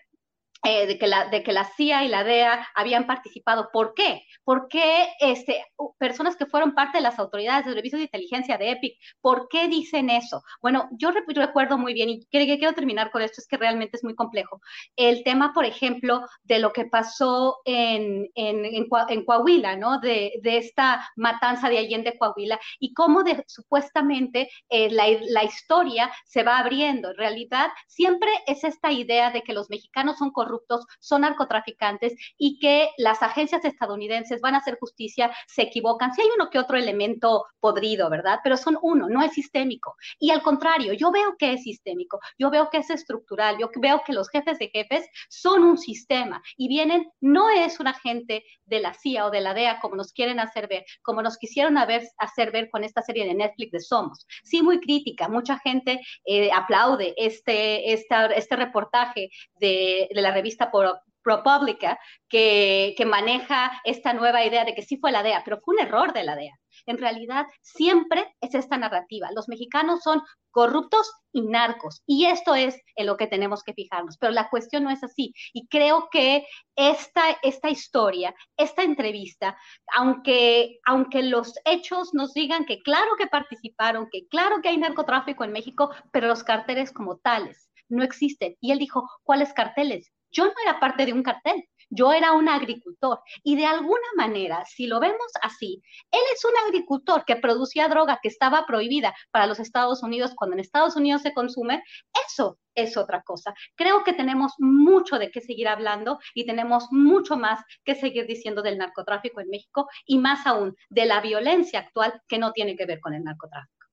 eh, 0.63 0.87
de, 0.87 0.99
que 0.99 1.07
la, 1.07 1.29
de 1.29 1.41
que 1.41 1.53
la 1.53 1.63
CIA 1.63 2.03
y 2.03 2.09
la 2.09 2.25
DEA 2.25 2.67
habían 2.75 3.07
participado. 3.07 3.69
¿Por 3.71 3.93
qué? 3.93 4.23
¿Por 4.43 4.67
qué 4.67 5.07
este, 5.21 5.63
personas 5.97 6.35
que 6.35 6.45
fueron 6.45 6.75
parte 6.75 6.97
de 6.97 7.01
las 7.01 7.17
autoridades 7.17 7.65
de 7.65 7.73
servicios 7.73 7.99
de 7.99 8.05
inteligencia 8.05 8.57
de 8.57 8.71
EPIC, 8.71 8.97
¿por 9.21 9.47
qué 9.47 9.69
dicen 9.69 10.09
eso? 10.09 10.43
Bueno, 10.61 10.89
yo 10.91 11.11
recuerdo 11.11 11.77
muy 11.77 11.93
bien, 11.93 12.09
y 12.09 12.25
quiero 12.25 12.73
terminar 12.73 13.09
con 13.09 13.21
esto, 13.21 13.39
es 13.39 13.47
que 13.47 13.55
realmente 13.55 13.95
es 13.95 14.03
muy 14.03 14.15
complejo, 14.15 14.59
el 14.97 15.23
tema, 15.23 15.53
por 15.53 15.63
ejemplo, 15.63 16.25
de 16.43 16.59
lo 16.59 16.73
que 16.73 16.85
pasó 16.85 17.59
en, 17.63 18.29
en, 18.35 18.65
en, 18.65 19.25
Coahuila, 19.25 19.77
¿no? 19.77 19.99
De, 19.99 20.33
de, 20.41 20.57
esta 20.57 21.09
matanza 21.15 21.69
de 21.69 21.77
Allende, 21.77 22.17
Coahuila, 22.17 22.59
y 22.79 22.93
cómo 22.93 23.23
de, 23.23 23.45
supuestamente 23.47 24.49
eh, 24.67 24.89
la, 24.91 25.05
la 25.29 25.45
historia 25.45 26.11
se 26.25 26.43
va 26.43 26.59
abriendo. 26.59 27.11
En 27.11 27.17
realidad, 27.17 27.69
siempre 27.87 28.29
es 28.45 28.65
esta 28.65 28.91
idea 28.91 29.31
de 29.31 29.41
que 29.41 29.53
los 29.53 29.69
mexicanos 29.69 30.17
son 30.17 30.31
corruptos 30.31 30.48
corruptos, 30.49 30.85
son 30.99 31.21
narcotraficantes 31.21 32.15
y 32.37 32.59
que 32.59 32.89
las 32.97 33.21
agencias 33.21 33.63
estadounidenses 33.65 34.41
van 34.41 34.55
a 34.55 34.59
hacer 34.59 34.77
justicia, 34.79 35.31
se 35.47 35.63
equivocan. 35.63 36.13
Si 36.13 36.21
hay 36.21 36.27
uno 36.35 36.49
que 36.49 36.59
otro 36.59 36.77
elemento 36.77 37.45
podrido, 37.59 38.09
¿verdad? 38.09 38.39
Pero 38.43 38.57
son 38.57 38.77
uno, 38.81 39.07
no 39.09 39.21
es 39.21 39.33
sistémico. 39.33 39.95
Y 40.19 40.31
al 40.31 40.41
contrario, 40.41 40.93
yo 40.93 41.11
veo 41.11 41.35
que 41.37 41.53
es 41.53 41.63
sistémico, 41.63 42.19
yo 42.37 42.49
veo 42.49 42.69
que 42.69 42.77
es 42.77 42.89
estructural, 42.89 43.57
yo 43.59 43.69
veo 43.79 44.01
que 44.05 44.13
los 44.13 44.29
jefes 44.29 44.57
de 44.59 44.69
jefes 44.69 45.07
son 45.29 45.63
un 45.63 45.77
sistema 45.77 46.41
y 46.57 46.67
vienen, 46.67 47.11
no 47.21 47.49
es 47.49 47.79
un 47.79 47.87
agente 47.87 48.43
de 48.65 48.79
la 48.79 48.93
CIA 48.93 49.27
o 49.27 49.31
de 49.31 49.41
la 49.41 49.53
DEA 49.53 49.79
como 49.79 49.95
nos 49.95 50.13
quieren 50.13 50.39
hacer 50.39 50.67
ver, 50.67 50.85
como 51.01 51.21
nos 51.21 51.37
quisieron 51.37 51.77
hacer 51.77 52.51
ver 52.51 52.69
con 52.69 52.83
esta 52.83 53.01
serie 53.01 53.25
de 53.25 53.33
Netflix 53.33 53.71
de 53.71 53.79
Somos. 53.79 54.25
Sí, 54.43 54.61
muy 54.61 54.79
crítica, 54.79 55.27
mucha 55.27 55.59
gente 55.59 56.01
eh, 56.25 56.51
aplaude 56.51 57.13
este, 57.17 57.93
este 57.93 58.55
reportaje 58.55 59.29
de, 59.59 60.07
de 60.13 60.21
la 60.21 60.31
revista 60.39 60.71
por, 60.71 61.01
ProPublica 61.23 61.99
que, 62.27 62.93
que 62.97 63.05
maneja 63.05 63.79
esta 63.83 64.13
nueva 64.13 64.43
idea 64.45 64.65
de 64.65 64.73
que 64.73 64.81
sí 64.81 64.97
fue 64.97 65.11
la 65.11 65.23
DEA, 65.23 65.43
pero 65.43 65.59
fue 65.59 65.75
un 65.75 65.81
error 65.81 66.13
de 66.13 66.23
la 66.23 66.35
DEA. 66.35 66.53
En 66.85 66.97
realidad, 66.97 67.45
siempre 67.61 68.35
es 68.41 68.55
esta 68.55 68.77
narrativa. 68.77 69.29
Los 69.35 69.49
mexicanos 69.49 70.01
son 70.01 70.21
corruptos 70.51 71.11
y 71.31 71.41
narcos. 71.41 72.01
Y 72.07 72.25
esto 72.25 72.55
es 72.55 72.79
en 72.95 73.05
lo 73.05 73.17
que 73.17 73.27
tenemos 73.27 73.63
que 73.63 73.73
fijarnos. 73.73 74.17
Pero 74.17 74.31
la 74.31 74.49
cuestión 74.49 74.83
no 74.83 74.89
es 74.89 75.03
así. 75.03 75.33
Y 75.53 75.67
creo 75.67 76.07
que 76.11 76.45
esta, 76.75 77.37
esta 77.43 77.69
historia, 77.69 78.33
esta 78.57 78.83
entrevista, 78.83 79.57
aunque, 79.95 80.79
aunque 80.85 81.21
los 81.23 81.53
hechos 81.65 82.13
nos 82.13 82.33
digan 82.33 82.65
que 82.65 82.79
claro 82.79 83.11
que 83.17 83.27
participaron, 83.27 84.07
que 84.11 84.27
claro 84.27 84.61
que 84.61 84.69
hay 84.69 84.77
narcotráfico 84.77 85.43
en 85.43 85.51
México, 85.51 85.91
pero 86.11 86.27
los 86.27 86.43
carteles 86.43 86.91
como 86.91 87.17
tales 87.17 87.69
no 87.89 88.03
existen. 88.03 88.55
Y 88.61 88.71
él 88.71 88.79
dijo, 88.79 89.07
¿cuáles 89.23 89.53
carteles? 89.53 90.11
Yo 90.31 90.45
no 90.45 90.53
era 90.63 90.79
parte 90.79 91.05
de 91.05 91.13
un 91.13 91.23
cartel, 91.23 91.67
yo 91.89 92.13
era 92.13 92.33
un 92.33 92.47
agricultor 92.47 93.19
y 93.43 93.55
de 93.55 93.65
alguna 93.65 94.07
manera, 94.15 94.63
si 94.65 94.85
lo 94.85 94.99
vemos 94.99 95.31
así, 95.41 95.81
él 96.11 96.19
es 96.33 96.45
un 96.45 96.51
agricultor 96.67 97.25
que 97.25 97.35
producía 97.35 97.87
droga 97.87 98.19
que 98.21 98.29
estaba 98.29 98.65
prohibida 98.65 99.15
para 99.31 99.47
los 99.47 99.59
Estados 99.59 100.03
Unidos 100.03 100.33
cuando 100.35 100.55
en 100.55 100.59
Estados 100.59 100.95
Unidos 100.95 101.23
se 101.23 101.33
consume, 101.33 101.81
eso 102.27 102.59
es 102.75 102.95
otra 102.95 103.23
cosa. 103.23 103.53
Creo 103.75 104.03
que 104.03 104.13
tenemos 104.13 104.53
mucho 104.59 105.17
de 105.17 105.31
qué 105.31 105.41
seguir 105.41 105.67
hablando 105.67 106.19
y 106.35 106.45
tenemos 106.45 106.87
mucho 106.91 107.37
más 107.37 107.63
que 107.83 107.95
seguir 107.95 108.27
diciendo 108.27 108.61
del 108.61 108.77
narcotráfico 108.77 109.41
en 109.41 109.49
México 109.49 109.87
y 110.05 110.19
más 110.19 110.45
aún 110.45 110.75
de 110.89 111.05
la 111.05 111.21
violencia 111.21 111.79
actual 111.79 112.21
que 112.27 112.37
no 112.37 112.51
tiene 112.51 112.75
que 112.75 112.85
ver 112.85 112.99
con 112.99 113.13
el 113.13 113.23
narcotráfico. 113.23 113.87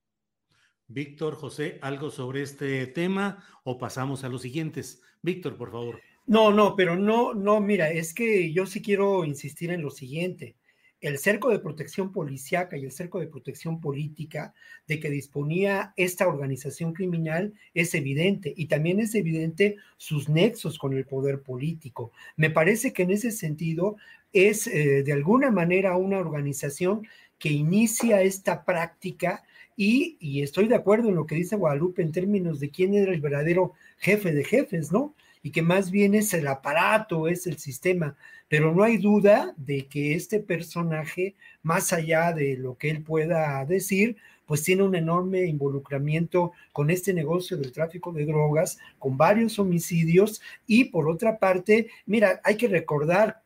Víctor, 0.89 1.34
José, 1.34 1.80
¿algo 1.82 2.11
sobre 2.11 2.43
este 2.43 2.87
tema 2.87 3.43
o 3.64 3.76
pasamos 3.76 4.22
a 4.22 4.28
los 4.28 4.43
siguientes? 4.43 5.03
Víctor, 5.20 5.57
por 5.57 5.72
favor. 5.72 6.01
No, 6.26 6.50
no, 6.50 6.74
pero 6.74 6.96
no, 6.96 7.34
no, 7.34 7.60
mira, 7.60 7.90
es 7.90 8.12
que 8.12 8.52
yo 8.52 8.66
sí 8.66 8.82
quiero 8.82 9.24
insistir 9.24 9.70
en 9.70 9.82
lo 9.82 9.90
siguiente. 9.90 10.56
El 11.00 11.18
cerco 11.18 11.50
de 11.50 11.60
protección 11.60 12.10
policiaca 12.10 12.76
y 12.76 12.84
el 12.84 12.90
cerco 12.90 13.20
de 13.20 13.28
protección 13.28 13.80
política 13.80 14.52
de 14.88 14.98
que 14.98 15.10
disponía 15.10 15.92
esta 15.96 16.26
organización 16.26 16.94
criminal 16.94 17.54
es 17.74 17.94
evidente 17.94 18.52
y 18.56 18.66
también 18.66 18.98
es 18.98 19.14
evidente 19.14 19.76
sus 19.98 20.28
nexos 20.28 20.78
con 20.78 20.94
el 20.94 21.04
poder 21.06 21.42
político. 21.42 22.12
Me 22.36 22.50
parece 22.50 22.92
que 22.92 23.02
en 23.04 23.12
ese 23.12 23.30
sentido 23.30 23.96
es 24.32 24.66
eh, 24.66 25.02
de 25.04 25.12
alguna 25.12 25.50
manera 25.50 25.96
una 25.96 26.18
organización 26.18 27.06
que 27.38 27.50
inicia 27.50 28.22
esta 28.22 28.64
práctica 28.64 29.44
y, 29.76 30.40
estoy 30.42 30.68
de 30.68 30.74
acuerdo 30.74 31.10
en 31.10 31.16
lo 31.16 31.26
que 31.26 31.34
dice 31.34 31.56
Guadalupe 31.56 32.02
en 32.02 32.10
términos 32.10 32.58
de 32.58 32.70
quién 32.70 32.94
era 32.94 33.12
el 33.12 33.20
verdadero 33.20 33.74
jefe 33.98 34.32
de 34.32 34.42
jefes, 34.42 34.90
¿no? 34.90 35.14
Y 35.47 35.53
que 35.53 35.62
más 35.62 35.92
bien 35.92 36.16
es 36.16 36.34
el 36.34 36.49
aparato, 36.49 37.28
es 37.28 37.47
el 37.47 37.59
sistema. 37.59 38.16
Pero 38.49 38.74
no 38.74 38.82
hay 38.82 38.97
duda 38.97 39.55
de 39.57 39.86
que 39.86 40.16
este 40.16 40.40
personaje, 40.40 41.36
más 41.62 41.92
allá 41.92 42.32
de 42.32 42.57
lo 42.57 42.76
que 42.76 42.90
él 42.90 43.05
pueda 43.05 43.64
decir, 43.64 44.16
pues 44.44 44.64
tiene 44.64 44.82
un 44.82 44.97
enorme 44.97 45.47
involucramiento 45.47 46.51
con 46.72 46.90
este 46.90 47.14
negocio 47.14 47.57
del 47.57 47.70
tráfico 47.70 48.11
de 48.11 48.26
drogas, 48.26 48.78
con 48.99 49.16
varios 49.16 49.61
homicidios 49.61 50.42
y 50.66 50.86
por 50.86 51.09
otra 51.09 51.38
parte, 51.38 51.90
mira, 52.07 52.40
hay 52.42 52.57
que 52.57 52.66
recordar 52.66 53.40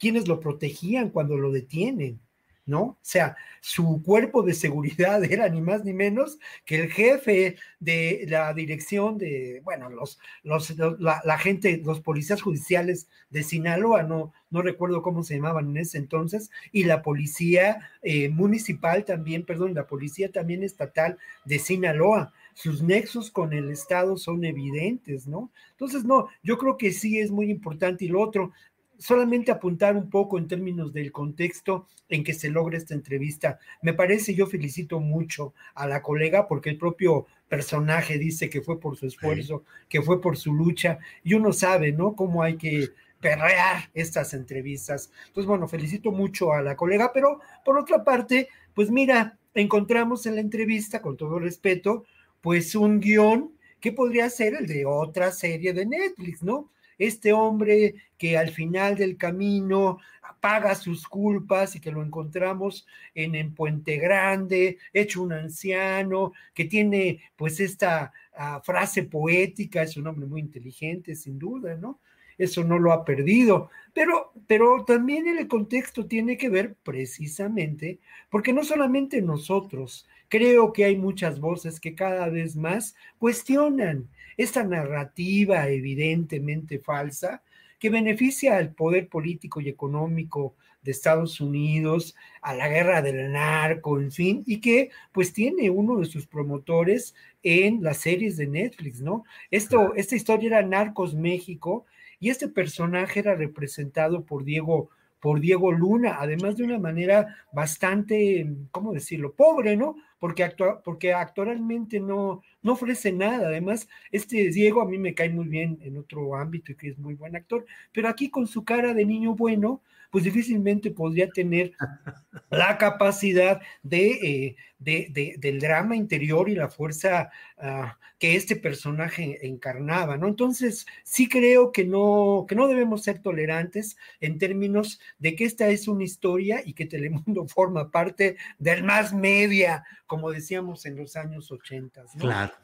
quiénes 0.00 0.26
lo 0.26 0.40
protegían 0.40 1.10
cuando 1.10 1.36
lo 1.36 1.52
detienen. 1.52 2.18
¿No? 2.66 2.80
O 2.82 2.98
sea, 3.00 3.36
su 3.60 4.02
cuerpo 4.04 4.42
de 4.42 4.52
seguridad 4.52 5.22
era 5.30 5.48
ni 5.48 5.60
más 5.60 5.84
ni 5.84 5.92
menos 5.92 6.38
que 6.64 6.80
el 6.80 6.90
jefe 6.90 7.56
de 7.78 8.26
la 8.28 8.52
dirección 8.52 9.18
de, 9.18 9.60
bueno, 9.64 9.88
los, 9.88 10.18
los, 10.42 10.76
la, 10.76 11.38
gente, 11.38 11.80
los 11.84 12.00
policías 12.00 12.42
judiciales 12.42 13.08
de 13.30 13.44
Sinaloa, 13.44 14.02
no, 14.02 14.32
no 14.50 14.62
recuerdo 14.62 15.02
cómo 15.02 15.22
se 15.22 15.36
llamaban 15.36 15.70
en 15.70 15.76
ese 15.78 15.98
entonces, 15.98 16.50
y 16.72 16.84
la 16.84 17.02
policía 17.02 17.90
eh, 18.02 18.28
municipal 18.28 19.04
también, 19.04 19.44
perdón, 19.44 19.74
la 19.74 19.86
policía 19.86 20.30
también 20.30 20.62
estatal 20.62 21.18
de 21.44 21.58
Sinaloa. 21.58 22.32
Sus 22.54 22.82
nexos 22.82 23.30
con 23.30 23.52
el 23.52 23.70
Estado 23.70 24.16
son 24.16 24.42
evidentes, 24.44 25.26
¿no? 25.26 25.50
Entonces, 25.72 26.04
no, 26.04 26.28
yo 26.42 26.56
creo 26.56 26.78
que 26.78 26.90
sí 26.90 27.18
es 27.18 27.30
muy 27.30 27.50
importante. 27.50 28.06
Y 28.06 28.08
lo 28.08 28.22
otro, 28.22 28.52
solamente 28.98 29.50
apuntar 29.50 29.96
un 29.96 30.10
poco 30.10 30.38
en 30.38 30.48
términos 30.48 30.92
del 30.92 31.12
contexto 31.12 31.86
en 32.08 32.24
que 32.24 32.34
se 32.34 32.50
logra 32.50 32.76
esta 32.76 32.94
entrevista. 32.94 33.58
Me 33.82 33.94
parece, 33.94 34.34
yo 34.34 34.46
felicito 34.46 35.00
mucho 35.00 35.54
a 35.74 35.86
la 35.86 36.02
colega 36.02 36.46
porque 36.46 36.70
el 36.70 36.78
propio 36.78 37.26
personaje 37.48 38.18
dice 38.18 38.50
que 38.50 38.62
fue 38.62 38.80
por 38.80 38.96
su 38.96 39.06
esfuerzo, 39.06 39.64
que 39.88 40.02
fue 40.02 40.20
por 40.20 40.36
su 40.36 40.52
lucha, 40.52 40.98
y 41.22 41.34
uno 41.34 41.52
sabe, 41.52 41.92
¿no? 41.92 42.14
Cómo 42.14 42.42
hay 42.42 42.56
que 42.56 42.90
perrear 43.20 43.90
estas 43.94 44.34
entrevistas. 44.34 45.10
Entonces, 45.28 45.46
bueno, 45.46 45.68
felicito 45.68 46.12
mucho 46.12 46.52
a 46.52 46.62
la 46.62 46.76
colega, 46.76 47.12
pero 47.12 47.40
por 47.64 47.78
otra 47.78 48.04
parte, 48.04 48.48
pues 48.74 48.90
mira, 48.90 49.38
encontramos 49.54 50.26
en 50.26 50.34
la 50.34 50.40
entrevista, 50.40 51.00
con 51.00 51.16
todo 51.16 51.38
respeto, 51.38 52.04
pues 52.40 52.74
un 52.74 53.00
guion 53.00 53.52
que 53.80 53.92
podría 53.92 54.28
ser 54.30 54.54
el 54.54 54.66
de 54.66 54.86
otra 54.86 55.32
serie 55.32 55.72
de 55.72 55.86
Netflix, 55.86 56.42
¿no? 56.42 56.70
Este 56.98 57.32
hombre 57.32 57.94
que 58.18 58.36
al 58.36 58.50
final 58.50 58.96
del 58.96 59.16
camino 59.16 59.98
paga 60.40 60.74
sus 60.74 61.06
culpas 61.08 61.74
y 61.76 61.80
que 61.80 61.90
lo 61.90 62.02
encontramos 62.02 62.86
en, 63.14 63.34
en 63.34 63.54
Puente 63.54 63.96
Grande, 63.96 64.78
hecho 64.92 65.22
un 65.22 65.32
anciano, 65.32 66.32
que 66.54 66.66
tiene 66.66 67.20
pues 67.36 67.60
esta 67.60 68.12
ah, 68.36 68.60
frase 68.64 69.04
poética, 69.04 69.82
es 69.82 69.96
un 69.96 70.06
hombre 70.06 70.26
muy 70.26 70.40
inteligente, 70.40 71.14
sin 71.14 71.38
duda, 71.38 71.76
¿no? 71.76 72.00
Eso 72.38 72.64
no 72.64 72.78
lo 72.78 72.92
ha 72.92 73.04
perdido, 73.04 73.70
pero, 73.94 74.32
pero 74.46 74.84
también 74.84 75.26
el 75.26 75.48
contexto 75.48 76.06
tiene 76.06 76.36
que 76.36 76.50
ver 76.50 76.74
precisamente, 76.82 77.98
porque 78.28 78.52
no 78.52 78.62
solamente 78.62 79.22
nosotros, 79.22 80.06
creo 80.28 80.72
que 80.72 80.84
hay 80.84 80.96
muchas 80.96 81.40
voces 81.40 81.80
que 81.80 81.94
cada 81.94 82.28
vez 82.28 82.56
más 82.56 82.94
cuestionan 83.18 84.08
esta 84.36 84.64
narrativa 84.64 85.68
evidentemente 85.68 86.78
falsa 86.78 87.42
que 87.78 87.90
beneficia 87.90 88.56
al 88.56 88.74
poder 88.74 89.08
político 89.08 89.60
y 89.60 89.68
económico 89.68 90.54
de 90.82 90.92
Estados 90.92 91.40
Unidos, 91.40 92.14
a 92.40 92.54
la 92.54 92.68
guerra 92.68 93.02
del 93.02 93.32
narco, 93.32 94.00
en 94.00 94.12
fin, 94.12 94.44
y 94.46 94.60
que 94.60 94.90
pues 95.12 95.32
tiene 95.32 95.68
uno 95.68 95.98
de 95.98 96.06
sus 96.06 96.26
promotores 96.26 97.14
en 97.42 97.82
las 97.82 97.98
series 97.98 98.36
de 98.36 98.46
Netflix, 98.46 99.00
¿no? 99.00 99.24
Esto, 99.50 99.94
esta 99.96 100.14
historia 100.14 100.46
era 100.46 100.62
Narcos 100.62 101.14
México 101.14 101.86
y 102.20 102.30
este 102.30 102.48
personaje 102.48 103.20
era 103.20 103.34
representado 103.34 104.24
por 104.24 104.44
Diego 104.44 104.90
por 105.26 105.40
Diego 105.40 105.72
Luna, 105.72 106.18
además 106.20 106.56
de 106.56 106.62
una 106.62 106.78
manera 106.78 107.34
bastante, 107.52 108.46
¿cómo 108.70 108.92
decirlo?, 108.92 109.32
pobre, 109.34 109.76
¿no? 109.76 109.96
Porque, 110.20 110.44
actua 110.44 110.80
porque 110.84 111.12
actualmente 111.12 111.98
no, 111.98 112.42
no 112.62 112.74
ofrece 112.74 113.10
nada. 113.10 113.48
Además, 113.48 113.88
este 114.12 114.50
Diego 114.50 114.82
a 114.82 114.86
mí 114.86 114.98
me 114.98 115.14
cae 115.14 115.28
muy 115.30 115.48
bien 115.48 115.80
en 115.82 115.96
otro 115.96 116.36
ámbito 116.36 116.70
y 116.70 116.76
que 116.76 116.90
es 116.90 116.98
muy 116.98 117.14
buen 117.14 117.34
actor, 117.34 117.66
pero 117.90 118.08
aquí 118.08 118.30
con 118.30 118.46
su 118.46 118.64
cara 118.64 118.94
de 118.94 119.04
niño 119.04 119.34
bueno, 119.34 119.80
pues 120.10 120.24
difícilmente 120.24 120.90
podría 120.90 121.28
tener 121.28 121.72
la 122.50 122.78
capacidad 122.78 123.60
de, 123.82 124.56
eh, 124.80 125.36
del 125.38 125.60
drama 125.60 125.96
interior 125.96 126.48
y 126.48 126.54
la 126.54 126.68
fuerza 126.68 127.30
ah, 127.58 127.98
que 128.18 128.34
este 128.34 128.56
personaje 128.56 129.46
encarnaba, 129.46 130.16
¿no? 130.16 130.26
Entonces, 130.26 130.86
sí 131.04 131.28
creo 131.28 131.70
que 131.70 131.84
no, 131.84 132.46
que 132.48 132.54
no 132.54 132.66
debemos 132.66 133.02
ser 133.02 133.20
tolerantes 133.20 133.96
en 134.20 134.38
términos 134.38 135.00
de 135.18 135.36
que 135.36 135.44
esta 135.44 135.68
es 135.68 135.86
una 135.86 136.04
historia 136.04 136.62
y 136.64 136.72
que 136.72 136.86
Telemundo 136.86 137.46
forma 137.48 137.90
parte 137.90 138.36
del 138.58 138.84
más 138.84 139.12
media, 139.12 139.84
como 140.06 140.30
decíamos 140.30 140.86
en 140.86 140.96
los 140.96 141.16
años 141.16 141.52
80. 141.52 142.02
¿no? 142.14 142.20
Claro. 142.20 142.54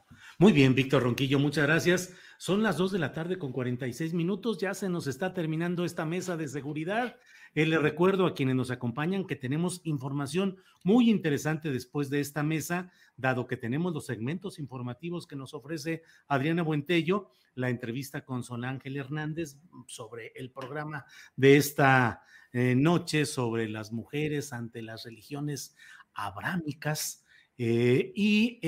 Muy 0.42 0.50
bien, 0.50 0.74
Víctor 0.74 1.04
Ronquillo, 1.04 1.38
muchas 1.38 1.68
gracias. 1.68 2.14
Son 2.36 2.64
las 2.64 2.76
dos 2.76 2.90
de 2.90 2.98
la 2.98 3.12
tarde 3.12 3.38
con 3.38 3.52
46 3.52 4.12
minutos, 4.12 4.58
ya 4.58 4.74
se 4.74 4.88
nos 4.88 5.06
está 5.06 5.32
terminando 5.32 5.84
esta 5.84 6.04
mesa 6.04 6.36
de 6.36 6.48
seguridad. 6.48 7.16
Eh, 7.54 7.64
le 7.64 7.78
recuerdo 7.78 8.26
a 8.26 8.34
quienes 8.34 8.56
nos 8.56 8.72
acompañan 8.72 9.24
que 9.24 9.36
tenemos 9.36 9.80
información 9.84 10.56
muy 10.82 11.10
interesante 11.10 11.70
después 11.70 12.10
de 12.10 12.18
esta 12.18 12.42
mesa, 12.42 12.90
dado 13.16 13.46
que 13.46 13.56
tenemos 13.56 13.94
los 13.94 14.06
segmentos 14.06 14.58
informativos 14.58 15.28
que 15.28 15.36
nos 15.36 15.54
ofrece 15.54 16.02
Adriana 16.26 16.64
Buentello, 16.64 17.30
la 17.54 17.70
entrevista 17.70 18.24
con 18.24 18.42
Son 18.42 18.64
Ángel 18.64 18.96
Hernández 18.96 19.58
sobre 19.86 20.32
el 20.34 20.50
programa 20.50 21.04
de 21.36 21.56
esta 21.56 22.24
eh, 22.52 22.74
noche 22.74 23.26
sobre 23.26 23.68
las 23.68 23.92
mujeres 23.92 24.52
ante 24.52 24.82
las 24.82 25.04
religiones 25.04 25.76
abrámicas. 26.14 27.20
Eh, 27.58 28.12
y 28.16 28.58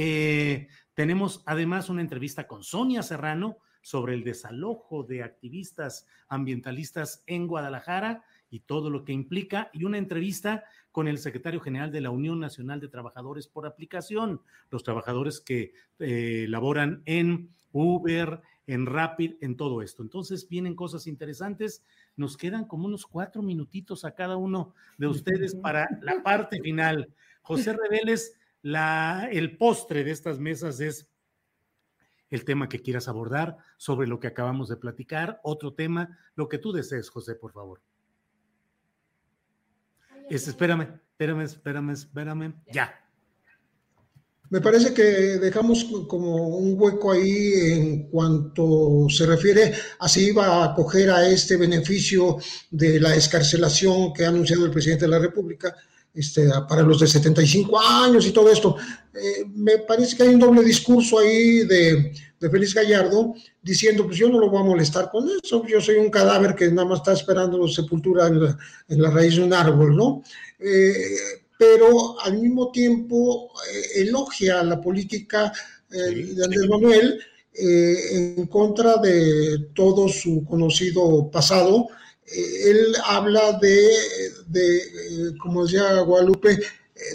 tenemos 0.94 1.42
además 1.46 1.88
una 1.88 2.00
entrevista 2.00 2.46
con 2.46 2.62
Sonia 2.62 3.02
Serrano 3.02 3.58
sobre 3.82 4.14
el 4.14 4.24
desalojo 4.24 5.02
de 5.02 5.22
activistas 5.22 6.06
ambientalistas 6.28 7.22
en 7.26 7.46
Guadalajara 7.46 8.24
y 8.50 8.60
todo 8.60 8.88
lo 8.88 9.04
que 9.04 9.12
implica, 9.12 9.68
y 9.72 9.84
una 9.84 9.98
entrevista 9.98 10.64
con 10.92 11.08
el 11.08 11.18
secretario 11.18 11.60
general 11.60 11.90
de 11.90 12.00
la 12.00 12.10
Unión 12.10 12.38
Nacional 12.38 12.80
de 12.80 12.88
Trabajadores 12.88 13.48
por 13.48 13.66
Aplicación, 13.66 14.40
los 14.70 14.84
trabajadores 14.84 15.40
que 15.40 15.72
eh, 15.98 16.46
laboran 16.48 17.02
en 17.04 17.50
Uber, 17.72 18.40
en 18.66 18.86
Rapid, 18.86 19.34
en 19.40 19.56
todo 19.56 19.82
esto. 19.82 20.02
Entonces 20.02 20.48
vienen 20.48 20.76
cosas 20.76 21.06
interesantes. 21.06 21.84
Nos 22.16 22.36
quedan 22.36 22.64
como 22.64 22.86
unos 22.86 23.06
cuatro 23.06 23.42
minutitos 23.42 24.04
a 24.04 24.14
cada 24.14 24.36
uno 24.36 24.72
de 24.96 25.08
ustedes 25.08 25.56
para 25.56 25.88
la 26.00 26.22
parte 26.22 26.60
final. 26.60 27.12
José 27.42 27.76
Reveles 27.76 28.38
la, 28.64 29.28
el 29.30 29.58
postre 29.58 30.04
de 30.04 30.10
estas 30.10 30.40
mesas 30.40 30.80
es 30.80 31.06
el 32.30 32.46
tema 32.46 32.66
que 32.66 32.80
quieras 32.80 33.08
abordar, 33.08 33.58
sobre 33.76 34.08
lo 34.08 34.18
que 34.18 34.26
acabamos 34.26 34.68
de 34.68 34.78
platicar, 34.78 35.38
otro 35.44 35.74
tema, 35.74 36.18
lo 36.34 36.48
que 36.48 36.58
tú 36.58 36.72
desees, 36.72 37.10
José, 37.10 37.34
por 37.34 37.52
favor. 37.52 37.82
Es, 40.30 40.48
espérame, 40.48 40.98
espérame, 41.10 41.42
espérame, 41.42 41.90
espérame, 41.90 42.54
ya. 42.72 43.00
Me 44.48 44.62
parece 44.62 44.94
que 44.94 45.02
dejamos 45.02 45.84
como 46.08 46.56
un 46.56 46.74
hueco 46.80 47.12
ahí 47.12 47.52
en 47.70 48.08
cuanto 48.08 49.06
se 49.10 49.26
refiere 49.26 49.74
a 49.98 50.08
si 50.08 50.28
iba 50.28 50.46
a 50.46 50.72
acoger 50.72 51.10
a 51.10 51.28
este 51.28 51.58
beneficio 51.58 52.38
de 52.70 52.98
la 52.98 53.14
escarcelación 53.14 54.14
que 54.14 54.24
ha 54.24 54.28
anunciado 54.28 54.64
el 54.64 54.70
presidente 54.70 55.04
de 55.04 55.10
la 55.10 55.18
República 55.18 55.76
este, 56.14 56.48
para 56.68 56.82
los 56.82 57.00
de 57.00 57.08
75 57.08 57.80
años 57.80 58.24
y 58.26 58.30
todo 58.30 58.50
esto. 58.50 58.76
Eh, 59.12 59.44
me 59.52 59.78
parece 59.78 60.16
que 60.16 60.22
hay 60.22 60.28
un 60.30 60.38
doble 60.38 60.62
discurso 60.62 61.18
ahí 61.18 61.64
de, 61.66 62.12
de 62.38 62.50
Félix 62.50 62.74
Gallardo 62.74 63.34
diciendo, 63.60 64.04
pues 64.06 64.16
yo 64.16 64.28
no 64.28 64.38
lo 64.38 64.48
voy 64.48 64.60
a 64.60 64.64
molestar 64.64 65.10
con 65.10 65.28
eso, 65.28 65.66
yo 65.66 65.80
soy 65.80 65.96
un 65.96 66.10
cadáver 66.10 66.54
que 66.54 66.68
nada 66.68 66.86
más 66.86 67.00
está 67.00 67.12
esperando 67.12 67.66
sepultura 67.66 68.28
en 68.28 69.02
la, 69.02 69.10
raíz 69.10 69.36
de 69.36 69.42
un 69.42 69.52
árbol, 69.52 69.96
¿no? 69.96 70.22
Eh, 70.60 71.16
pero 71.58 72.20
al 72.20 72.38
mismo 72.38 72.70
tiempo 72.70 73.50
eh, 73.72 74.02
elogia 74.02 74.62
la 74.62 74.80
política 74.80 75.52
de 75.88 76.44
Andrés 76.44 76.68
Manuel 76.68 77.20
en 77.56 78.48
contra 78.48 78.96
de 78.96 79.68
todo 79.74 80.08
su 80.08 80.44
conocido 80.44 81.30
pasado. 81.30 81.86
Él 82.26 82.94
habla 83.06 83.58
de, 83.60 83.88
de 84.46 85.36
como 85.38 85.64
decía 85.64 86.00
Guadalupe, 86.00 86.58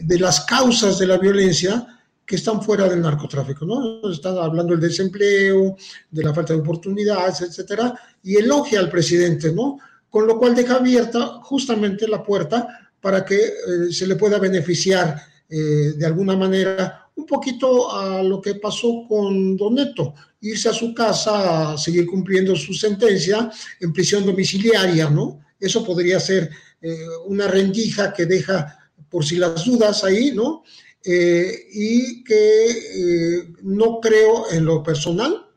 de 0.04 0.20
las 0.20 0.42
causas 0.42 1.00
de 1.00 1.08
la 1.08 1.18
violencia, 1.18 2.00
que 2.30 2.36
están 2.36 2.62
fuera 2.62 2.88
del 2.88 3.02
narcotráfico, 3.02 3.66
¿no? 3.66 4.12
Están 4.12 4.38
hablando 4.38 4.74
del 4.74 4.82
desempleo, 4.82 5.76
de 6.12 6.24
la 6.24 6.32
falta 6.32 6.54
de 6.54 6.60
oportunidades, 6.60 7.42
etcétera, 7.42 8.00
y 8.22 8.36
elogia 8.36 8.80
al 8.80 8.92
presidente, 8.92 9.52
¿no? 9.52 9.80
Con 10.12 10.28
lo 10.28 10.38
cual 10.38 10.54
deja 10.54 10.76
abierta 10.76 11.40
justamente 11.42 12.08
la 12.08 12.22
puerta 12.22 12.68
para 13.02 13.26
que 13.26 13.36
eh, 13.36 13.52
se 13.92 14.06
le 14.06 14.16
pueda 14.16 14.38
beneficiar 14.38 15.20
eh, 15.50 15.94
de 15.98 16.06
alguna 16.06 16.38
manera 16.38 17.10
un 17.16 17.26
poquito 17.26 17.92
a 17.92 18.22
lo 18.22 18.40
que 18.40 18.54
pasó 18.56 19.06
con 19.08 19.58
Don 19.58 19.74
Neto, 19.74 20.14
irse 20.42 20.70
a 20.70 20.74
su 20.74 20.94
casa 20.94 21.74
a 21.74 21.78
seguir 21.78 22.06
cumpliendo 22.06 22.56
su 22.56 22.74
sentencia 22.74 23.52
en 23.80 23.94
prisión 23.94 24.26
domiciliaria, 24.26 25.10
¿no? 25.10 25.42
Eso 25.60 25.84
podría 25.84 26.20
ser 26.20 26.50
eh, 26.82 26.98
una 27.26 27.48
rendija 27.48 28.14
que 28.14 28.26
deja 28.26 28.78
por 29.10 29.26
si 29.26 29.36
las 29.36 29.66
dudas 29.66 30.04
ahí, 30.04 30.32
¿no? 30.34 30.64
Eh, 31.04 31.68
y 31.72 32.24
que 32.24 32.70
eh, 32.70 33.54
no 33.64 34.00
creo 34.02 34.52
en 34.52 34.66
lo 34.66 34.84
personal, 34.84 35.48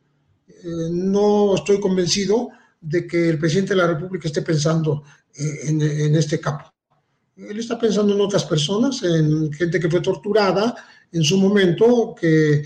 eh, 0.48 0.88
no 0.90 1.56
estoy 1.56 1.80
convencido 1.80 2.50
de 2.80 3.06
que 3.06 3.28
el 3.28 3.38
presidente 3.38 3.74
de 3.74 3.80
la 3.80 3.88
República 3.88 4.28
esté 4.28 4.42
pensando 4.42 5.02
en, 5.34 6.14
este 6.14 6.38
capo. 6.38 6.72
Él 7.36 7.58
está 7.58 7.78
pensando 7.78 8.14
en 8.14 8.20
otras 8.20 8.44
personas, 8.44 9.02
en 9.02 9.52
gente 9.52 9.80
que 9.80 9.88
fue 9.90 10.00
torturada 10.00 10.74
en 11.10 11.24
su 11.24 11.38
momento, 11.38 12.14
que, 12.18 12.62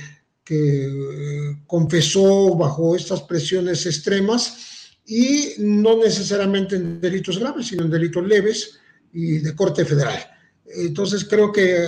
que 0.47 1.57
confesó 1.66 2.55
bajo 2.55 2.94
estas 2.94 3.20
presiones 3.22 3.84
extremas 3.84 4.97
y 5.05 5.55
no 5.59 5.99
necesariamente 5.99 6.76
en 6.76 7.01
delitos 7.01 7.38
graves, 7.40 7.66
sino 7.66 7.82
en 7.82 7.90
delitos 7.90 8.24
leves 8.24 8.78
y 9.12 9.38
de 9.38 9.57
corte 9.57 9.84
federal. 9.84 10.24
Entonces 10.64 11.24
creo 11.24 11.51
que 11.51 11.84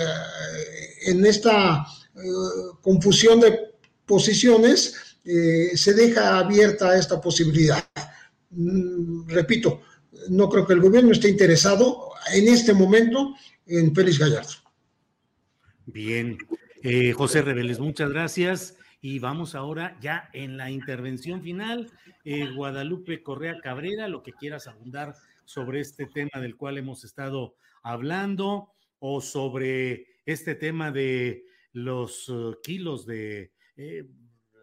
en 1.05 1.25
esta 1.25 1.85
eh, 2.15 2.19
confusión 2.81 3.39
de 3.39 3.75
posiciones 4.05 4.93
eh, 5.23 5.71
se 5.75 5.93
deja 5.93 6.37
abierta 6.37 6.97
esta 6.97 7.21
posibilidad. 7.21 7.87
Mm, 8.49 9.29
repito, 9.29 9.83
no 10.29 10.49
creo 10.49 10.67
que 10.67 10.73
el 10.73 10.81
gobierno 10.81 11.13
esté 11.13 11.29
interesado 11.29 12.09
en 12.33 12.49
este 12.49 12.73
momento 12.73 13.35
en 13.67 13.95
Félix 13.95 14.19
Gallardo. 14.19 14.53
Bien, 15.85 16.37
eh, 16.83 17.11
José 17.13 17.41
Reveles, 17.41 17.79
muchas 17.79 18.09
gracias. 18.11 18.77
Y 19.01 19.19
vamos 19.19 19.55
ahora 19.55 19.97
ya 20.01 20.29
en 20.33 20.57
la 20.57 20.71
intervención 20.71 21.41
final. 21.41 21.89
Guadalupe 22.55 23.23
Correa 23.23 23.59
Cabrera, 23.59 24.07
lo 24.07 24.21
que 24.21 24.33
quieras 24.33 24.67
abundar 24.67 25.15
sobre 25.45 25.79
este 25.79 26.05
tema 26.05 26.41
del 26.41 26.55
cual 26.55 26.77
hemos 26.77 27.03
estado 27.03 27.55
hablando 27.81 28.73
o 28.99 29.21
sobre 29.21 30.05
este 30.25 30.53
tema 30.53 30.91
de 30.91 31.45
los 31.73 32.29
uh, 32.29 32.55
kilos 32.61 33.05
de 33.05 33.51
eh, 33.77 34.05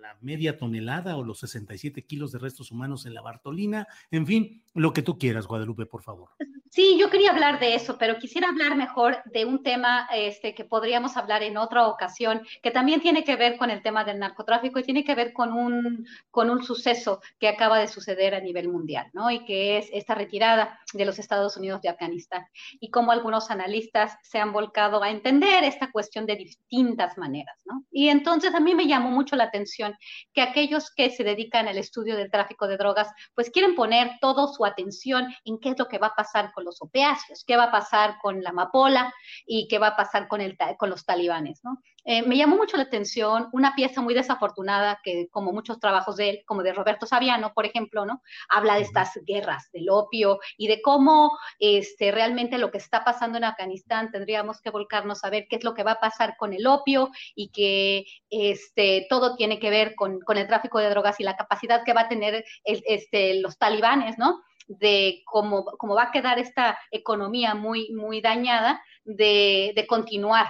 la 0.06 0.16
media 0.20 0.56
tonelada 0.56 1.16
o 1.16 1.24
los 1.24 1.40
67 1.40 2.04
kilos 2.04 2.30
de 2.30 2.38
restos 2.38 2.70
humanos 2.70 3.06
en 3.06 3.14
la 3.14 3.22
Bartolina, 3.22 3.88
en 4.10 4.26
fin, 4.26 4.62
lo 4.74 4.92
que 4.92 5.02
tú 5.02 5.18
quieras, 5.18 5.46
Guadalupe, 5.46 5.86
por 5.86 6.02
favor. 6.02 6.30
Sí, 6.70 6.98
yo 7.00 7.08
quería 7.08 7.30
hablar 7.30 7.58
de 7.58 7.74
eso, 7.74 7.96
pero 7.96 8.18
quisiera 8.18 8.48
hablar 8.48 8.76
mejor 8.76 9.22
de 9.32 9.46
un 9.46 9.62
tema 9.62 10.06
este, 10.12 10.54
que 10.54 10.64
podríamos 10.64 11.16
hablar 11.16 11.42
en 11.42 11.56
otra 11.56 11.86
ocasión, 11.88 12.42
que 12.62 12.70
también 12.70 13.00
tiene 13.00 13.24
que 13.24 13.36
ver 13.36 13.56
con 13.56 13.70
el 13.70 13.82
tema 13.82 14.04
del 14.04 14.18
narcotráfico 14.18 14.78
y 14.78 14.82
tiene 14.82 15.02
que 15.02 15.14
ver 15.14 15.32
con 15.32 15.54
un, 15.54 16.06
con 16.30 16.50
un 16.50 16.62
suceso 16.62 17.20
que 17.38 17.48
acaba 17.48 17.78
de 17.78 17.88
suceder 17.88 18.34
a 18.34 18.40
nivel 18.40 18.68
mundial, 18.68 19.06
¿no? 19.14 19.30
Y 19.30 19.44
que 19.46 19.78
es 19.78 19.88
esta 19.90 20.14
retirada 20.14 20.78
de 20.92 21.06
los 21.06 21.18
Estados 21.18 21.56
Unidos 21.56 21.80
de 21.80 21.88
Afganistán 21.88 22.44
y 22.78 22.90
cómo 22.90 23.10
algunos 23.10 23.50
analistas 23.50 24.18
se 24.22 24.38
han 24.38 24.52
volcado 24.52 25.02
a 25.02 25.10
entender 25.10 25.64
esta 25.64 25.90
cuestión 25.90 26.26
de 26.26 26.36
distintas 26.36 27.16
maneras, 27.16 27.56
¿no? 27.64 27.84
Y 27.90 28.08
entonces 28.08 28.54
a 28.54 28.60
mí 28.60 28.74
me 28.74 28.86
llamó 28.86 29.10
mucho 29.10 29.34
la 29.34 29.44
atención 29.44 29.95
que 30.32 30.42
aquellos 30.42 30.90
que 30.94 31.10
se 31.10 31.24
dedican 31.24 31.68
al 31.68 31.78
estudio 31.78 32.16
del 32.16 32.30
tráfico 32.30 32.66
de 32.66 32.76
drogas, 32.76 33.08
pues 33.34 33.50
quieren 33.50 33.74
poner 33.74 34.12
todo 34.20 34.52
su 34.52 34.64
atención 34.64 35.26
en 35.44 35.58
qué 35.58 35.70
es 35.70 35.78
lo 35.78 35.88
que 35.88 35.98
va 35.98 36.08
a 36.08 36.14
pasar 36.14 36.52
con 36.52 36.64
los 36.64 36.82
opiáceos, 36.82 37.44
qué 37.44 37.56
va 37.56 37.64
a 37.64 37.72
pasar 37.72 38.16
con 38.20 38.42
la 38.42 38.50
amapola 38.50 39.12
y 39.46 39.68
qué 39.68 39.78
va 39.78 39.88
a 39.88 39.96
pasar 39.96 40.28
con, 40.28 40.40
el, 40.40 40.56
con 40.78 40.90
los 40.90 41.04
talibanes, 41.04 41.60
¿no? 41.64 41.82
Eh, 42.08 42.22
me 42.22 42.36
llamó 42.36 42.56
mucho 42.56 42.76
la 42.76 42.84
atención 42.84 43.48
una 43.52 43.74
pieza 43.74 44.00
muy 44.00 44.14
desafortunada 44.14 45.00
que, 45.02 45.28
como 45.28 45.52
muchos 45.52 45.80
trabajos 45.80 46.16
de 46.16 46.30
él, 46.30 46.42
como 46.46 46.62
de 46.62 46.72
Roberto 46.72 47.04
Saviano, 47.04 47.52
por 47.52 47.66
ejemplo, 47.66 48.06
¿no? 48.06 48.22
Habla 48.48 48.76
de 48.76 48.82
estas 48.82 49.18
guerras 49.26 49.72
del 49.72 49.90
opio 49.90 50.38
y 50.56 50.68
de 50.68 50.80
cómo 50.80 51.36
este, 51.58 52.12
realmente 52.12 52.58
lo 52.58 52.70
que 52.70 52.78
está 52.78 53.02
pasando 53.02 53.38
en 53.38 53.44
Afganistán 53.44 54.12
tendríamos 54.12 54.60
que 54.60 54.70
volcarnos 54.70 55.24
a 55.24 55.30
ver 55.30 55.48
qué 55.50 55.56
es 55.56 55.64
lo 55.64 55.74
que 55.74 55.82
va 55.82 55.92
a 55.92 56.00
pasar 56.00 56.36
con 56.36 56.52
el 56.52 56.68
opio 56.68 57.10
y 57.34 57.48
que 57.48 58.04
este, 58.30 59.08
todo 59.10 59.34
tiene 59.34 59.58
que 59.58 59.70
ver 59.70 59.96
con, 59.96 60.20
con 60.20 60.38
el 60.38 60.46
tráfico 60.46 60.78
de 60.78 60.90
drogas 60.90 61.18
y 61.18 61.24
la 61.24 61.36
capacidad 61.36 61.82
que 61.84 61.92
va 61.92 62.02
a 62.02 62.08
tener 62.08 62.44
este, 62.64 63.40
los 63.40 63.58
talibanes, 63.58 64.16
¿no? 64.16 64.42
de 64.68 65.22
cómo, 65.24 65.64
cómo, 65.64 65.94
va 65.94 66.04
a 66.04 66.10
quedar 66.10 66.40
esta 66.40 66.76
economía 66.90 67.54
muy, 67.54 67.92
muy 67.92 68.20
dañada 68.20 68.82
de, 69.04 69.72
de 69.76 69.86
continuar 69.86 70.48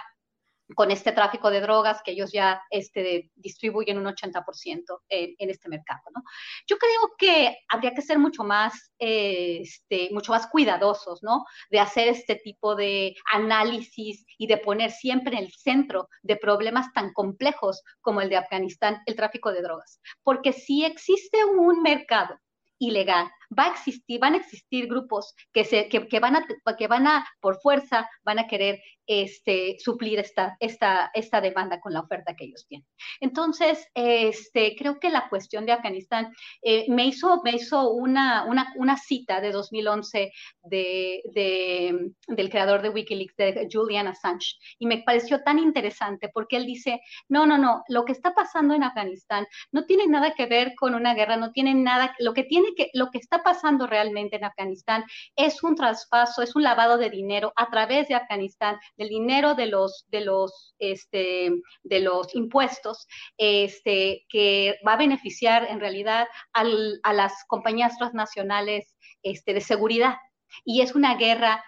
con 0.75 0.91
este 0.91 1.13
tráfico 1.13 1.51
de 1.51 1.61
drogas 1.61 2.03
que 2.03 2.13
ellos 2.13 2.33
ya 2.33 2.61
este, 2.71 3.31
distribuyen 3.37 3.99
un 3.99 4.07
80% 4.07 5.01
en, 5.09 5.51
este 5.51 5.69
mercado. 5.69 6.01
¿no? 6.15 6.23
Yo 6.67 6.77
creo 6.77 7.15
que 7.19 7.59
habría 7.69 7.95
que 7.95 8.03
ser 8.03 8.19
mucho 8.19 8.43
más, 8.43 8.93
eh, 8.99 9.61
este, 9.63 10.09
mucho 10.13 10.33
más 10.33 10.49
cuidadosos, 10.49 11.23
¿no? 11.23 11.45
De 11.71 11.79
hacer 11.79 12.09
este 12.09 12.37
tipo 12.37 12.75
de 12.75 13.15
análisis 13.33 14.25
y 14.39 14.47
de 14.47 14.59
poner 14.59 14.91
siempre 14.91 15.37
en 15.37 15.45
el 15.45 15.53
centro 15.53 16.09
de 16.23 16.37
problemas 16.37 16.93
tan 16.93 17.13
complejos 17.13 17.83
como 18.01 18.21
el 18.21 18.29
de 18.29 18.37
Afganistán, 18.37 19.03
el 19.07 19.15
tráfico 19.15 19.53
de 19.53 19.63
drogas. 19.63 20.01
Porque 20.23 20.53
si 20.53 20.85
existe 20.85 21.45
un 21.45 21.83
mercado 21.83 22.37
ilegal. 22.79 23.31
Va 23.57 23.65
a 23.65 23.73
existir, 23.73 24.21
van 24.21 24.35
a 24.35 24.39
existir 24.39 24.87
grupos 24.87 25.35
que, 25.53 25.65
se, 25.65 25.89
que, 25.89 26.21
van, 26.21 26.37
a, 26.37 26.47
que 26.77 26.87
van 26.89 27.07
a, 27.07 27.27
por 27.41 27.61
fuerza, 27.61 28.09
van 28.25 28.39
a 28.39 28.47
querer 28.47 28.81
este, 29.07 29.77
suplir 29.79 30.19
esta, 30.19 30.57
esta, 30.61 31.11
esta 31.15 31.41
demanda 31.41 31.81
con 31.81 31.93
la 31.93 32.01
oferta 32.01 32.35
que 32.35 32.47
ellos 32.47 32.67
tienen. 32.69 32.87
Entonces, 33.21 33.87
este, 33.95 34.75
creo 34.77 34.99
que 34.99 35.11
la 35.11 35.29
cuestión 35.29 35.65
de 35.65 35.73
Afganistán 35.73 36.33
eh, 36.63 36.87
me, 36.89 37.07
hizo, 37.07 37.41
me 37.45 37.53
hizo 37.53 37.91
una, 37.91 38.45
una, 38.45 38.73
una 38.77 38.97
cita 38.97 39.41
de 39.41 39.53
2011 39.53 40.33
de, 40.65 41.23
de, 41.33 42.11
del 42.27 42.51
creador 42.51 42.83
de 42.83 42.91
Wikileaks, 42.91 43.37
de 43.37 43.69
Julian 43.71 44.09
Assange, 44.09 44.57
y 44.79 44.87
me 44.87 45.03
pareció 45.03 45.43
tan 45.43 45.59
interesante 45.59 46.29
porque 46.33 46.57
él 46.57 46.67
dice, 46.67 47.01
no, 47.29 47.47
no, 47.47 47.59
no, 47.59 47.83
lo 47.89 48.05
que 48.05 48.13
está 48.13 48.35
pasando 48.35 48.75
en 48.75 48.83
Afganistán 48.83 49.47
no 49.71 49.85
tiene 49.85 50.07
nada 50.07 50.35
que 50.35 50.47
ver 50.47 50.75
con 50.77 50.95
una 50.95 51.15
guerra, 51.15 51.37
no 51.37 51.53
tiene 51.53 51.75
nada, 51.75 52.15
lo 52.19 52.35
que 52.35 52.45
tiene 52.45 52.75
que, 52.77 52.91
lo 52.93 53.11
que 53.11 53.19
está 53.19 53.36
pasando 53.43 53.87
realmente 53.87 54.37
en 54.37 54.45
Afganistán 54.45 55.05
es 55.35 55.63
un 55.63 55.75
traspaso, 55.75 56.43
es 56.43 56.55
un 56.57 56.63
lavado 56.63 56.99
de 56.99 57.11
dinero 57.11 57.53
a 57.57 57.69
través 57.71 58.09
de 58.09 58.15
Afganistán 58.15 58.79
del 58.97 59.09
dinero 59.09 59.55
de 59.55 59.67
los, 59.67 60.07
de 60.09 60.21
los, 60.23 60.75
este, 60.79 61.51
de 61.83 62.01
los 62.01 62.35
impuestos, 62.35 63.07
este, 63.37 64.25
que 64.29 64.79
va 64.87 64.95
a 64.95 64.99
beneficiar 64.99 65.65
en 65.65 65.81
realidad 65.81 66.27
al, 66.53 67.01
a 67.03 67.13
las 67.13 67.45
compañías 67.47 67.97
transnacionales 67.99 68.95
este, 69.23 69.55
de 69.55 69.61
seguridad. 69.61 70.17
Y 70.65 70.81
es 70.81 70.95
una 70.95 71.17
guerra 71.17 71.63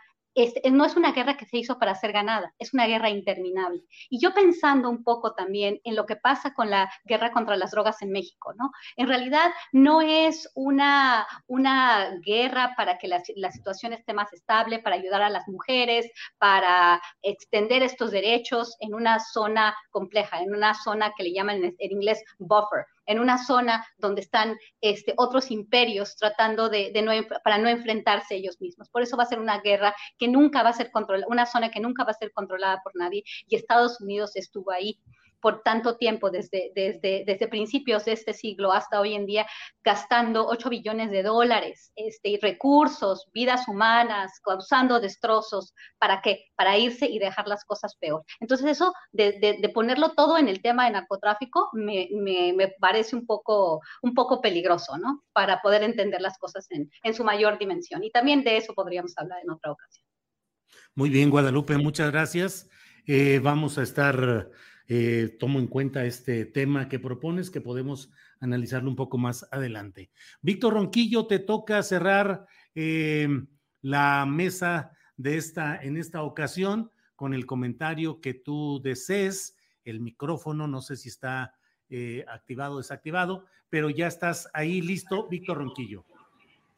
no 0.70 0.84
es 0.84 0.97
una 0.97 1.12
guerra 1.12 1.36
que 1.36 1.47
se 1.47 1.59
hizo 1.59 1.78
para 1.78 1.95
ser 1.95 2.12
ganada, 2.12 2.55
es 2.59 2.74
una 2.74 2.86
guerra 2.86 3.11
interminable. 3.11 3.82
Y 4.09 4.20
yo 4.20 4.34
pensando 4.34 4.89
un 4.89 5.03
poco 5.03 5.34
también 5.34 5.80
en 5.84 5.97
lo 5.97 6.07
que 6.07 6.16
pasa 6.16 6.55
con 6.55 6.70
la 6.70 6.91
guerra 7.05 7.32
contra 7.32 7.57
las 7.57 7.72
drogas 7.72 8.03
en 8.03 8.11
México, 8.11 8.55
¿no? 8.55 8.70
En 8.97 9.09
realidad 9.09 9.51
no 9.72 10.01
es 10.01 10.51
una, 10.55 11.26
una 11.47 12.18
guerra 12.24 12.74
para 12.76 12.99
que 12.99 13.09
la, 13.09 13.22
situación 13.51 13.93
esté 13.93 14.12
más 14.12 14.32
estable, 14.32 14.78
para 14.78 14.97
ayudar 14.97 15.22
a 15.22 15.30
las 15.30 15.49
mujeres, 15.49 16.11
para 16.39 17.01
extender 17.22 17.82
estos 17.82 18.11
derechos 18.11 18.76
en 18.80 18.95
una 18.95 19.20
zona 19.20 19.74
compleja, 19.91 20.41
en 20.41 20.55
una 20.55 20.74
zona 20.74 21.12
que 21.16 21.24
le 21.24 21.32
llaman 21.32 21.64
en 21.64 21.93
inglés 21.93 22.22
buffer, 22.39 22.86
en 23.09 23.19
una 23.19 23.45
zona 23.45 23.85
donde 23.97 24.21
están 24.21 24.57
este, 24.81 25.15
otros 25.17 25.51
imperios 25.51 26.15
tratando 26.17 26.69
de, 26.69 26.93
para 27.43 27.59
no 27.59 27.69
enfrentarse 27.69 28.37
ellos 28.37 28.61
mismos. 28.61 28.89
Por 28.91 29.03
eso 29.03 29.17
va 29.17 29.25
a 29.25 29.27
ser 29.27 29.41
una 29.41 29.61
guerra 29.61 29.95
que 30.19 30.29
nunca 30.29 30.63
va 30.63 30.71
a 30.71 30.75
ser 30.75 30.91
controlada, 30.93 31.27
una 31.29 31.47
zona 31.47 31.71
que 31.71 31.81
nunca 31.81 32.05
va 32.05 32.13
a 32.13 32.15
ser 32.15 32.31
controlada 32.33 32.81
por 32.85 32.95
nadie 32.95 33.25
y 33.49 33.57
Estados 33.57 34.01
Unidos 34.01 34.37
estuvo 34.37 34.71
ahí 34.71 35.01
por 35.41 35.62
tanto 35.62 35.97
tiempo, 35.97 36.30
desde, 36.30 36.72
desde, 36.74 37.24
desde 37.26 37.49
principios 37.49 38.05
de 38.05 38.12
este 38.12 38.34
siglo 38.34 38.72
hasta 38.72 39.01
hoy 39.01 39.14
en 39.14 39.26
día, 39.26 39.47
gastando 39.82 40.47
8 40.47 40.68
billones 40.68 41.11
de 41.11 41.22
dólares, 41.22 41.93
este, 41.97 42.39
recursos, 42.41 43.26
vidas 43.32 43.68
humanas, 43.68 44.41
causando 44.43 45.01
destrozos, 45.01 45.74
¿para 45.99 46.20
qué? 46.22 46.47
Para 46.57 46.76
irse 46.76 47.07
y 47.07 47.18
dejar 47.18 47.49
las 47.49 47.64
cosas 47.64 47.97
peor. 47.97 48.24
Entonces 48.41 48.66
eso 48.66 48.93
de, 49.12 49.70
ponerlo 49.74 50.11
todo 50.11 50.39
en 50.39 50.49
el 50.49 50.62
tema 50.62 50.86
de 50.86 50.93
narcotráfico 50.93 51.70
me, 51.72 52.09
me, 52.12 52.74
parece 52.80 53.16
un 53.16 53.26
poco, 53.26 53.80
un 54.03 54.14
poco 54.14 54.41
peligroso, 54.41 54.97
¿no? 54.99 55.24
Para 55.32 55.61
poder 55.61 55.82
entender 55.82 56.20
las 56.20 56.39
cosas 56.39 56.66
en, 56.70 56.91
en 57.03 57.14
su 57.14 57.24
mayor 57.24 57.59
dimensión. 57.59 58.03
Y 58.03 58.11
también 58.11 58.45
de 58.45 58.57
eso 58.57 58.74
podríamos 58.74 59.16
hablar 59.16 59.41
en 59.43 59.51
otra 59.51 59.72
ocasión. 59.72 60.05
Muy 60.95 61.11
bien, 61.11 61.30
Guadalupe, 61.30 61.76
muchas 61.78 62.11
gracias. 62.11 62.68
Eh, 63.07 63.41
vamos 63.43 63.78
a 63.78 63.82
estar, 63.82 64.51
eh, 64.89 65.36
tomo 65.39 65.59
en 65.61 65.66
cuenta 65.66 66.05
este 66.05 66.45
tema 66.45 66.89
que 66.89 66.99
propones, 66.99 67.51
que 67.51 67.61
podemos 67.61 68.11
analizarlo 68.41 68.91
un 68.91 68.97
poco 68.97 69.18
más 69.18 69.47
adelante. 69.53 70.11
Víctor 70.43 70.74
Ronquillo, 70.74 71.26
te 71.26 71.39
toca 71.39 71.82
cerrar 71.82 72.47
eh, 72.74 73.28
la 73.82 74.26
mesa 74.26 74.93
de 75.16 75.36
esta, 75.36 75.76
en 75.76 75.97
esta 75.97 76.22
ocasión 76.22 76.91
con 77.14 77.34
el 77.34 77.47
comentario 77.47 78.20
que 78.20 78.34
tú 78.34 78.80
desees. 78.82 79.57
El 79.84 80.01
micrófono, 80.01 80.66
no 80.66 80.82
sé 80.82 80.97
si 80.97 81.09
está 81.09 81.55
activado 82.26 82.74
o 82.74 82.78
desactivado, 82.78 83.47
pero 83.70 83.89
ya 83.89 84.07
estás 84.07 84.51
ahí 84.53 84.82
listo, 84.82 85.26
Víctor 85.28 85.59
Ronquillo. 85.59 86.05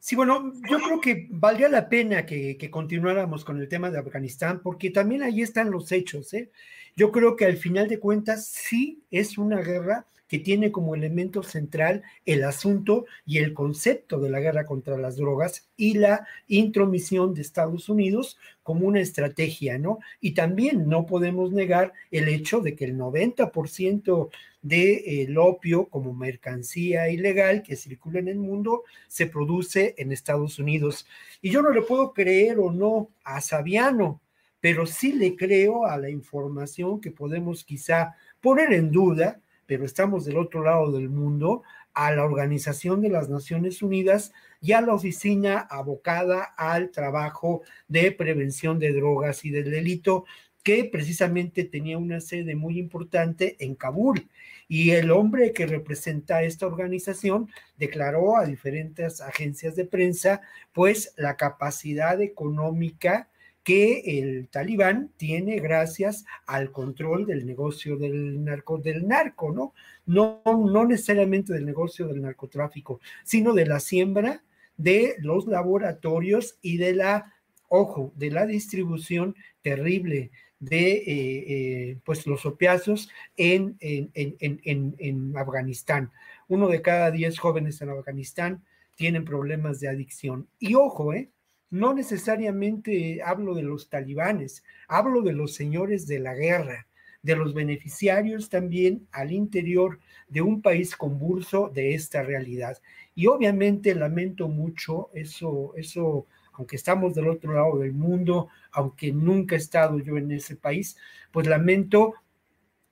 Sí, 0.01 0.15
bueno, 0.15 0.51
yo 0.67 0.79
creo 0.79 0.99
que 0.99 1.27
valdría 1.29 1.69
la 1.69 1.87
pena 1.87 2.25
que, 2.25 2.57
continuáramos 2.71 3.45
con 3.45 3.61
el 3.61 3.69
tema 3.69 3.91
de 3.91 3.99
Afganistán, 3.99 4.59
porque 4.63 4.89
también 4.89 5.21
ahí 5.21 5.43
están 5.43 5.69
los 5.69 5.91
hechos. 5.91 6.33
¿eh? 6.33 6.51
Yo 6.95 7.11
creo 7.11 7.35
que 7.35 7.45
al 7.45 7.57
final 7.57 7.87
de 7.87 7.99
cuentas 7.99 8.45
sí 8.47 9.01
es 9.11 9.37
una 9.37 9.61
guerra 9.61 10.05
que 10.31 10.39
tiene 10.39 10.71
como 10.71 10.95
elemento 10.95 11.43
central 11.43 12.03
el 12.25 12.45
asunto 12.45 13.05
y 13.25 13.39
el 13.39 13.53
concepto 13.53 14.17
de 14.17 14.29
la 14.29 14.39
guerra 14.39 14.65
contra 14.65 14.97
las 14.97 15.17
drogas 15.17 15.67
y 15.75 15.95
la 15.95 16.25
intromisión 16.47 17.33
de 17.33 17.41
Estados 17.41 17.89
Unidos 17.89 18.37
como 18.63 18.87
una 18.87 19.01
estrategia, 19.01 19.77
¿no? 19.77 19.99
Y 20.21 20.31
también 20.31 20.87
no 20.87 21.05
podemos 21.05 21.51
negar 21.51 21.91
el 22.11 22.29
hecho 22.29 22.61
de 22.61 22.75
que 22.75 22.85
el 22.85 22.97
90% 22.97 24.29
del 24.61 25.37
opio 25.37 25.87
como 25.87 26.13
mercancía 26.13 27.09
ilegal 27.09 27.61
que 27.61 27.75
circula 27.75 28.19
en 28.19 28.29
el 28.29 28.39
mundo 28.39 28.83
se 29.09 29.25
produce 29.25 29.95
en 29.97 30.13
Estados 30.13 30.59
Unidos. 30.59 31.05
Y 31.41 31.49
yo 31.49 31.61
no 31.61 31.71
le 31.71 31.81
puedo 31.81 32.13
creer 32.13 32.57
o 32.59 32.71
no 32.71 33.09
a 33.25 33.41
Saviano, 33.41 34.21
pero 34.61 34.85
sí 34.85 35.11
le 35.11 35.35
creo 35.35 35.85
a 35.85 35.97
la 35.97 36.09
información 36.09 37.01
que 37.01 37.11
podemos 37.11 37.65
quizá 37.65 38.15
poner 38.39 38.71
en 38.71 38.91
duda 38.91 39.41
pero 39.71 39.85
estamos 39.85 40.25
del 40.25 40.35
otro 40.35 40.65
lado 40.65 40.91
del 40.91 41.07
mundo, 41.07 41.63
a 41.93 42.11
la 42.11 42.25
Organización 42.25 42.99
de 42.99 43.07
las 43.07 43.29
Naciones 43.29 43.81
Unidas 43.81 44.33
y 44.59 44.73
a 44.73 44.81
la 44.81 44.93
oficina 44.93 45.59
abocada 45.59 46.43
al 46.57 46.91
trabajo 46.91 47.61
de 47.87 48.11
prevención 48.11 48.79
de 48.79 48.91
drogas 48.91 49.45
y 49.45 49.49
del 49.49 49.71
delito, 49.71 50.25
que 50.61 50.83
precisamente 50.83 51.63
tenía 51.63 51.97
una 51.97 52.19
sede 52.19 52.53
muy 52.53 52.79
importante 52.79 53.55
en 53.63 53.75
Kabul. 53.75 54.29
Y 54.67 54.91
el 54.91 55.09
hombre 55.09 55.53
que 55.53 55.65
representa 55.65 56.43
esta 56.43 56.67
organización 56.67 57.49
declaró 57.77 58.35
a 58.35 58.45
diferentes 58.45 59.21
agencias 59.21 59.77
de 59.77 59.85
prensa, 59.85 60.41
pues 60.73 61.13
la 61.15 61.37
capacidad 61.37 62.19
económica 62.19 63.29
que 63.63 64.19
el 64.19 64.49
talibán 64.49 65.11
tiene 65.17 65.59
gracias 65.59 66.25
al 66.47 66.71
control 66.71 67.25
del 67.25 67.45
negocio 67.45 67.97
del 67.97 68.43
narco, 68.43 68.77
del 68.77 69.07
narco, 69.07 69.51
¿no? 69.51 69.73
No, 70.05 70.41
no 70.45 70.85
necesariamente 70.85 71.53
del 71.53 71.65
negocio 71.65 72.07
del 72.07 72.21
narcotráfico, 72.21 72.99
sino 73.23 73.53
de 73.53 73.65
la 73.65 73.79
siembra 73.79 74.43
de 74.77 75.15
los 75.19 75.45
laboratorios 75.45 76.57
y 76.61 76.77
de 76.77 76.95
la, 76.95 77.33
ojo, 77.69 78.11
de 78.15 78.31
la 78.31 78.45
distribución 78.45 79.35
terrible 79.61 80.31
de 80.59 80.91
eh, 80.91 81.03
eh, 81.07 81.97
pues 82.03 82.25
los 82.27 82.45
opiáceos 82.45 83.09
en, 83.35 83.77
en, 83.79 84.11
en, 84.13 84.95
en, 84.97 85.37
Afganistán. 85.37 86.11
Uno 86.47 86.67
de 86.67 86.81
cada 86.81 87.09
diez 87.11 87.39
jóvenes 87.39 87.81
en 87.81 87.89
Afganistán 87.89 88.63
tienen 88.95 89.25
problemas 89.25 89.79
de 89.79 89.89
adicción. 89.89 90.47
Y 90.59 90.75
ojo, 90.75 91.13
¿eh? 91.13 91.29
No 91.71 91.93
necesariamente 91.93 93.21
hablo 93.23 93.55
de 93.55 93.63
los 93.63 93.89
talibanes, 93.89 94.63
hablo 94.87 95.21
de 95.21 95.31
los 95.31 95.55
señores 95.55 96.05
de 96.05 96.19
la 96.19 96.35
guerra, 96.35 96.87
de 97.23 97.35
los 97.35 97.53
beneficiarios 97.53 98.49
también 98.49 99.07
al 99.11 99.31
interior 99.31 99.99
de 100.27 100.41
un 100.41 100.61
país 100.61 100.95
convulso 100.95 101.69
de 101.73 101.93
esta 101.93 102.23
realidad. 102.23 102.77
Y 103.15 103.27
obviamente 103.27 103.95
lamento 103.95 104.49
mucho 104.49 105.09
eso, 105.13 105.73
eso, 105.77 106.27
aunque 106.53 106.75
estamos 106.75 107.15
del 107.15 107.29
otro 107.29 107.53
lado 107.53 107.79
del 107.79 107.93
mundo, 107.93 108.49
aunque 108.71 109.13
nunca 109.13 109.55
he 109.55 109.59
estado 109.59 109.99
yo 109.99 110.17
en 110.17 110.31
ese 110.31 110.57
país, 110.57 110.97
pues 111.31 111.47
lamento 111.47 112.15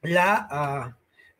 la, 0.01 0.47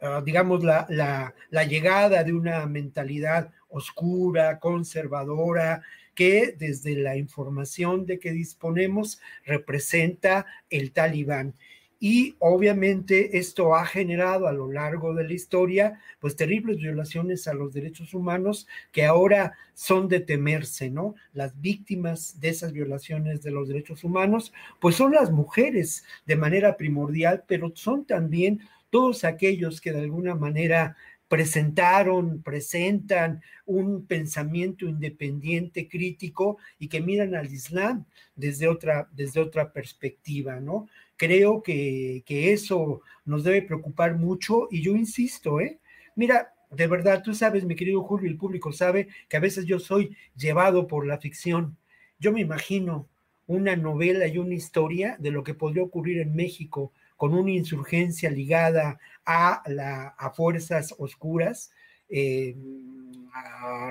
ah, 0.02 0.22
digamos, 0.26 0.64
la, 0.64 0.86
la 0.90 1.64
llegada 1.64 2.24
de 2.24 2.34
una 2.34 2.66
mentalidad 2.66 3.52
oscura, 3.70 4.60
conservadora, 4.60 5.84
que 6.20 6.54
desde 6.60 6.98
la 6.98 7.16
información 7.16 8.06
de 8.06 8.20
que 8.20 8.34
disponemos 8.34 9.22
representa 9.46 10.46
el 10.70 10.92
talibán. 10.92 11.54
Y 11.98 12.36
obviamente 12.40 13.38
esto 13.38 13.74
ha 13.74 13.86
generado 13.86 14.46
a 14.46 14.52
lo 14.52 14.70
largo 14.70 15.14
de 15.14 15.24
la 15.24 15.32
historia 15.32 16.02
pues 16.20 16.36
terribles 16.36 16.76
violaciones 16.80 17.48
a 17.48 17.54
los 17.54 17.72
derechos 17.72 18.14
humanos 18.14 18.68
que 18.92 19.06
ahora 19.06 19.54
son 19.74 20.10
de 20.10 20.20
temerse, 20.20 20.90
¿no? 20.90 21.16
Las 21.32 21.62
víctimas 21.62 22.38
de 22.42 22.50
esas 22.50 22.74
violaciones 22.74 23.42
de 23.42 23.52
los 23.52 23.70
derechos 23.70 24.04
humanos 24.04 24.52
pues 24.82 24.98
son 24.98 25.14
las 25.14 25.32
mujeres 25.32 26.04
de 26.26 26.36
manera 26.36 26.76
primordial, 26.76 27.46
pero 27.48 27.72
son 27.76 28.04
también 28.04 28.60
todos 28.90 29.24
aquellos 29.24 29.80
que 29.80 29.94
de 29.94 30.02
alguna 30.02 30.36
manera 30.36 30.98
presentaron, 31.30 32.42
presentan 32.42 33.42
un 33.66 34.06
pensamiento 34.06 34.86
independiente, 34.86 35.88
crítico 35.88 36.58
y 36.80 36.90
que 36.90 37.02
miran 37.02 37.36
al 37.36 37.54
Islam 37.54 38.06
desde 38.36 38.68
otra, 38.68 39.08
desde 39.14 39.40
otra 39.40 39.72
perspectiva, 39.72 40.60
¿no? 40.60 40.88
Creo 41.16 41.62
que, 41.62 42.24
que 42.26 42.52
eso 42.52 43.02
nos 43.26 43.44
debe 43.44 43.62
preocupar 43.62 44.18
mucho 44.18 44.68
y 44.72 44.82
yo 44.82 44.96
insisto, 44.96 45.62
¿eh? 45.62 45.80
Mira, 46.16 46.52
de 46.72 46.88
verdad, 46.88 47.22
tú 47.24 47.34
sabes, 47.34 47.64
mi 47.64 47.76
querido 47.76 48.02
Julio, 48.02 48.30
el 48.30 48.38
público 48.38 48.72
sabe 48.74 49.08
que 49.28 49.38
a 49.38 49.40
veces 49.40 49.66
yo 49.66 49.80
soy 49.80 50.16
llevado 50.36 50.88
por 50.88 51.06
la 51.06 51.20
ficción. 51.20 51.78
Yo 52.20 52.32
me 52.32 52.42
imagino 52.42 53.08
una 53.46 53.76
novela 53.76 54.28
y 54.28 54.38
una 54.38 54.56
historia 54.56 55.16
de 55.20 55.32
lo 55.32 55.44
que 55.44 55.54
podría 55.54 55.84
ocurrir 55.84 56.20
en 56.20 56.36
México 56.36 56.92
con 57.20 57.34
una 57.34 57.52
insurgencia 57.52 58.30
ligada 58.30 58.98
a, 59.26 59.62
la, 59.66 60.16
fuerzas 60.38 60.96
oscuras, 60.98 61.70
eh, 62.08 62.56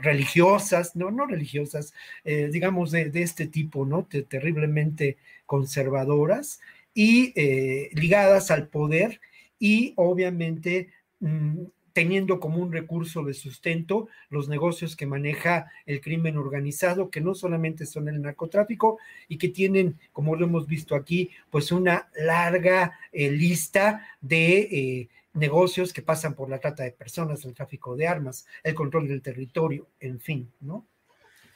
religiosas, 0.00 0.96
no, 0.96 1.10
no 1.10 1.26
religiosas, 1.26 1.92
eh, 2.24 2.48
digamos 2.50 2.90
de, 2.90 3.10
este 3.12 3.46
tipo, 3.46 3.84
¿no? 3.84 4.06
terriblemente 4.06 5.18
conservadoras 5.44 6.58
y 6.94 7.34
eh, 7.36 7.90
ligadas 7.92 8.50
al 8.50 8.68
poder 8.68 9.20
y 9.58 9.92
obviamente 9.96 10.88
mm, 11.20 11.64
teniendo 11.98 12.38
como 12.38 12.58
un 12.58 12.70
recurso 12.70 13.24
de 13.24 13.34
sustento 13.34 14.06
los 14.30 14.48
negocios 14.48 14.94
que 14.94 15.04
maneja 15.04 15.68
el 15.84 16.00
crimen 16.00 16.36
organizado, 16.36 17.10
que 17.10 17.20
no 17.20 17.34
solamente 17.34 17.86
son 17.86 18.08
el 18.08 18.22
narcotráfico 18.22 19.00
y 19.26 19.36
que 19.36 19.48
tienen, 19.48 19.98
como 20.12 20.36
lo 20.36 20.46
hemos 20.46 20.68
visto 20.68 20.94
aquí, 20.94 21.28
pues 21.50 21.72
una 21.72 22.08
larga 22.14 22.96
eh, 23.10 23.32
lista 23.32 24.06
de 24.20 24.58
eh, 24.60 25.08
negocios 25.32 25.92
que 25.92 26.00
pasan 26.00 26.34
por 26.34 26.48
la 26.48 26.60
trata 26.60 26.84
de 26.84 26.92
personas, 26.92 27.44
el 27.44 27.52
tráfico 27.52 27.96
de 27.96 28.06
armas, 28.06 28.46
el 28.62 28.76
control 28.76 29.08
del 29.08 29.20
territorio, 29.20 29.88
en 29.98 30.20
fin, 30.20 30.48
¿no? 30.60 30.86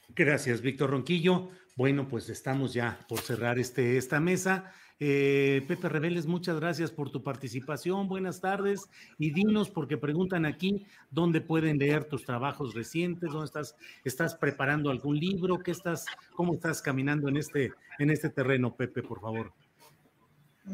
Gracias, 0.09 0.61
Víctor 0.61 0.91
Ronquillo. 0.91 1.51
Bueno, 1.77 2.09
pues 2.09 2.29
estamos 2.29 2.75
ya 2.75 2.99
por 3.09 3.21
cerrar 3.21 3.61
este, 3.61 3.97
esta 3.97 4.19
mesa. 4.19 4.75
Eh, 5.05 5.65
Pepe 5.67 5.89
Rebeles, 5.89 6.27
muchas 6.27 6.61
gracias 6.61 6.93
por 6.93 7.11
tu 7.11 7.25
participación. 7.25 8.07
Buenas 8.07 8.41
tardes. 8.41 8.83
Y 9.19 9.33
dinos, 9.33 9.69
porque 9.69 9.97
preguntan 9.97 10.47
aquí, 10.47 10.87
¿dónde 11.11 11.41
pueden 11.41 11.77
leer 11.79 12.05
tus 12.05 12.25
trabajos 12.25 12.73
recientes? 12.73 13.33
¿Dónde 13.33 13.47
estás? 13.47 13.75
¿Estás 14.05 14.37
preparando 14.37 14.91
algún 14.91 15.19
libro? 15.19 15.59
¿Qué 15.59 15.73
estás, 15.73 16.07
cómo 16.37 16.55
estás 16.55 16.81
caminando 16.81 17.29
en 17.29 17.37
este, 17.37 17.73
en 17.99 18.11
este 18.11 18.29
terreno, 18.29 18.77
Pepe, 18.77 19.03
por 19.03 19.21
favor? 19.21 19.53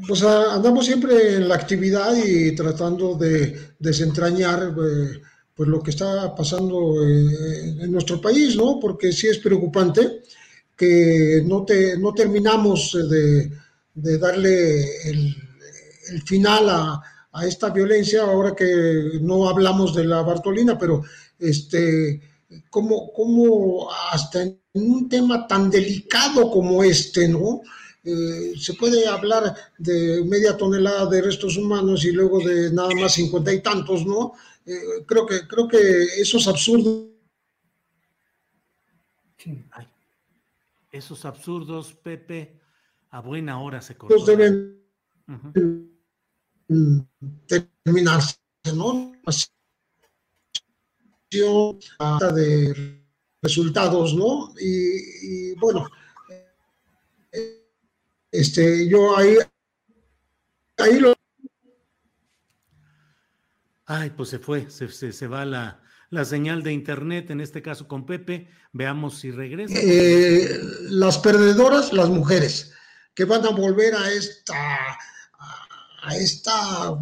Pues 0.06 0.22
ah, 0.22 0.56
andamos 0.56 0.84
siempre 0.84 1.36
en 1.36 1.48
la 1.48 1.54
actividad 1.54 2.14
y 2.14 2.54
tratando 2.54 3.14
de 3.14 3.58
desentrañar 3.78 4.74
eh, 4.78 5.22
pues 5.54 5.70
lo 5.70 5.82
que 5.82 5.88
está 5.88 6.34
pasando 6.34 7.02
eh, 7.02 7.78
en 7.80 7.90
nuestro 7.90 8.20
país, 8.20 8.58
¿no? 8.58 8.78
Porque 8.78 9.10
sí 9.10 9.26
es 9.26 9.38
preocupante 9.38 10.20
que 10.76 11.42
no, 11.46 11.64
te, 11.64 11.96
no 11.96 12.12
terminamos 12.12 12.92
de 13.08 13.67
de 14.02 14.18
darle 14.18 15.08
el, 15.08 15.34
final 16.24 16.68
a, 16.70 17.02
esta 17.46 17.70
violencia, 17.70 18.22
ahora 18.22 18.54
que 18.54 19.20
no 19.20 19.48
hablamos 19.48 19.94
de 19.94 20.04
la 20.04 20.22
Bartolina, 20.22 20.76
pero 20.76 21.04
este, 21.38 22.20
cómo, 22.68 23.12
cómo 23.12 23.88
hasta 24.10 24.42
en 24.42 24.60
un 24.72 25.08
tema 25.08 25.46
tan 25.46 25.70
delicado 25.70 26.50
como 26.50 26.82
este, 26.82 27.28
¿no? 27.28 27.60
Eh, 28.02 28.54
se 28.58 28.74
puede 28.74 29.06
hablar 29.06 29.54
de 29.76 30.24
media 30.24 30.56
tonelada 30.56 31.06
de 31.06 31.22
restos 31.22 31.56
humanos 31.56 32.04
y 32.04 32.12
luego 32.12 32.40
de 32.40 32.72
nada 32.72 32.94
más 32.94 33.12
cincuenta 33.12 33.52
y 33.52 33.60
tantos, 33.60 34.06
¿no? 34.06 34.32
Eh, 34.66 35.04
creo 35.06 35.26
que 35.26 35.46
creo 35.46 35.68
que 35.68 36.04
esos 36.20 36.48
absurdos. 36.48 37.06
Esos 40.90 41.24
absurdos, 41.24 41.94
Pepe, 42.02 42.57
a 43.10 43.20
buena 43.20 43.60
hora 43.60 43.80
se 43.80 43.96
cortan. 43.96 44.24
deben 44.26 44.78
terminarse, 47.46 48.38
¿no? 48.74 49.12
de 51.30 53.04
resultados, 53.42 54.14
¿no? 54.14 54.54
Y, 54.60 55.54
bueno, 55.54 55.88
este, 58.30 58.88
yo 58.88 59.16
ahí, 59.16 59.36
ahí 60.78 61.00
lo... 61.00 61.14
Ay, 63.86 64.10
pues 64.10 64.28
se 64.28 64.38
fue, 64.38 64.70
se, 64.70 64.88
se, 64.90 65.26
va 65.26 65.46
la, 65.46 65.82
la, 66.10 66.24
señal 66.26 66.62
de 66.62 66.72
internet, 66.72 67.30
en 67.30 67.40
este 67.40 67.62
caso 67.62 67.88
con 67.88 68.04
Pepe, 68.04 68.48
veamos 68.72 69.18
si 69.18 69.30
regresa. 69.30 69.74
Eh, 69.78 70.60
las 70.90 71.18
perdedoras, 71.18 71.94
las 71.94 72.10
mujeres, 72.10 72.74
que 73.18 73.24
van 73.24 73.44
a 73.44 73.50
volver 73.50 73.96
a 73.96 74.12
esta, 74.12 74.96
a 76.02 76.16
esta 76.16 76.96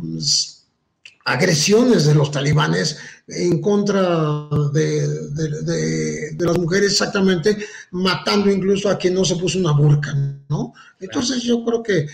agresiones 1.26 2.06
de 2.06 2.14
los 2.14 2.30
talibanes 2.30 2.96
en 3.28 3.60
contra 3.60 4.48
de, 4.72 6.34
las 6.38 6.56
mujeres, 6.56 6.92
exactamente, 6.92 7.58
matando 7.90 8.50
incluso 8.50 8.88
a 8.88 8.96
quien 8.96 9.12
no 9.12 9.26
se 9.26 9.36
puso 9.36 9.58
una 9.58 9.72
burka, 9.72 10.14
¿no? 10.48 10.72
Entonces 11.00 11.42
yo 11.42 11.62
creo 11.66 11.82
que 11.82 12.06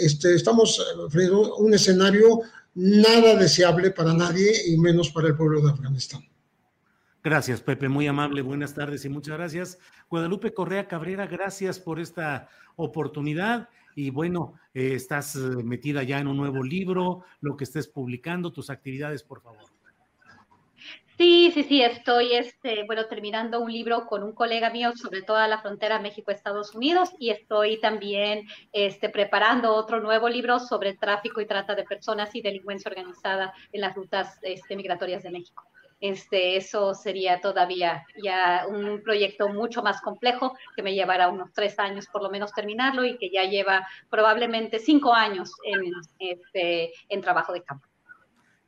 este, 0.00 0.34
estamos 0.34 0.82
frente 1.10 1.34
a 1.34 1.36
un 1.58 1.74
escenario 1.74 2.40
nada 2.74 3.34
deseable 3.34 3.90
para 3.90 4.14
nadie 4.14 4.50
y 4.66 4.78
menos 4.78 5.10
para 5.10 5.28
el 5.28 5.36
pueblo 5.36 5.60
de 5.60 5.72
Afganistán. 5.72 6.22
Gracias, 7.26 7.60
Pepe, 7.60 7.88
muy 7.88 8.06
amable, 8.06 8.40
buenas 8.40 8.72
tardes 8.72 9.04
y 9.04 9.08
muchas 9.08 9.36
gracias. 9.36 9.80
Guadalupe 10.08 10.54
Correa 10.54 10.86
Cabrera, 10.86 11.26
gracias 11.26 11.80
por 11.80 11.98
esta 11.98 12.48
oportunidad 12.76 13.68
y 13.96 14.10
bueno, 14.10 14.54
eh, 14.72 14.92
estás 14.94 15.34
eh, 15.34 15.40
metida 15.64 16.04
ya 16.04 16.20
en 16.20 16.28
un 16.28 16.36
nuevo 16.36 16.62
libro, 16.62 17.24
lo 17.40 17.56
que 17.56 17.64
estés 17.64 17.88
publicando, 17.88 18.52
tus 18.52 18.70
actividades, 18.70 19.24
por 19.24 19.42
favor. 19.42 19.64
Sí, 21.18 21.50
sí, 21.52 21.64
sí, 21.64 21.82
estoy, 21.82 22.34
este, 22.34 22.84
bueno, 22.86 23.06
terminando 23.06 23.58
un 23.58 23.72
libro 23.72 24.06
con 24.06 24.22
un 24.22 24.32
colega 24.32 24.70
mío 24.70 24.92
sobre 24.94 25.22
toda 25.22 25.48
la 25.48 25.60
frontera 25.60 25.98
México-Estados 25.98 26.76
Unidos 26.76 27.10
y 27.18 27.30
estoy 27.30 27.80
también 27.80 28.46
este, 28.72 29.08
preparando 29.08 29.74
otro 29.74 30.00
nuevo 30.00 30.28
libro 30.28 30.60
sobre 30.60 30.94
tráfico 30.94 31.40
y 31.40 31.46
trata 31.46 31.74
de 31.74 31.82
personas 31.82 32.32
y 32.36 32.40
delincuencia 32.40 32.88
organizada 32.88 33.52
en 33.72 33.80
las 33.80 33.96
rutas 33.96 34.38
este, 34.42 34.76
migratorias 34.76 35.24
de 35.24 35.30
México. 35.32 35.64
Este, 36.00 36.56
eso 36.56 36.92
sería 36.94 37.40
todavía 37.40 38.04
ya 38.22 38.66
un 38.68 39.02
proyecto 39.02 39.48
mucho 39.48 39.82
más 39.82 40.02
complejo 40.02 40.54
que 40.74 40.82
me 40.82 40.94
llevará 40.94 41.28
unos 41.28 41.52
tres 41.54 41.78
años 41.78 42.06
por 42.12 42.22
lo 42.22 42.30
menos 42.30 42.52
terminarlo 42.52 43.04
y 43.04 43.16
que 43.16 43.30
ya 43.30 43.44
lleva 43.44 43.86
probablemente 44.10 44.78
cinco 44.78 45.14
años 45.14 45.50
en, 45.64 45.92
este, 46.18 46.92
en 47.08 47.20
trabajo 47.22 47.52
de 47.52 47.62
campo. 47.62 47.86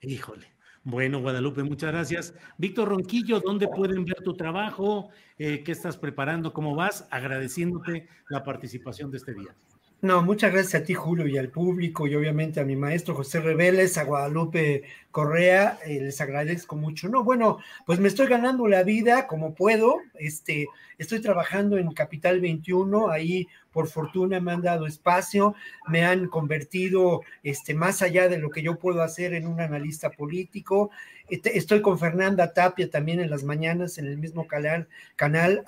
Híjole. 0.00 0.46
Bueno, 0.84 1.20
Guadalupe, 1.20 1.62
muchas 1.64 1.92
gracias. 1.92 2.34
Víctor 2.56 2.88
Ronquillo, 2.88 3.40
¿dónde 3.40 3.68
pueden 3.68 4.06
ver 4.06 4.22
tu 4.22 4.34
trabajo? 4.34 5.10
Eh, 5.38 5.62
¿Qué 5.62 5.72
estás 5.72 5.98
preparando? 5.98 6.54
¿Cómo 6.54 6.74
vas? 6.74 7.06
Agradeciéndote 7.10 8.08
la 8.30 8.42
participación 8.42 9.10
de 9.10 9.18
este 9.18 9.34
día. 9.34 9.54
No, 10.00 10.22
muchas 10.22 10.52
gracias 10.52 10.80
a 10.80 10.84
ti, 10.84 10.94
Julio, 10.94 11.26
y 11.26 11.36
al 11.36 11.50
público, 11.50 12.06
y 12.06 12.14
obviamente 12.14 12.60
a 12.60 12.64
mi 12.64 12.76
maestro 12.76 13.16
José 13.16 13.40
Reveles, 13.40 13.98
a 13.98 14.04
Guadalupe 14.04 14.84
Correa, 15.10 15.78
eh, 15.86 16.00
les 16.00 16.20
agradezco 16.20 16.76
mucho. 16.76 17.08
No, 17.08 17.24
bueno, 17.24 17.58
pues 17.86 17.98
me 17.98 18.08
estoy 18.08 18.26
ganando 18.26 18.66
la 18.68 18.82
vida 18.82 19.26
como 19.26 19.54
puedo, 19.54 19.96
este, 20.14 20.66
estoy 20.98 21.20
trabajando 21.20 21.78
en 21.78 21.92
Capital 21.92 22.40
21, 22.40 23.10
ahí 23.10 23.48
por 23.72 23.88
fortuna 23.88 24.40
me 24.40 24.52
han 24.52 24.62
dado 24.62 24.86
espacio, 24.86 25.54
me 25.88 26.04
han 26.04 26.28
convertido 26.28 27.22
este, 27.42 27.74
más 27.74 28.02
allá 28.02 28.28
de 28.28 28.38
lo 28.38 28.50
que 28.50 28.62
yo 28.62 28.78
puedo 28.78 29.02
hacer 29.02 29.34
en 29.34 29.46
un 29.46 29.60
analista 29.60 30.10
político, 30.10 30.90
este, 31.28 31.58
estoy 31.58 31.82
con 31.82 31.98
Fernanda 31.98 32.52
Tapia 32.52 32.90
también 32.90 33.20
en 33.20 33.30
las 33.30 33.44
mañanas 33.44 33.98
en 33.98 34.06
el 34.06 34.18
mismo 34.18 34.46
canal, 34.46 34.88
canal 35.14 35.62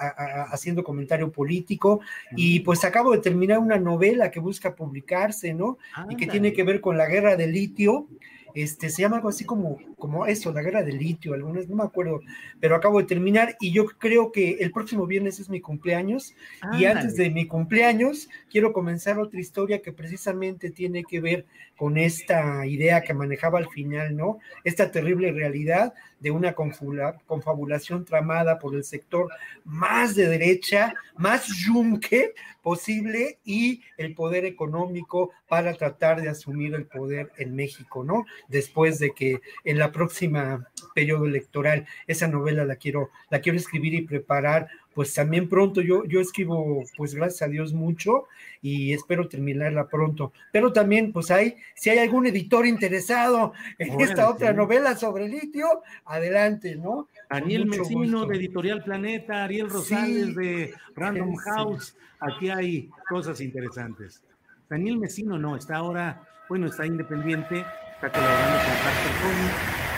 haciendo 0.50 0.82
comentario 0.82 1.30
político. 1.30 2.00
Y 2.34 2.60
pues 2.60 2.84
acabo 2.84 3.12
de 3.12 3.18
terminar 3.18 3.58
una 3.58 3.78
novela 3.78 4.30
que 4.30 4.40
busca 4.40 4.74
publicarse, 4.74 5.52
¿no? 5.52 5.78
Y 6.08 6.16
que 6.16 6.26
tiene 6.26 6.52
que 6.52 6.64
ver 6.64 6.80
con 6.80 6.96
la 6.96 7.06
guerra 7.06 7.36
del 7.36 7.52
litio 7.52 8.08
este, 8.54 8.90
se 8.90 9.02
llama 9.02 9.16
algo 9.16 9.28
así 9.28 9.44
como, 9.44 9.78
como 9.98 10.26
eso, 10.26 10.52
la 10.52 10.62
guerra 10.62 10.82
del 10.82 10.98
litio, 10.98 11.34
algunas, 11.34 11.68
no 11.68 11.76
me 11.76 11.84
acuerdo, 11.84 12.20
pero 12.60 12.76
acabo 12.76 12.98
de 12.98 13.06
terminar 13.06 13.56
y 13.60 13.72
yo 13.72 13.86
creo 13.86 14.32
que 14.32 14.58
el 14.60 14.72
próximo 14.72 15.06
viernes 15.06 15.40
es 15.40 15.48
mi 15.48 15.60
cumpleaños 15.60 16.34
y 16.78 16.84
antes 16.84 17.16
de 17.16 17.30
mi 17.30 17.46
cumpleaños 17.46 18.28
quiero 18.50 18.72
comenzar 18.72 19.18
otra 19.18 19.40
historia 19.40 19.82
que 19.82 19.92
precisamente 19.92 20.70
tiene 20.70 21.04
que 21.04 21.20
ver 21.20 21.46
con 21.76 21.96
esta 21.96 22.66
idea 22.66 23.02
que 23.02 23.14
manejaba 23.14 23.58
al 23.58 23.68
final, 23.68 24.16
¿no? 24.16 24.38
Esta 24.64 24.90
terrible 24.90 25.32
realidad 25.32 25.94
de 26.20 26.30
una 26.30 26.54
confabulación 26.54 28.04
tramada 28.04 28.58
por 28.58 28.74
el 28.74 28.84
sector 28.84 29.28
más 29.64 30.14
de 30.14 30.28
derecha, 30.28 30.94
más 31.16 31.46
yunque 31.48 32.34
posible 32.62 33.38
y 33.44 33.82
el 33.96 34.14
poder 34.14 34.44
económico 34.44 35.30
para 35.48 35.74
tratar 35.74 36.20
de 36.20 36.28
asumir 36.28 36.74
el 36.74 36.86
poder 36.86 37.32
en 37.38 37.56
México, 37.56 38.04
¿no? 38.04 38.26
Después 38.48 38.98
de 38.98 39.12
que 39.12 39.40
en 39.64 39.78
la 39.78 39.92
próxima 39.92 40.68
periodo 40.94 41.24
electoral 41.26 41.86
esa 42.06 42.28
novela 42.28 42.64
la 42.64 42.76
quiero, 42.76 43.10
la 43.30 43.40
quiero 43.40 43.58
escribir 43.58 43.94
y 43.94 44.02
preparar 44.02 44.68
pues 45.00 45.14
también 45.14 45.48
pronto 45.48 45.80
yo, 45.80 46.04
yo 46.04 46.20
escribo, 46.20 46.84
pues 46.94 47.14
gracias 47.14 47.40
a 47.40 47.50
Dios 47.50 47.72
mucho 47.72 48.24
y 48.60 48.92
espero 48.92 49.28
terminarla 49.28 49.88
pronto. 49.88 50.30
Pero 50.52 50.74
también, 50.74 51.10
pues 51.10 51.30
hay, 51.30 51.56
si 51.74 51.88
hay 51.88 52.00
algún 52.00 52.26
editor 52.26 52.66
interesado 52.66 53.54
en 53.78 53.98
esta 53.98 54.28
otra 54.28 54.52
novela 54.52 54.94
sobre 54.96 55.26
litio, 55.26 55.80
adelante, 56.04 56.76
¿no? 56.76 57.08
Daniel 57.30 57.64
Mesino 57.64 58.26
de 58.26 58.36
Editorial 58.36 58.84
Planeta, 58.84 59.44
Ariel 59.44 59.70
Rosales 59.70 60.34
de 60.36 60.74
Random 60.94 61.34
House, 61.34 61.96
aquí 62.20 62.50
hay 62.50 62.90
cosas 63.08 63.40
interesantes. 63.40 64.22
Daniel 64.68 64.98
Mesino 64.98 65.38
no, 65.38 65.56
está 65.56 65.76
ahora, 65.76 66.28
bueno, 66.46 66.66
está 66.66 66.84
independiente, 66.84 67.64
está 67.94 68.12
colaborando 68.12 68.58
con 68.58 68.74
Carter 68.82 69.12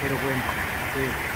pero 0.01 0.15
bueno, 0.15 0.43
eh, 0.97 1.33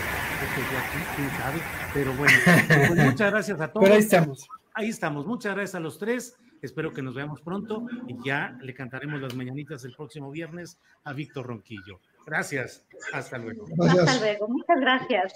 pero 1.97 2.13
bueno, 2.13 2.35
pues 2.45 3.07
muchas 3.07 3.33
gracias 3.33 3.59
a 3.59 3.69
todos. 3.69 3.85
Pero 3.85 3.95
ahí 3.95 4.03
estamos. 4.03 4.49
Ahí 4.75 4.89
estamos, 4.91 5.27
muchas 5.27 5.55
gracias 5.55 5.75
a 5.77 5.81
los 5.81 5.99
tres. 5.99 6.37
Espero 6.61 6.93
que 6.93 7.01
nos 7.01 7.15
veamos 7.15 7.41
pronto 7.41 7.87
y 8.07 8.17
ya 8.23 8.59
le 8.61 8.75
cantaremos 8.75 9.21
las 9.21 9.35
mañanitas 9.35 9.83
el 9.87 9.95
próximo 9.95 10.31
viernes 10.31 10.79
a 11.05 11.15
Víctor 11.15 11.47
Ronquillo. 11.47 12.01
Gracias, 12.27 12.85
hasta 13.15 13.39
luego. 13.39 13.65
Hasta 13.81 14.19
luego, 14.19 14.49
muchas 14.49 14.79
gracias. 14.79 15.35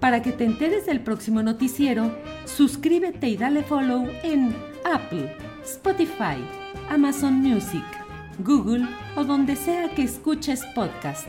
Para 0.00 0.22
que 0.22 0.32
te 0.32 0.44
enteres 0.44 0.86
del 0.86 1.04
próximo 1.04 1.40
noticiero, 1.42 2.10
suscríbete 2.44 3.28
y 3.28 3.36
dale 3.36 3.62
follow 3.62 4.08
en 4.24 4.56
Apple, 4.84 5.36
Spotify, 5.62 6.44
Amazon 6.88 7.34
Music, 7.34 7.84
Google 8.40 8.88
o 9.14 9.22
donde 9.22 9.54
sea 9.54 9.94
que 9.94 10.02
escuches 10.02 10.64
podcast 10.74 11.28